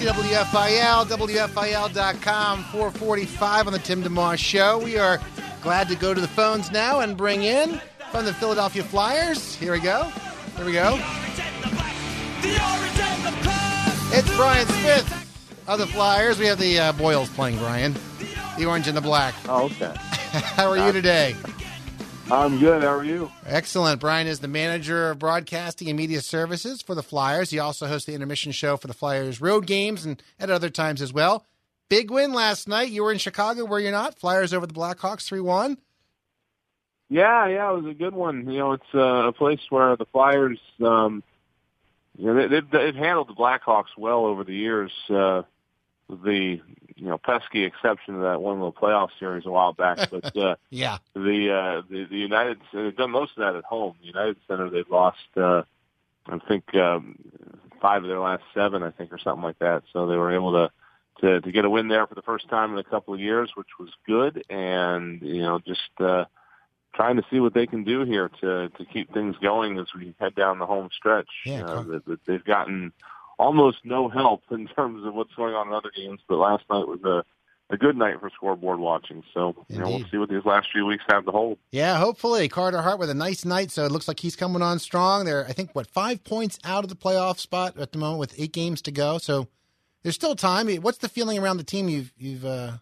WFIL, 0.05 1.07
WFIL.com, 1.07 2.65
445 2.65 3.67
on 3.67 3.73
the 3.73 3.79
Tim 3.79 4.03
DeMoss 4.03 4.37
Show. 4.37 4.79
We 4.79 4.99
are 4.99 5.19
glad 5.63 5.89
to 5.89 5.97
go 5.97 6.13
to 6.13 6.21
the 6.21 6.29
phones 6.29 6.71
now 6.71 7.01
and 7.01 7.17
bring 7.17 7.43
in 7.45 7.81
from 8.11 8.27
the 8.27 8.35
Philadelphia 8.35 8.83
Flyers. 8.83 9.55
Here 9.55 9.73
we 9.73 9.81
go. 9.81 10.05
Here 10.57 10.67
we 10.67 10.73
go. 10.73 10.97
The 10.97 11.03
orange 11.03 11.41
and 11.41 11.65
the 11.65 11.75
black, 11.75 11.95
the 12.43 12.49
orange 12.51 13.01
and 13.01 13.25
the 13.25 13.43
black. 13.43 13.95
It's 14.13 14.37
Brian 14.37 14.67
Smith 14.67 15.65
of 15.67 15.79
the 15.79 15.87
Flyers. 15.87 16.39
We 16.39 16.47
have 16.47 16.59
the 16.59 16.79
uh, 16.79 16.93
Boyles 16.93 17.31
playing, 17.31 17.57
Brian. 17.57 17.95
The 18.59 18.67
orange 18.67 18.87
and 18.89 18.97
the 18.97 19.01
black. 19.01 19.35
Oh, 19.49 19.65
okay. 19.65 19.95
How 19.97 20.69
are 20.69 20.77
you 20.77 20.93
today? 20.93 21.35
I'm 22.35 22.59
good. 22.59 22.83
How 22.83 22.95
are 22.95 23.05
you? 23.05 23.31
Excellent. 23.47 24.01
Brian 24.01 24.27
is 24.27 24.41
the 24.41 24.49
manager 24.49 25.11
of 25.11 25.21
broadcasting 25.21 25.89
and 25.89 25.97
media 25.97 26.21
services 26.21 26.83
for 26.83 26.97
the 26.97 27.03
Flyers. 27.03 27.51
He 27.51 27.61
also 27.61 27.87
hosts 27.87 28.07
the 28.07 28.15
intermission 28.15 28.51
show 28.51 28.77
for 28.77 28.89
the 28.89 28.95
Flyers 28.95 29.41
road 29.41 29.67
games 29.67 30.05
and 30.05 30.21
at 30.41 30.51
other 30.51 30.69
times 30.69 31.01
as 31.01 31.13
well. 31.13 31.47
Big 31.89 32.11
win 32.11 32.33
last 32.33 32.67
night. 32.67 32.91
You 32.91 33.05
were 33.05 33.13
in 33.13 33.19
Chicago, 33.19 33.65
were 33.65 33.79
you 33.79 33.93
not? 33.93 34.19
Flyers 34.19 34.53
over 34.53 34.67
the 34.67 34.75
Blackhawks 34.75 35.27
3 35.27 35.41
1. 35.41 35.79
Yeah, 37.09 37.47
yeah, 37.47 37.71
it 37.71 37.83
was 37.83 37.87
a 37.87 37.95
good 37.95 38.15
one. 38.15 38.51
You 38.51 38.59
know, 38.59 38.73
it's 38.73 38.95
uh, 38.95 39.29
a 39.29 39.33
place 39.33 39.61
where 39.71 39.95
the 39.97 40.07
Flyers, 40.07 40.59
um, 40.85 41.23
you 42.19 42.27
know, 42.27 42.35
they, 42.35 42.49
they've, 42.49 42.71
they've 42.71 42.95
handled 42.97 43.29
the 43.29 43.35
Blackhawks 43.35 43.97
well 43.97 44.27
over 44.27 44.43
the 44.43 44.55
years. 44.55 44.91
Uh, 45.09 45.43
the 46.09 46.61
you 47.05 47.11
know 47.11 47.19
pesky 47.19 47.65
exception 47.65 48.15
of 48.17 48.23
that 48.23 48.41
one 48.41 48.55
little 48.57 48.73
playoff 48.73 49.11
series 49.21 49.45
a 49.47 49.51
while 49.51 49.73
back, 49.75 49.99
but 50.11 50.35
uh, 50.37 50.57
Yeah. 50.71 50.99
the 51.15 51.51
uh, 51.53 51.83
the 51.91 52.05
the 52.05 52.17
United 52.17 52.59
they've 52.73 52.97
done 52.97 53.11
most 53.11 53.33
of 53.37 53.43
that 53.45 53.55
at 53.57 53.65
home. 53.65 53.95
The 54.01 54.07
United 54.07 54.37
Center 54.49 54.71
they've 54.71 54.89
lost, 54.91 55.19
uh, 55.37 55.63
I 56.27 56.39
think 56.49 56.75
um, 56.75 57.17
five 57.83 58.03
of 58.03 58.09
their 58.09 58.21
last 58.21 58.43
seven, 58.55 58.83
I 58.83 58.91
think, 58.91 59.13
or 59.13 59.19
something 59.19 59.43
like 59.45 59.59
that. 59.59 59.83
So 59.93 60.07
they 60.07 60.17
were 60.17 60.35
able 60.35 60.53
to. 60.53 60.71
To, 61.21 61.41
to 61.41 61.53
get 61.53 61.65
a 61.65 61.71
win 61.71 61.87
there 61.87 62.09
for 62.09 62.17
the 62.17 62.23
first 62.23 62.49
time 62.49 62.73
in 62.73 62.79
a 62.79 62.83
couple 62.85 63.15
of 63.15 63.21
years, 63.21 63.53
which 63.55 63.69
was 63.79 63.89
good, 64.05 64.43
and 64.51 65.23
you 65.23 65.43
know 65.43 65.61
just 65.65 65.89
uh, 66.01 66.25
trying 66.93 67.17
to 67.17 67.23
see 67.31 67.39
what 67.39 67.55
they 67.55 67.69
can 67.69 67.85
do 67.85 68.05
here 68.05 68.29
to 68.41 68.69
to 68.69 68.85
keep 68.93 69.15
things 69.15 69.37
going 69.41 69.79
as 69.79 69.87
we 69.97 70.13
head 70.19 70.35
down 70.35 70.59
the 70.59 70.67
home 70.67 70.89
stretch. 70.93 71.29
Yeah, 71.47 71.63
uh, 71.63 71.75
Con- 71.77 71.89
that- 71.93 72.05
that 72.07 72.25
they've 72.27 72.45
gotten 72.45 72.93
almost 73.39 73.79
no 73.85 74.09
help 74.09 74.43
in 74.51 74.67
terms 74.69 75.05
of 75.07 75.15
what's 75.15 75.35
going 75.35 75.55
on 75.55 75.69
in 75.69 75.75
other 75.75 75.91
games, 75.95 76.21
but 76.29 76.37
last 76.37 76.65
night 76.71 76.87
was 76.87 77.03
a 77.05 77.25
a 77.71 77.77
good 77.79 77.97
night 77.97 78.21
for 78.21 78.31
scoreboard 78.31 78.79
watching. 78.79 79.23
So 79.33 79.55
you 79.69 79.79
know, 79.79 79.89
we'll 79.89 80.05
see 80.11 80.19
what 80.19 80.29
these 80.29 80.45
last 80.45 80.69
few 80.71 80.85
weeks 80.85 81.05
have 81.09 81.25
to 81.25 81.31
hold. 81.31 81.59
Yeah, 81.71 81.97
hopefully 81.99 82.49
Carter 82.49 82.83
Hart 82.83 82.99
with 82.99 83.11
a 83.11 83.15
nice 83.15 83.45
night. 83.45 83.71
So 83.71 83.85
it 83.85 83.93
looks 83.93 84.07
like 84.07 84.21
he's 84.21 84.37
coming 84.37 84.63
on 84.63 84.79
strong. 84.79 85.25
They're, 85.25 85.47
I 85.47 85.53
think, 85.53 85.71
what 85.73 85.87
five 85.87 86.23
points 86.25 86.59
out 86.65 86.85
of 86.85 86.91
the 86.91 86.97
playoff 86.97 87.39
spot 87.39 87.79
at 87.79 87.93
the 87.93 87.99
moment 87.99 88.21
with 88.21 88.39
eight 88.39 88.53
games 88.53 88.83
to 88.83 88.93
go. 88.93 89.19
So 89.19 89.49
there's 90.03 90.15
still 90.15 90.37
time. 90.37 90.69
What's 90.77 90.99
the 90.99 91.09
feeling 91.09 91.39
around 91.39 91.57
the 91.57 91.65
team? 91.65 91.89
You've 91.89 92.13
you've 92.19 92.45
uh, 92.45 92.73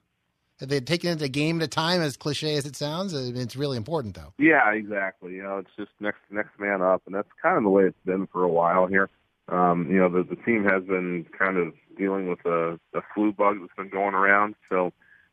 have 0.60 0.68
they 0.68 0.80
taken 0.80 1.10
it 1.10 1.22
a 1.22 1.28
game 1.28 1.60
at 1.60 1.64
a 1.64 1.68
time? 1.68 2.02
As 2.02 2.16
cliche 2.16 2.56
as 2.56 2.66
it 2.66 2.76
sounds, 2.76 3.14
it's 3.14 3.56
really 3.56 3.76
important 3.76 4.14
though. 4.14 4.34
Yeah, 4.38 4.72
exactly. 4.72 5.34
You 5.34 5.42
know, 5.42 5.58
it's 5.58 5.70
just 5.76 5.90
next 6.00 6.20
next 6.30 6.58
man 6.58 6.82
up, 6.82 7.02
and 7.06 7.14
that's 7.14 7.28
kind 7.40 7.56
of 7.56 7.62
the 7.62 7.70
way 7.70 7.84
it's 7.84 8.04
been 8.04 8.26
for 8.26 8.42
a 8.42 8.48
while 8.48 8.86
here. 8.86 9.08
Um, 9.52 9.86
you 9.90 9.98
know, 9.98 10.08
the 10.08 10.22
the 10.22 10.40
team 10.42 10.64
has 10.64 10.82
been 10.84 11.26
kind 11.38 11.58
of 11.58 11.74
dealing 11.98 12.26
with 12.26 12.44
a, 12.46 12.80
a 12.94 13.02
flu 13.14 13.32
bug 13.32 13.58
that's 13.60 13.74
been 13.76 13.90
going 13.90 14.14
around, 14.14 14.54
so 14.70 14.92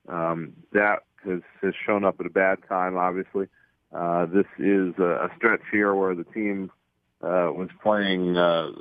um, 0.10 0.54
that 0.74 1.04
has 1.26 1.40
has 1.62 1.74
shown 1.86 2.04
up 2.04 2.20
at 2.20 2.26
a 2.26 2.30
bad 2.30 2.60
time. 2.68 2.98
Obviously, 2.98 3.48
uh, 3.96 4.26
this 4.26 4.46
is 4.58 4.94
a, 5.00 5.28
a 5.28 5.30
stretch 5.38 5.62
here 5.72 5.96
where 5.96 6.16
the 6.16 6.26
team 6.26 6.70
uh, 7.22 7.48
was 7.56 7.70
playing 7.82 8.36
uh, 8.36 8.72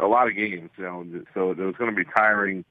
a 0.00 0.06
lot 0.06 0.26
of 0.26 0.34
games. 0.34 0.70
You 0.76 0.84
know, 0.84 1.06
so 1.32 1.52
it 1.52 1.58
was 1.58 1.76
going 1.78 1.94
to 1.94 1.96
be 1.96 2.10
tiring 2.16 2.64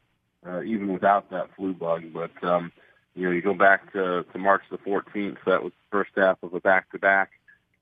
uh, 0.45 0.63
even 0.63 0.91
without 0.91 1.29
that 1.31 1.49
flu 1.55 1.73
bug, 1.73 2.03
but. 2.13 2.31
Um, 2.43 2.71
you 3.15 3.23
know, 3.23 3.31
you 3.31 3.41
go 3.41 3.55
back 3.55 3.91
to, 3.93 4.23
to 4.31 4.37
March 4.37 4.61
the 4.69 4.77
14th. 4.77 5.37
That 5.47 5.63
was 5.63 5.71
the 5.71 5.89
first 5.91 6.11
half 6.15 6.37
of 6.43 6.53
a 6.53 6.59
back-to-back, 6.59 7.31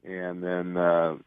and 0.05 0.41
then 0.41 0.77
uh, 0.77 1.17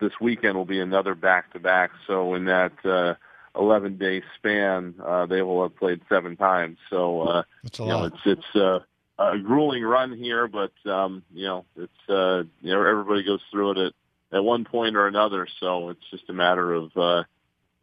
this 0.00 0.12
weekend 0.20 0.56
will 0.56 0.64
be 0.64 0.80
another 0.80 1.14
back-to-back. 1.14 1.90
So 2.06 2.34
in 2.34 2.44
that 2.46 2.72
uh, 2.84 3.14
11-day 3.54 4.22
span, 4.36 4.94
uh, 5.04 5.26
they 5.26 5.42
will 5.42 5.62
have 5.62 5.76
played 5.76 6.00
seven 6.08 6.36
times. 6.36 6.78
So 6.90 7.22
uh, 7.22 7.42
That's 7.62 7.80
a 7.80 7.82
you 7.82 7.88
know, 7.88 8.04
it's 8.04 8.20
it's 8.24 8.56
uh, 8.56 8.80
a 9.18 9.38
grueling 9.38 9.82
run 9.82 10.16
here, 10.16 10.48
but 10.48 10.72
um, 10.90 11.22
you 11.34 11.46
know, 11.46 11.64
it's 11.76 12.08
uh, 12.08 12.44
you 12.60 12.72
know 12.72 12.84
everybody 12.84 13.24
goes 13.24 13.40
through 13.50 13.72
it 13.72 13.78
at 13.78 13.92
at 14.30 14.44
one 14.44 14.64
point 14.64 14.96
or 14.96 15.06
another. 15.06 15.46
So 15.60 15.90
it's 15.90 16.10
just 16.10 16.28
a 16.28 16.32
matter 16.32 16.72
of 16.72 16.96
uh, 16.96 17.24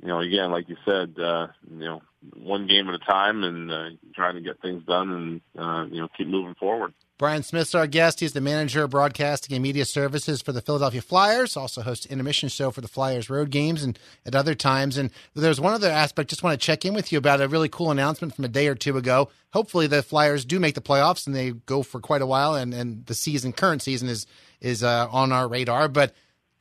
you 0.02 0.08
know, 0.08 0.20
again, 0.20 0.52
like 0.52 0.70
you 0.70 0.78
said, 0.86 1.16
uh, 1.20 1.48
you 1.70 1.86
know, 1.86 2.02
one 2.36 2.68
game 2.68 2.88
at 2.90 2.96
a 2.96 3.00
time 3.00 3.44
and 3.44 3.72
uh, 3.72 3.90
trying 4.14 4.36
to 4.36 4.42
get 4.42 4.62
things 4.62 4.84
done 4.86 5.12
and 5.12 5.42
uh, 5.58 5.86
you 5.86 6.02
know 6.02 6.08
keep 6.18 6.28
moving 6.28 6.56
forward. 6.56 6.94
Brian 7.18 7.44
Smith's 7.44 7.74
our 7.74 7.88
guest. 7.88 8.20
He's 8.20 8.34
the 8.34 8.42
manager 8.42 8.84
of 8.84 8.90
broadcasting 8.90 9.56
and 9.56 9.64
media 9.64 9.86
services 9.86 10.42
for 10.42 10.52
the 10.52 10.62
Philadelphia 10.62 11.02
Flyers. 11.02 11.56
Also 11.56 11.82
hosts 11.82 12.06
intermission 12.06 12.50
show 12.50 12.72
for 12.72 12.82
the 12.82 12.90
Flyers 12.90 13.30
road 13.30 13.52
games 13.52 13.84
and 13.84 13.98
at 14.26 14.36
other 14.36 14.54
times. 14.54 14.98
And 14.98 15.12
there's 15.34 15.62
one 15.62 15.74
other 15.74 15.90
aspect. 15.90 16.30
Just 16.30 16.44
want 16.44 16.60
to 16.60 16.66
check 16.66 16.84
in 16.84 16.94
with 16.94 17.14
you 17.14 17.18
about 17.18 17.40
a 17.40 17.48
really 17.48 17.70
cool 17.70 17.90
announcement 17.90 18.36
from 18.36 18.44
a 18.44 18.50
day 18.50 18.68
or 18.68 18.76
two 18.76 18.98
ago. 18.98 19.30
Hopefully, 19.54 19.88
the 19.88 20.04
Flyers 20.04 20.44
do 20.44 20.60
make 20.60 20.76
the 20.76 20.82
playoffs 20.82 21.26
and 21.26 21.34
they 21.34 21.52
go 21.52 21.84
for 21.84 22.02
quite 22.02 22.22
a 22.22 22.28
while. 22.28 22.56
And, 22.56 22.74
and 22.74 23.06
the 23.06 23.16
season, 23.16 23.54
current 23.54 23.82
season, 23.82 24.10
is 24.10 24.28
is 24.60 24.84
uh, 24.84 25.08
on 25.10 25.32
our 25.32 25.48
radar. 25.48 25.88
But 25.88 26.14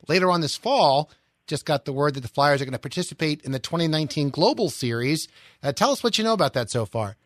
later 0.07 0.31
on 0.31 0.39
this 0.39 0.55
fall, 0.55 1.11
just 1.47 1.65
got 1.65 1.83
the 1.83 1.93
word 1.93 2.13
that 2.13 2.21
the 2.21 2.29
Flyers 2.29 2.61
are 2.61 2.65
going 2.65 2.71
to 2.71 2.79
participate 2.79 3.41
in 3.41 3.51
the 3.51 3.59
2019 3.59 4.29
Global 4.29 4.69
Series. 4.69 5.27
Uh, 5.61 5.73
tell 5.73 5.91
us 5.91 6.01
what 6.01 6.17
you 6.17 6.23
know 6.23 6.33
about 6.33 6.53
that 6.53 6.69
so 6.69 6.85
far. 6.85 7.17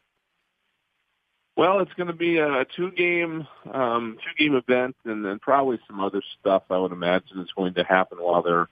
Well, 1.59 1.81
it's 1.81 1.91
going 1.95 2.07
to 2.07 2.13
be 2.13 2.37
a 2.37 2.65
two-game 2.77 3.45
um, 3.73 4.17
two-game 4.23 4.55
event, 4.55 4.95
and 5.03 5.25
then 5.25 5.39
probably 5.39 5.77
some 5.87 5.99
other 5.99 6.21
stuff. 6.39 6.63
I 6.69 6.77
would 6.77 6.93
imagine 6.93 7.41
is 7.41 7.51
going 7.53 7.73
to 7.73 7.83
happen 7.83 8.17
while 8.17 8.41
they're 8.41 8.69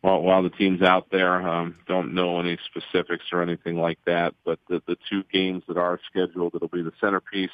while, 0.00 0.22
while 0.22 0.40
the 0.44 0.50
team's 0.50 0.80
out 0.80 1.08
there. 1.10 1.42
Um, 1.42 1.74
don't 1.88 2.14
know 2.14 2.38
any 2.38 2.56
specifics 2.66 3.24
or 3.32 3.42
anything 3.42 3.78
like 3.78 3.98
that, 4.06 4.34
but 4.44 4.60
the, 4.68 4.80
the 4.86 4.96
two 5.10 5.24
games 5.32 5.64
that 5.66 5.76
are 5.76 5.98
scheduled, 6.08 6.52
that'll 6.52 6.68
be 6.68 6.82
the 6.82 6.92
centerpiece, 7.00 7.50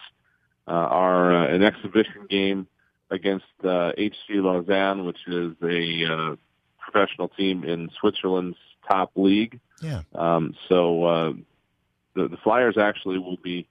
uh, 0.68 0.72
are 0.72 1.34
uh, 1.34 1.54
an 1.54 1.62
exhibition 1.62 2.26
game 2.28 2.66
against 3.10 3.46
uh, 3.64 3.92
HC 3.96 4.28
Lausanne, 4.28 5.06
which 5.06 5.26
is 5.26 5.54
a 5.62 6.04
uh, 6.04 6.36
professional 6.78 7.28
team 7.28 7.64
in 7.64 7.88
Switzerland's 7.98 8.58
top 8.86 9.12
league. 9.16 9.58
Yeah. 9.80 10.02
Um, 10.14 10.54
so 10.68 11.04
uh, 11.04 11.32
the, 12.14 12.28
the 12.28 12.36
Flyers 12.44 12.76
actually 12.76 13.16
will 13.16 13.38
be. 13.42 13.66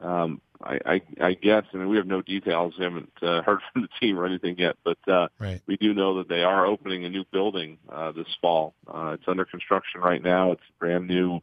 Um, 0.00 0.40
I, 0.62 0.78
I, 0.84 1.02
I 1.20 1.34
guess. 1.34 1.64
I 1.72 1.76
mean, 1.76 1.88
we 1.88 1.96
have 1.96 2.06
no 2.06 2.22
details. 2.22 2.74
We 2.78 2.84
haven't 2.84 3.12
uh, 3.22 3.42
heard 3.46 3.60
from 3.72 3.82
the 3.82 3.88
team 4.00 4.18
or 4.18 4.26
anything 4.26 4.56
yet, 4.58 4.76
but 4.84 4.98
uh, 5.08 5.28
Right. 5.38 5.60
we 5.66 5.76
do 5.76 5.94
know 5.94 6.18
that 6.18 6.28
they 6.28 6.42
are 6.42 6.66
opening 6.66 7.04
a 7.04 7.08
new 7.08 7.24
building 7.32 7.78
uh, 7.88 8.12
this 8.12 8.26
fall. 8.40 8.74
Uh, 8.86 9.12
it's 9.14 9.24
under 9.26 9.44
construction 9.44 10.00
right 10.00 10.22
now. 10.22 10.52
It's 10.52 10.62
a 10.68 10.78
brand 10.78 11.06
new, 11.06 11.40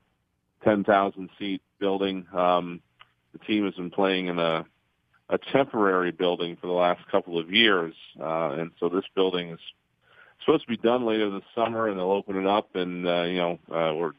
ten 0.64 0.84
thousand 0.84 1.30
seat 1.40 1.62
building. 1.80 2.26
Um, 2.34 2.82
the 3.34 3.40
team 3.40 3.66
has 3.66 3.74
been 3.76 3.92
playing 3.92 4.28
in 4.28 4.40
a 4.40 4.66
a 5.30 5.40
temporary 5.52 6.12
building 6.12 6.56
for 6.62 6.68
the 6.68 6.74
last 6.74 7.02
couple 7.10 7.40
of 7.40 7.52
years, 7.52 7.96
uh, 8.20 8.52
and 8.52 8.72
so 8.80 8.90
this 8.90 9.06
building 9.16 9.50
is 9.50 9.60
supposed 10.46 10.64
to 10.66 10.70
be 10.70 10.78
done 10.78 11.06
later 11.06 11.32
this 11.32 11.44
summer, 11.56 11.88
and 11.88 11.98
they'll 11.98 12.12
open 12.12 12.38
it 12.38 12.46
up. 12.46 12.76
And 12.76 13.08
uh, 13.08 13.24
you 13.24 13.38
know, 13.38 13.60
uh, 13.72 13.94
we're 13.96 14.12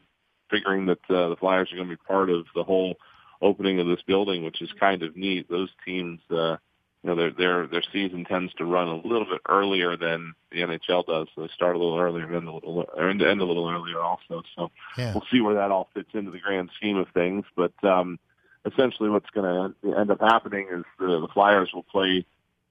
figuring 0.49 0.85
that 0.87 0.99
uh, 1.09 1.29
the 1.29 1.35
Flyers 1.39 1.71
are 1.71 1.75
going 1.75 1.87
to 1.89 1.95
be 1.95 2.01
part 2.07 2.29
of 2.29 2.45
the 2.55 2.63
whole 2.63 2.95
opening 3.41 3.79
of 3.79 3.87
this 3.87 4.01
building, 4.05 4.43
which 4.43 4.61
is 4.61 4.69
kind 4.79 5.03
of 5.03 5.15
neat. 5.15 5.49
Those 5.49 5.69
teams, 5.85 6.19
uh, 6.31 6.57
you 7.03 7.09
know, 7.09 7.15
their 7.15 7.31
their 7.31 7.67
their 7.67 7.83
season 7.93 8.25
tends 8.25 8.53
to 8.55 8.65
run 8.65 8.87
a 8.87 8.95
little 8.95 9.25
bit 9.25 9.41
earlier 9.47 9.95
than 9.97 10.33
the 10.51 10.59
NHL 10.61 11.05
does. 11.05 11.27
So 11.35 11.41
they 11.41 11.47
start 11.53 11.75
a 11.75 11.79
little 11.79 11.97
earlier 11.99 12.25
and 12.25 12.35
end 12.35 12.47
a 12.47 12.51
little 12.51 12.85
or 12.95 13.09
end, 13.09 13.21
end 13.21 13.41
a 13.41 13.45
little 13.45 13.69
earlier 13.69 13.99
also. 13.99 14.43
So 14.55 14.71
Yeah. 14.97 15.13
we'll 15.13 15.25
see 15.31 15.41
where 15.41 15.55
that 15.55 15.71
all 15.71 15.89
fits 15.93 16.09
into 16.13 16.31
the 16.31 16.39
grand 16.39 16.69
scheme 16.77 16.97
of 16.97 17.07
things. 17.13 17.45
But 17.55 17.73
um, 17.83 18.19
essentially, 18.65 19.09
what's 19.09 19.29
going 19.29 19.73
to 19.83 19.97
end 19.99 20.11
up 20.11 20.19
happening 20.21 20.67
is 20.71 20.83
the, 20.99 21.19
the 21.21 21.27
Flyers 21.33 21.69
will 21.73 21.83
play 21.83 22.25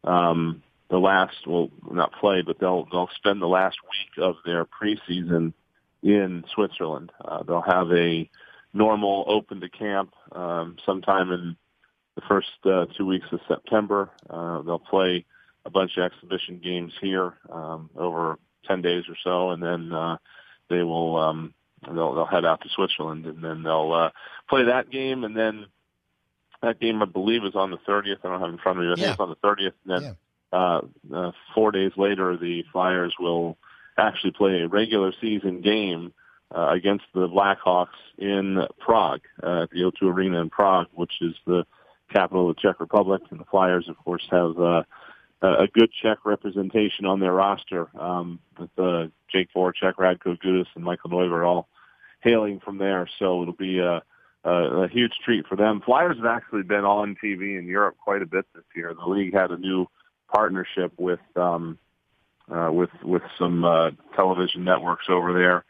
um, 0.05 0.63
the 0.91 0.99
last, 0.99 1.47
well, 1.47 1.71
not 1.91 2.13
play, 2.13 2.43
but 2.43 2.59
they'll 2.59 2.87
they'll 2.91 3.11
spend 3.17 3.41
the 3.43 3.47
last 3.49 3.79
week 3.91 4.23
of 4.25 4.37
their 4.45 4.65
preseason 4.65 5.53
in 6.03 6.45
Switzerland. 6.55 7.11
Uh, 7.25 7.43
they'll 7.43 7.61
have 7.63 7.91
a 7.93 8.29
normal 8.77 9.25
open 9.27 9.61
to 9.61 9.69
camp 9.69 10.13
um, 10.33 10.77
sometime 10.85 11.33
in 11.33 11.57
the 12.15 12.23
first 12.29 12.49
uh, 12.65 12.87
two 12.97 13.07
weeks 13.07 13.27
of 13.33 13.41
September. 13.49 14.11
Uh, 14.29 14.63
they'll 14.63 14.79
play 14.79 15.25
a 15.65 15.71
bunch 15.71 15.97
of 15.97 16.05
exhibition 16.05 16.61
games 16.63 16.93
here 17.01 17.35
um, 17.51 17.91
over 17.97 18.39
ten 18.67 18.83
days 18.83 19.05
or 19.09 19.17
so, 19.25 19.51
and 19.51 19.63
then 19.63 19.93
uh, 19.93 20.17
they 20.69 20.83
will 20.83 21.17
um, 21.17 21.55
they'll 21.85 22.15
they'll 22.15 22.27
head 22.27 22.45
out 22.45 22.61
to 22.63 22.69
Switzerland, 22.69 23.27
and 23.27 23.43
then 23.43 23.63
they'll 23.63 23.93
uh, 23.93 24.11
play 24.49 24.65
that 24.65 24.91
game, 24.91 25.25
and 25.25 25.37
then 25.37 25.67
that 26.63 26.81
game 26.81 27.03
I 27.03 27.07
believe 27.07 27.45
is 27.45 27.55
on 27.55 27.71
the 27.71 27.77
30th. 27.79 28.19
I 28.25 28.29
don't 28.29 28.41
have 28.41 28.49
it 28.49 28.53
in 28.53 28.59
front 28.59 28.79
of 28.79 28.85
me. 28.85 28.91
I 28.91 28.95
think 28.95 29.05
Yeah. 29.07 29.13
it's 29.13 29.21
on 29.21 29.29
the 29.29 29.37
30th, 29.37 29.73
and 29.85 29.95
then 29.95 30.03
uh, 30.53 30.81
uh, 31.15 31.33
four 31.55 31.71
days 31.71 31.93
later, 31.97 32.37
the 32.37 32.65
Flyers 32.73 33.15
will 33.21 33.59
actually 33.99 34.33
play 34.33 34.63
a 34.63 34.69
regular 34.69 35.13
season 35.21 35.61
game 35.61 36.13
uh, 36.55 36.69
against 36.71 37.05
the 37.15 37.29
Blackhawks 37.29 37.97
in 38.19 38.59
Prague, 38.79 39.23
uh, 39.43 39.63
at 39.63 39.71
the 39.71 39.81
O2 39.81 40.03
Arena 40.03 40.41
in 40.41 40.51
Prague, 40.51 40.87
which 40.95 41.15
is 41.21 41.35
the 41.47 41.65
capital 42.13 42.49
of 42.49 42.57
the 42.57 42.63
Czech 42.63 42.81
Republic. 42.81 43.23
And 43.31 43.41
the 43.41 43.45
Flyers, 43.45 43.89
of 43.89 43.97
course, 43.99 44.27
have 44.31 44.59
uh, 44.59 44.83
a 45.43 45.67
good 45.73 45.91
Czech 46.03 46.19
representation 46.25 47.05
on 47.05 47.21
their 47.21 47.33
roster 47.33 47.89
um, 48.01 48.39
with 48.59 48.71
uh, 48.79 49.07
Jake 49.31 49.49
Voracek, 49.55 49.95
Radko 49.95 50.39
Gudas, 50.41 50.67
and 50.75 50.85
Michael 50.85 51.11
Neuvirth 51.11 51.47
all 51.47 51.69
hailing 52.21 52.61
from 52.61 52.79
there. 52.79 53.09
So 53.19 53.43
it'll 53.43 53.55
be 53.55 53.79
a, 53.79 54.03
a, 54.45 54.51
a 54.51 54.89
huge 54.89 55.13
treat 55.25 55.47
for 55.47 55.57
them. 55.57 55.83
Flyers 55.85 56.17
have 56.17 56.27
actually 56.27 56.63
been 56.63 56.85
on 56.85 57.17
TV 57.23 57.59
in 57.59 57.67
Europe 57.67 57.97
quite 58.03 58.23
a 58.23 58.27
bit 58.27 58.47
this 58.55 58.65
year. 58.75 58.95
The 58.95 59.11
league 59.11 59.35
had 59.35 59.51
a 59.51 59.59
new 59.59 59.87
partnership 60.33 60.93
with 60.97 61.21
um, 61.37 61.79
uh, 62.51 62.71
with 62.73 62.91
with 63.03 63.23
some 63.39 63.65
uh, 63.65 63.91
television 64.15 64.65
networks 64.65 65.07
over 65.09 65.33
there. 65.33 65.65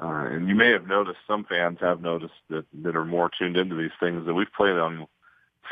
Uh, 0.00 0.26
and 0.30 0.48
you 0.48 0.54
may 0.54 0.70
have 0.70 0.86
noticed, 0.86 1.18
some 1.26 1.44
fans 1.44 1.78
have 1.80 2.00
noticed 2.00 2.32
that, 2.48 2.64
that 2.82 2.96
are 2.96 3.04
more 3.04 3.30
tuned 3.38 3.56
into 3.56 3.74
these 3.74 3.90
things, 4.00 4.24
that 4.26 4.34
we've 4.34 4.52
played 4.56 4.76
on 4.76 5.06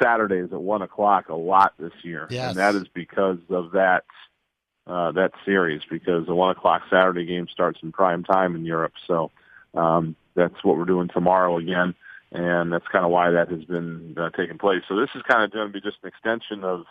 Saturdays 0.00 0.52
at 0.52 0.60
one 0.60 0.82
o'clock 0.82 1.28
a 1.28 1.34
lot 1.34 1.72
this 1.78 1.92
year. 2.02 2.26
Yes. 2.30 2.50
And 2.50 2.58
that 2.58 2.74
is 2.74 2.86
because 2.92 3.38
of 3.48 3.72
that, 3.72 4.04
uh, 4.86 5.12
that 5.12 5.32
series, 5.44 5.82
because 5.88 6.26
the 6.26 6.34
one 6.34 6.50
o'clock 6.50 6.82
Saturday 6.90 7.24
game 7.24 7.48
starts 7.48 7.80
in 7.82 7.92
prime 7.92 8.24
time 8.24 8.54
in 8.54 8.64
Europe. 8.64 8.92
So, 9.06 9.30
um, 9.74 10.16
that's 10.34 10.62
what 10.62 10.76
we're 10.76 10.84
doing 10.84 11.08
tomorrow 11.08 11.58
again. 11.58 11.94
And 12.32 12.72
that's 12.72 12.86
kind 12.86 13.04
of 13.04 13.10
why 13.10 13.30
that 13.30 13.50
has 13.50 13.64
been 13.64 14.14
uh, 14.16 14.30
taking 14.30 14.58
place. 14.58 14.82
So 14.88 14.94
this 14.96 15.10
is 15.16 15.22
kind 15.22 15.42
of 15.42 15.50
going 15.50 15.66
to 15.66 15.72
be 15.72 15.80
just 15.80 15.98
an 16.02 16.08
extension 16.08 16.62
of, 16.62 16.84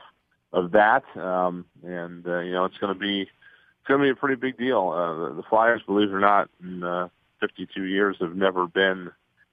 of 0.51 0.71
that. 0.71 1.03
Um, 1.15 1.65
and, 1.83 2.27
uh, 2.27 2.39
you 2.39 2.51
know, 2.51 2.65
it's 2.65 2.77
going 2.77 2.93
to 2.93 2.99
be, 2.99 3.21
it's 3.21 3.87
going 3.87 4.01
to 4.01 4.03
be 4.03 4.09
a 4.09 4.15
pretty 4.15 4.35
big 4.35 4.57
deal. 4.57 4.89
Uh, 4.89 5.29
the, 5.29 5.35
the 5.35 5.43
Flyers, 5.43 5.81
believe 5.85 6.09
it 6.09 6.13
or 6.13 6.19
not, 6.19 6.49
in 6.61 6.83
uh, 6.83 7.07
52 7.39 7.83
years 7.83 8.17
have 8.19 8.35
never 8.35 8.67
been 8.67 9.11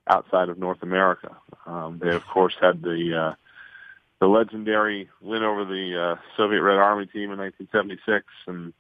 outside 0.09 0.49
of 0.49 0.59
North 0.59 0.83
America. 0.83 1.37
Um, 1.67 1.99
they, 2.03 2.15
of 2.15 2.25
course, 2.27 2.55
had 2.61 2.83
the 2.83 3.17
uh, 3.17 3.35
the 4.21 4.27
legendary 4.27 5.11
win 5.21 5.43
over 5.43 5.65
the 5.65 6.17
uh, 6.19 6.23
Soviet 6.37 6.63
Red 6.63 6.79
Army 6.79 7.07
team 7.07 7.31
in 7.33 7.39
1976, 7.39 8.25
and 8.47 8.73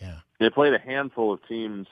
Yeah. 0.00 0.20
they 0.38 0.50
played 0.50 0.72
a 0.74 0.78
handful 0.78 1.32
of 1.32 1.46
teams. 1.46 1.86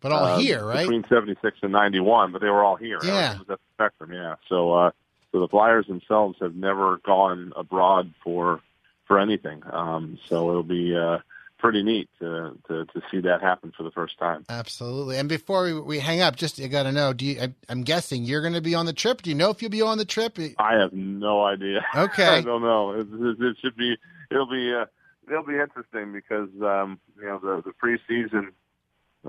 But 0.00 0.12
all 0.12 0.24
uh, 0.24 0.38
here, 0.38 0.64
right? 0.64 0.80
Between 0.80 1.04
76 1.10 1.58
and 1.62 1.72
91, 1.72 2.32
but 2.32 2.40
they 2.40 2.48
were 2.48 2.64
all 2.64 2.76
here. 2.76 2.98
Yeah. 3.02 3.34
It 3.34 3.38
was 3.40 3.50
at 3.50 3.58
the 3.58 3.74
Spectrum, 3.74 4.12
yeah. 4.12 4.36
So, 4.48 4.72
uh, 4.72 4.90
So 5.32 5.40
the 5.40 5.48
Flyers 5.48 5.86
themselves 5.86 6.38
have 6.40 6.54
never 6.54 6.96
gone 6.98 7.52
abroad 7.56 8.14
for 8.24 8.60
for 9.06 9.18
anything. 9.18 9.62
Um, 9.70 10.18
so 10.28 10.48
it'll 10.50 10.62
be 10.62 10.96
uh, 10.96 11.18
pretty 11.60 11.82
neat 11.82 12.08
to, 12.18 12.56
to 12.68 12.84
to 12.86 13.02
see 13.10 13.20
that 13.20 13.40
happen 13.40 13.72
for 13.76 13.82
the 13.82 13.90
first 13.90 14.18
time. 14.18 14.44
Absolutely. 14.48 15.18
And 15.18 15.28
before 15.28 15.64
we, 15.64 15.80
we 15.80 15.98
hang 15.98 16.20
up, 16.20 16.36
just 16.36 16.58
you 16.58 16.68
got 16.68 16.84
to 16.84 16.92
know. 16.92 17.12
Do 17.12 17.26
you? 17.26 17.40
I, 17.40 17.54
I'm 17.68 17.82
guessing 17.82 18.24
you're 18.24 18.40
going 18.40 18.54
to 18.54 18.60
be 18.60 18.74
on 18.74 18.86
the 18.86 18.92
trip. 18.92 19.22
Do 19.22 19.30
you 19.30 19.36
know 19.36 19.50
if 19.50 19.62
you'll 19.62 19.70
be 19.70 19.82
on 19.82 19.98
the 19.98 20.04
trip? 20.04 20.38
I 20.58 20.74
have 20.74 20.92
no 20.92 21.44
idea. 21.44 21.84
Okay. 22.00 22.38
I 22.38 22.40
don't 22.40 22.62
know. 22.62 22.92
It, 22.92 23.06
it, 23.12 23.36
it 23.40 23.56
should 23.60 23.76
be. 23.76 23.96
It'll 24.30 24.48
be. 24.48 24.72
Uh, 24.72 24.86
it'll 25.28 25.44
be 25.44 25.58
interesting 25.58 26.12
because 26.12 26.48
um, 26.62 26.98
you 27.18 27.26
know 27.26 27.38
the 27.38 27.62
the 27.62 27.72
preseason 27.72 28.52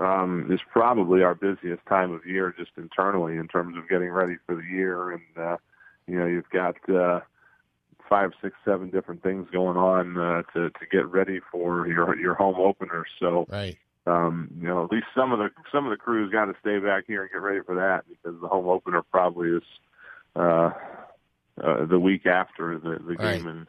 um, 0.00 0.50
is 0.50 0.60
probably 0.70 1.22
our 1.22 1.34
busiest 1.34 1.84
time 1.86 2.12
of 2.12 2.24
year 2.24 2.54
just 2.56 2.70
internally 2.76 3.36
in 3.36 3.48
terms 3.48 3.76
of 3.76 3.88
getting 3.88 4.10
ready 4.10 4.36
for 4.46 4.54
the 4.54 4.62
year, 4.62 5.10
and 5.10 5.22
uh, 5.36 5.56
you 6.06 6.18
know 6.18 6.26
you've 6.26 6.48
got 6.50 6.76
uh, 6.88 7.20
five, 8.12 8.30
six, 8.42 8.54
seven 8.62 8.90
different 8.90 9.22
things 9.22 9.48
going 9.50 9.78
on 9.78 10.18
uh, 10.18 10.42
to 10.52 10.68
to 10.68 10.86
get 10.90 11.06
ready 11.08 11.40
for 11.50 11.86
your 11.86 12.14
your 12.18 12.34
home 12.34 12.56
opener. 12.56 13.06
So 13.18 13.46
Right. 13.48 13.78
um, 14.06 14.50
you 14.60 14.68
know, 14.68 14.84
at 14.84 14.90
least 14.92 15.06
some 15.16 15.32
of 15.32 15.38
the 15.38 15.48
some 15.72 15.86
of 15.86 15.90
the 15.90 15.96
crews 15.96 16.30
got 16.30 16.44
to 16.46 16.54
stay 16.60 16.78
back 16.78 17.04
here 17.06 17.22
and 17.22 17.30
get 17.30 17.40
ready 17.40 17.60
for 17.64 17.74
that 17.76 18.04
because 18.08 18.38
the 18.40 18.48
home 18.48 18.68
opener 18.68 19.00
probably 19.10 19.48
is 19.50 19.62
uh, 20.36 20.70
uh, 21.62 21.86
the 21.86 21.98
week 21.98 22.26
after 22.26 22.78
the 22.78 22.98
the 22.98 23.16
Right. 23.16 23.38
game 23.38 23.46
in 23.48 23.66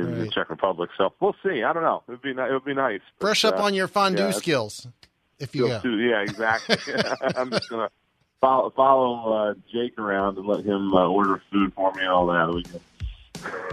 in 0.00 0.18
the 0.18 0.30
Czech 0.30 0.48
Republic. 0.50 0.90
So 0.96 1.12
we'll 1.20 1.36
see. 1.44 1.62
I 1.62 1.72
don't 1.74 1.82
know. 1.82 2.02
It'd 2.08 2.22
be 2.22 2.30
it 2.30 2.52
would 2.52 2.64
be 2.64 2.74
nice. 2.74 3.00
But, 3.18 3.26
Brush 3.26 3.44
up 3.44 3.58
uh, 3.58 3.62
on 3.64 3.74
your 3.74 3.88
fondue 3.88 4.24
yeah, 4.24 4.30
skills 4.32 4.86
if 5.38 5.54
you 5.54 5.66
still 5.66 5.76
go. 5.76 5.82
too- 5.82 5.98
yeah, 6.00 6.20
exactly. 6.22 6.76
I'm 7.36 7.50
just 7.50 7.68
gonna 7.68 7.90
follow 8.40 8.70
follow 8.70 9.32
uh, 9.50 9.54
Jake 9.72 9.98
around 9.98 10.38
and 10.38 10.46
let 10.46 10.64
him 10.64 10.94
uh, 10.94 11.06
order 11.08 11.42
food 11.52 11.72
for 11.74 11.92
me 11.94 12.00
and 12.02 12.10
all 12.10 12.26
that. 12.28 12.52
We 12.54 12.62
can 12.64 12.80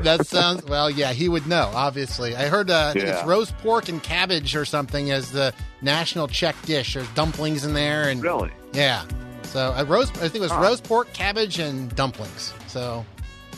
That 0.02 0.26
sounds 0.28 0.64
well. 0.66 0.90
Yeah, 0.90 1.14
he 1.14 1.30
would 1.30 1.48
know. 1.48 1.72
Obviously, 1.74 2.36
I 2.36 2.48
heard 2.48 2.70
uh, 2.70 2.94
think 2.94 3.06
it's 3.06 3.24
roast 3.26 3.58
pork 3.60 3.90
and 3.90 4.02
cabbage 4.04 4.56
or 4.56 4.66
something 4.66 5.12
as 5.12 5.32
the 5.32 5.54
national 5.82 6.28
Czech 6.28 6.56
dish. 6.64 6.94
There's 6.96 7.08
dumplings 7.10 7.64
in 7.66 7.74
there, 7.74 8.10
and 8.10 8.22
really. 8.22 8.52
yeah. 8.74 9.06
So 9.44 9.72
I 9.72 9.84
roast. 9.84 10.16
I 10.18 10.22
think 10.22 10.36
it 10.36 10.42
was 10.42 10.52
Huh. 10.52 10.62
roast 10.62 10.84
pork, 10.84 11.14
cabbage, 11.14 11.60
and 11.60 11.96
dumplings. 11.96 12.54
So 12.68 13.06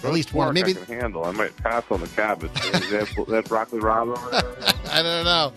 at 0.03 0.11
least 0.13 0.33
one. 0.33 0.53
Maybe 0.53 0.71
I 0.71 0.73
can 0.85 0.99
handle. 0.99 1.23
I 1.25 1.31
might 1.31 1.55
pass 1.57 1.83
on 1.89 2.01
the 2.01 2.07
cabbage. 2.07 2.51
Is 2.73 2.89
that, 2.91 3.25
that 3.29 3.45
broccoli 3.49 3.79
rabe 3.79 4.15
over 4.15 4.29
there? 4.31 4.43
I 4.91 5.01
don't 5.01 5.25
know. 5.25 5.53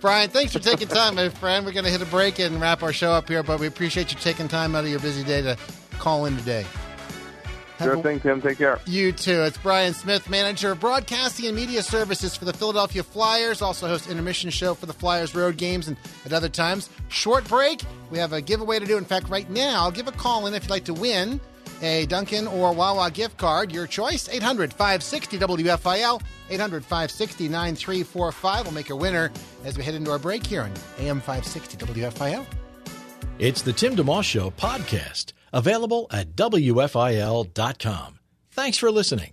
Brian, 0.00 0.28
thanks 0.28 0.52
for 0.52 0.58
taking 0.58 0.88
time, 0.88 1.14
my 1.14 1.28
friend. 1.28 1.64
We're 1.64 1.72
going 1.72 1.84
to 1.84 1.90
hit 1.90 2.02
a 2.02 2.06
break 2.06 2.38
and 2.38 2.60
wrap 2.60 2.82
our 2.82 2.92
show 2.92 3.12
up 3.12 3.28
here, 3.28 3.42
but 3.42 3.58
we 3.60 3.66
appreciate 3.66 4.12
you 4.12 4.18
taking 4.18 4.46
time 4.48 4.74
out 4.74 4.84
of 4.84 4.90
your 4.90 5.00
busy 5.00 5.24
day 5.24 5.40
to 5.42 5.56
call 5.98 6.26
in 6.26 6.36
today. 6.36 6.66
Have 7.78 7.86
Sure 7.88 7.94
a- 7.94 8.02
thing, 8.02 8.20
Tim. 8.20 8.40
Take 8.40 8.58
care. 8.58 8.78
You 8.86 9.12
too. 9.12 9.42
It's 9.42 9.58
Brian 9.58 9.92
Smith, 9.92 10.30
manager 10.30 10.72
of 10.72 10.80
broadcasting 10.80 11.46
and 11.46 11.54
media 11.56 11.82
services 11.82 12.34
for 12.34 12.44
the 12.46 12.52
Philadelphia 12.52 13.02
Flyers. 13.02 13.60
Also 13.60 13.86
hosts 13.86 14.08
intermission 14.08 14.48
show 14.50 14.74
for 14.74 14.86
the 14.86 14.92
Flyers 14.94 15.34
road 15.34 15.56
games 15.58 15.86
and 15.88 15.96
at 16.24 16.32
other 16.32 16.48
times. 16.48 16.88
Short 17.08 17.46
break. 17.48 17.82
We 18.10 18.18
have 18.18 18.32
a 18.32 18.40
giveaway 18.40 18.78
to 18.78 18.86
do. 18.86 18.96
In 18.96 19.04
fact, 19.04 19.28
right 19.28 19.48
now, 19.50 19.90
give 19.90 20.08
a 20.08 20.12
call 20.12 20.46
in 20.46 20.54
if 20.54 20.64
you'd 20.64 20.70
like 20.70 20.84
to 20.84 20.94
win 20.94 21.38
a 21.82 22.06
Dunkin' 22.06 22.46
or 22.46 22.72
Wawa 22.72 23.10
gift 23.10 23.36
card. 23.36 23.70
Your 23.70 23.86
choice. 23.86 24.26
800 24.30 24.72
560 24.72 25.38
WFIL. 25.38 26.22
800 26.48 26.82
560 26.82 27.48
9345. 27.50 28.64
We'll 28.64 28.72
make 28.72 28.88
a 28.88 28.96
winner 28.96 29.30
as 29.64 29.76
we 29.76 29.84
head 29.84 29.94
into 29.94 30.10
our 30.10 30.18
break 30.18 30.46
here 30.46 30.62
on 30.62 30.72
AM 30.98 31.20
560 31.20 31.76
WFIL. 31.76 32.46
It's 33.38 33.60
the 33.60 33.74
Tim 33.74 33.94
DeMoss 33.96 34.22
Show 34.24 34.50
podcast, 34.52 35.32
available 35.52 36.06
at 36.10 36.36
WFIL.com. 36.36 38.18
Thanks 38.50 38.78
for 38.78 38.90
listening. 38.90 39.32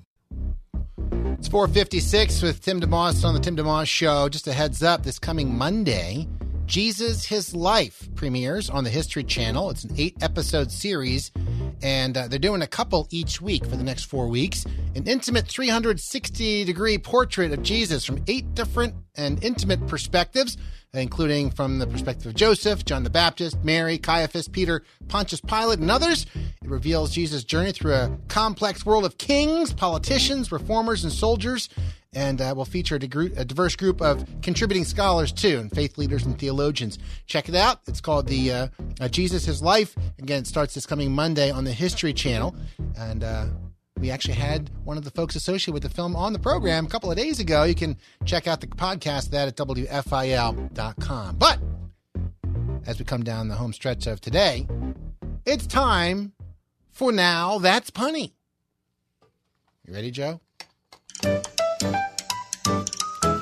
It's 1.40 1.48
456 1.48 2.42
with 2.42 2.62
Tim 2.62 2.80
DeMoss 2.80 3.26
on 3.26 3.34
the 3.34 3.40
Tim 3.40 3.58
DeMoss 3.58 3.88
Show. 3.88 4.30
Just 4.30 4.48
a 4.48 4.54
heads 4.54 4.82
up, 4.82 5.04
this 5.04 5.20
coming 5.20 5.58
Monday, 5.58 6.28
Jesus 6.66 7.26
His 7.26 7.54
Life 7.54 8.10
premieres 8.16 8.70
on 8.70 8.84
the 8.84 8.90
History 8.90 9.24
Channel. 9.24 9.70
It's 9.70 9.84
an 9.84 9.96
eight 9.98 10.16
episode 10.22 10.72
series, 10.72 11.32
and 11.82 12.18
uh, 12.18 12.28
they're 12.28 12.40
doing 12.40 12.62
a 12.62 12.68
couple 12.68 13.08
each 13.12 13.42
week 13.42 13.66
for 13.66 13.76
the 13.76 13.84
next 13.84 14.06
four 14.06 14.28
weeks. 14.28 14.66
An 14.96 15.06
intimate 15.06 15.48
360 15.48 16.64
degree 16.64 16.98
portrait 16.98 17.52
of 17.52 17.64
Jesus 17.64 18.06
from 18.06 18.24
eight 18.28 18.56
different 18.56 18.96
and 19.16 19.44
intimate 19.44 19.86
perspectives, 19.88 20.58
including 20.94 21.52
from 21.52 21.80
the 21.80 21.88
perspective 21.88 22.28
of 22.28 22.36
Joseph, 22.36 22.86
John 22.86 23.04
the 23.04 23.10
Baptist, 23.10 23.64
Mary, 23.64 23.98
Caiaphas, 23.98 24.48
Peter, 24.48 24.84
Pontius 25.10 25.42
Pilate, 25.42 25.80
and 25.80 25.92
others. 25.92 26.26
It 26.36 26.70
reveals 26.70 27.12
Jesus' 27.12 27.44
journey 27.44 27.74
through 27.74 27.94
a 27.94 28.18
complex 28.30 28.86
world 28.86 29.06
of 29.06 29.18
kings, 29.18 29.74
politicians, 29.74 30.52
reformers, 30.52 31.04
and 31.04 31.12
soldiers 31.12 31.70
and 32.16 32.42
uh, 32.42 32.54
will 32.56 32.66
feature 32.66 32.96
a, 32.96 33.00
degru- 33.00 33.38
a 33.38 33.46
diverse 33.46 33.76
group 33.76 34.02
of 34.02 34.26
contributing 34.42 34.86
scholars 34.86 35.32
too, 35.32 35.60
and 35.60 35.72
faith 35.72 35.98
leaders 35.98 36.26
and 36.26 36.38
theologians. 36.38 37.00
Check 37.28 37.50
it 37.50 37.56
out. 37.56 37.80
It's 37.88 38.02
called 38.02 38.28
the 38.28 38.52
uh, 38.52 38.68
uh, 39.02 39.08
Jesus 39.08 39.46
His 39.46 39.62
Life. 39.62 39.96
Again, 40.20 40.40
it 40.42 40.48
starts 40.48 40.74
this 40.74 40.86
coming 40.86 41.12
Monday 41.12 41.52
on 41.52 41.64
the 41.64 41.74
History 41.74 42.14
Channel, 42.14 42.56
and 42.98 43.24
uh, 43.24 43.46
we 44.00 44.12
actually 44.12 44.36
had 44.36 44.70
one 44.84 44.98
of 44.98 45.04
the 45.04 45.12
folks 45.12 45.36
associated 45.36 45.74
with 45.74 45.84
the 45.84 45.90
film 45.90 46.16
on 46.16 46.34
the 46.34 46.40
program 46.40 46.86
a 46.86 46.90
couple 46.90 47.10
of 47.10 47.18
days 47.18 47.40
ago. 47.40 47.64
You 47.64 47.76
can 47.76 47.98
check 48.26 48.48
out 48.48 48.62
the 48.62 48.68
podcast 48.68 49.30
that 49.30 49.48
at 49.48 49.56
wfil.com. 49.56 51.36
But 51.38 51.60
as 52.86 53.00
we 53.00 53.06
come 53.06 53.24
down 53.24 53.48
the 53.48 53.56
home 53.56 53.74
stretch 53.74 54.08
of 54.08 54.20
today, 54.20 54.68
it's 55.46 55.66
time 55.66 56.34
for 56.92 57.12
now. 57.12 57.60
That's 57.60 57.92
punny. 57.92 58.34
You 59.88 59.94
ready, 59.94 60.12
Joe? 60.12 60.42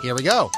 Here 0.01 0.15
we 0.15 0.23
go. 0.23 0.49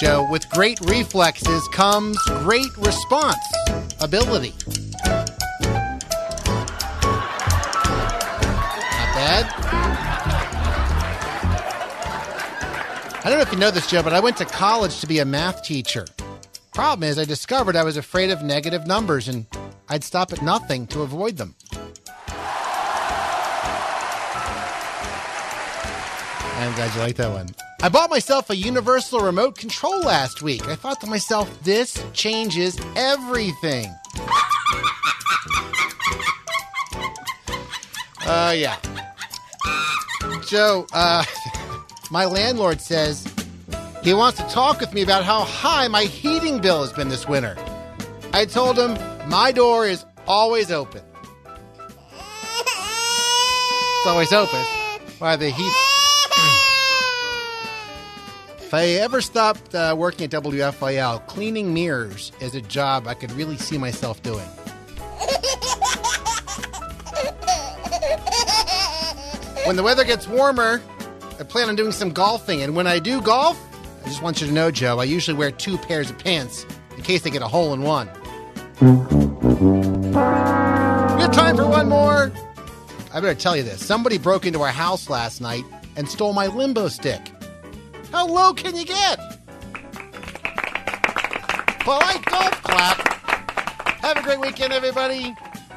Joe, 0.00 0.26
with 0.30 0.48
great 0.50 0.80
reflexes 0.80 1.68
comes 1.68 2.18
great 2.40 2.76
response 2.78 3.38
ability. 4.00 4.54
Not 5.04 5.30
bad. 9.14 9.46
I 13.24 13.24
don't 13.24 13.38
know 13.38 13.42
if 13.42 13.52
you 13.52 13.58
know 13.58 13.70
this, 13.70 13.86
Joe, 13.86 14.02
but 14.02 14.12
I 14.12 14.18
went 14.18 14.36
to 14.38 14.44
college 14.44 15.00
to 15.00 15.06
be 15.06 15.20
a 15.20 15.24
math 15.24 15.62
teacher. 15.62 16.04
Problem 16.74 17.08
is, 17.08 17.18
I 17.18 17.24
discovered 17.24 17.76
I 17.76 17.84
was 17.84 17.96
afraid 17.96 18.30
of 18.30 18.42
negative 18.42 18.86
numbers 18.86 19.28
and 19.28 19.46
I'd 19.88 20.02
stop 20.02 20.32
at 20.32 20.42
nothing 20.42 20.88
to 20.88 21.02
avoid 21.02 21.36
them. 21.36 21.54
I'm 26.62 26.74
glad 26.74 26.94
you 26.94 27.00
like 27.00 27.16
that 27.16 27.30
one. 27.32 27.48
I 27.82 27.88
bought 27.88 28.08
myself 28.08 28.48
a 28.48 28.54
universal 28.54 29.18
remote 29.18 29.58
control 29.58 30.00
last 30.02 30.42
week. 30.42 30.68
I 30.68 30.76
thought 30.76 31.00
to 31.00 31.08
myself, 31.08 31.50
this 31.64 32.00
changes 32.12 32.78
everything. 32.94 33.92
Uh, 38.24 38.54
yeah. 38.56 38.76
Joe, 40.48 40.86
uh, 40.92 41.24
my 42.12 42.26
landlord 42.26 42.80
says 42.80 43.26
he 44.04 44.14
wants 44.14 44.38
to 44.38 44.48
talk 44.48 44.78
with 44.78 44.94
me 44.94 45.02
about 45.02 45.24
how 45.24 45.40
high 45.40 45.88
my 45.88 46.04
heating 46.04 46.60
bill 46.60 46.82
has 46.82 46.92
been 46.92 47.08
this 47.08 47.26
winter. 47.26 47.56
I 48.32 48.44
told 48.44 48.78
him 48.78 48.96
my 49.28 49.50
door 49.50 49.88
is 49.88 50.04
always 50.28 50.70
open. 50.70 51.02
It's 53.98 54.06
always 54.06 54.32
open. 54.32 54.64
Why 55.18 55.34
the 55.34 55.50
heat? 55.50 55.81
If 58.72 58.76
I 58.76 58.84
ever 59.02 59.20
stopped 59.20 59.74
uh, 59.74 59.94
working 59.98 60.24
at 60.24 60.30
WFIL, 60.30 61.26
cleaning 61.26 61.74
mirrors 61.74 62.32
is 62.40 62.54
a 62.54 62.62
job 62.62 63.06
I 63.06 63.12
could 63.12 63.30
really 63.32 63.58
see 63.58 63.76
myself 63.76 64.22
doing. 64.22 64.48
When 69.66 69.76
the 69.76 69.82
weather 69.82 70.04
gets 70.04 70.26
warmer, 70.26 70.80
I 71.38 71.42
plan 71.42 71.68
on 71.68 71.76
doing 71.76 71.92
some 71.92 72.12
golfing. 72.12 72.62
And 72.62 72.74
when 72.74 72.86
I 72.86 72.98
do 72.98 73.20
golf, 73.20 73.60
I 74.06 74.08
just 74.08 74.22
want 74.22 74.40
you 74.40 74.46
to 74.46 74.52
know, 74.54 74.70
Joe, 74.70 74.98
I 75.00 75.04
usually 75.04 75.36
wear 75.36 75.50
two 75.50 75.76
pairs 75.76 76.08
of 76.08 76.18
pants 76.18 76.64
in 76.96 77.02
case 77.02 77.26
I 77.26 77.28
get 77.28 77.42
a 77.42 77.48
hole 77.48 77.74
in 77.74 77.82
one. 77.82 78.08
We 78.80 78.86
have 81.20 81.32
time 81.32 81.58
for 81.58 81.68
one 81.68 81.90
more. 81.90 82.32
I 83.12 83.20
better 83.20 83.34
tell 83.34 83.54
you 83.54 83.64
this. 83.64 83.84
Somebody 83.84 84.16
broke 84.16 84.46
into 84.46 84.62
our 84.62 84.72
house 84.72 85.10
last 85.10 85.42
night 85.42 85.64
and 85.94 86.08
stole 86.08 86.32
my 86.32 86.46
limbo 86.46 86.88
stick. 86.88 87.31
How 88.12 88.26
low 88.26 88.52
can 88.52 88.76
you 88.76 88.84
get? 88.84 89.18
Polite 91.80 92.24
golf 92.26 92.62
clap. 92.62 93.08
Have 94.02 94.18
a 94.18 94.22
great 94.22 94.38
weekend, 94.38 94.72
everybody. 94.72 95.34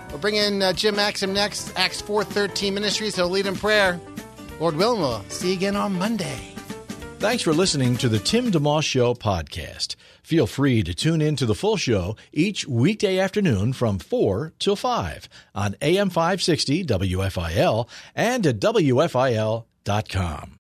We'll 0.09 0.19
bring 0.19 0.36
in 0.36 0.61
uh, 0.61 0.73
Jim 0.73 0.95
Maxim 0.97 1.33
next, 1.33 1.71
Acts 1.77 2.01
413 2.01 2.73
Ministries. 2.73 3.15
He'll 3.15 3.29
lead 3.29 3.45
in 3.45 3.55
prayer. 3.55 3.99
Lord 4.59 4.75
willing, 4.75 5.01
we'll 5.01 5.23
see 5.29 5.49
you 5.49 5.53
again 5.55 5.75
on 5.75 5.97
Monday. 5.97 6.53
Thanks 7.19 7.41
for 7.41 7.53
listening 7.53 7.97
to 7.97 8.09
the 8.09 8.19
Tim 8.19 8.51
DeMoss 8.51 8.83
Show 8.83 9.13
podcast. 9.13 9.95
Feel 10.21 10.45
free 10.45 10.83
to 10.83 10.93
tune 10.93 11.21
in 11.21 11.36
to 11.38 11.45
the 11.45 11.55
full 11.55 11.77
show 11.77 12.15
each 12.33 12.67
weekday 12.67 13.17
afternoon 13.17 13.73
from 13.73 13.97
4 13.99 14.53
till 14.59 14.75
5 14.75 15.29
on 15.53 15.75
AM 15.81 16.09
560 16.09 16.83
WFIL 16.83 17.88
and 18.15 18.45
at 18.45 18.59
WFIL.com. 18.59 20.55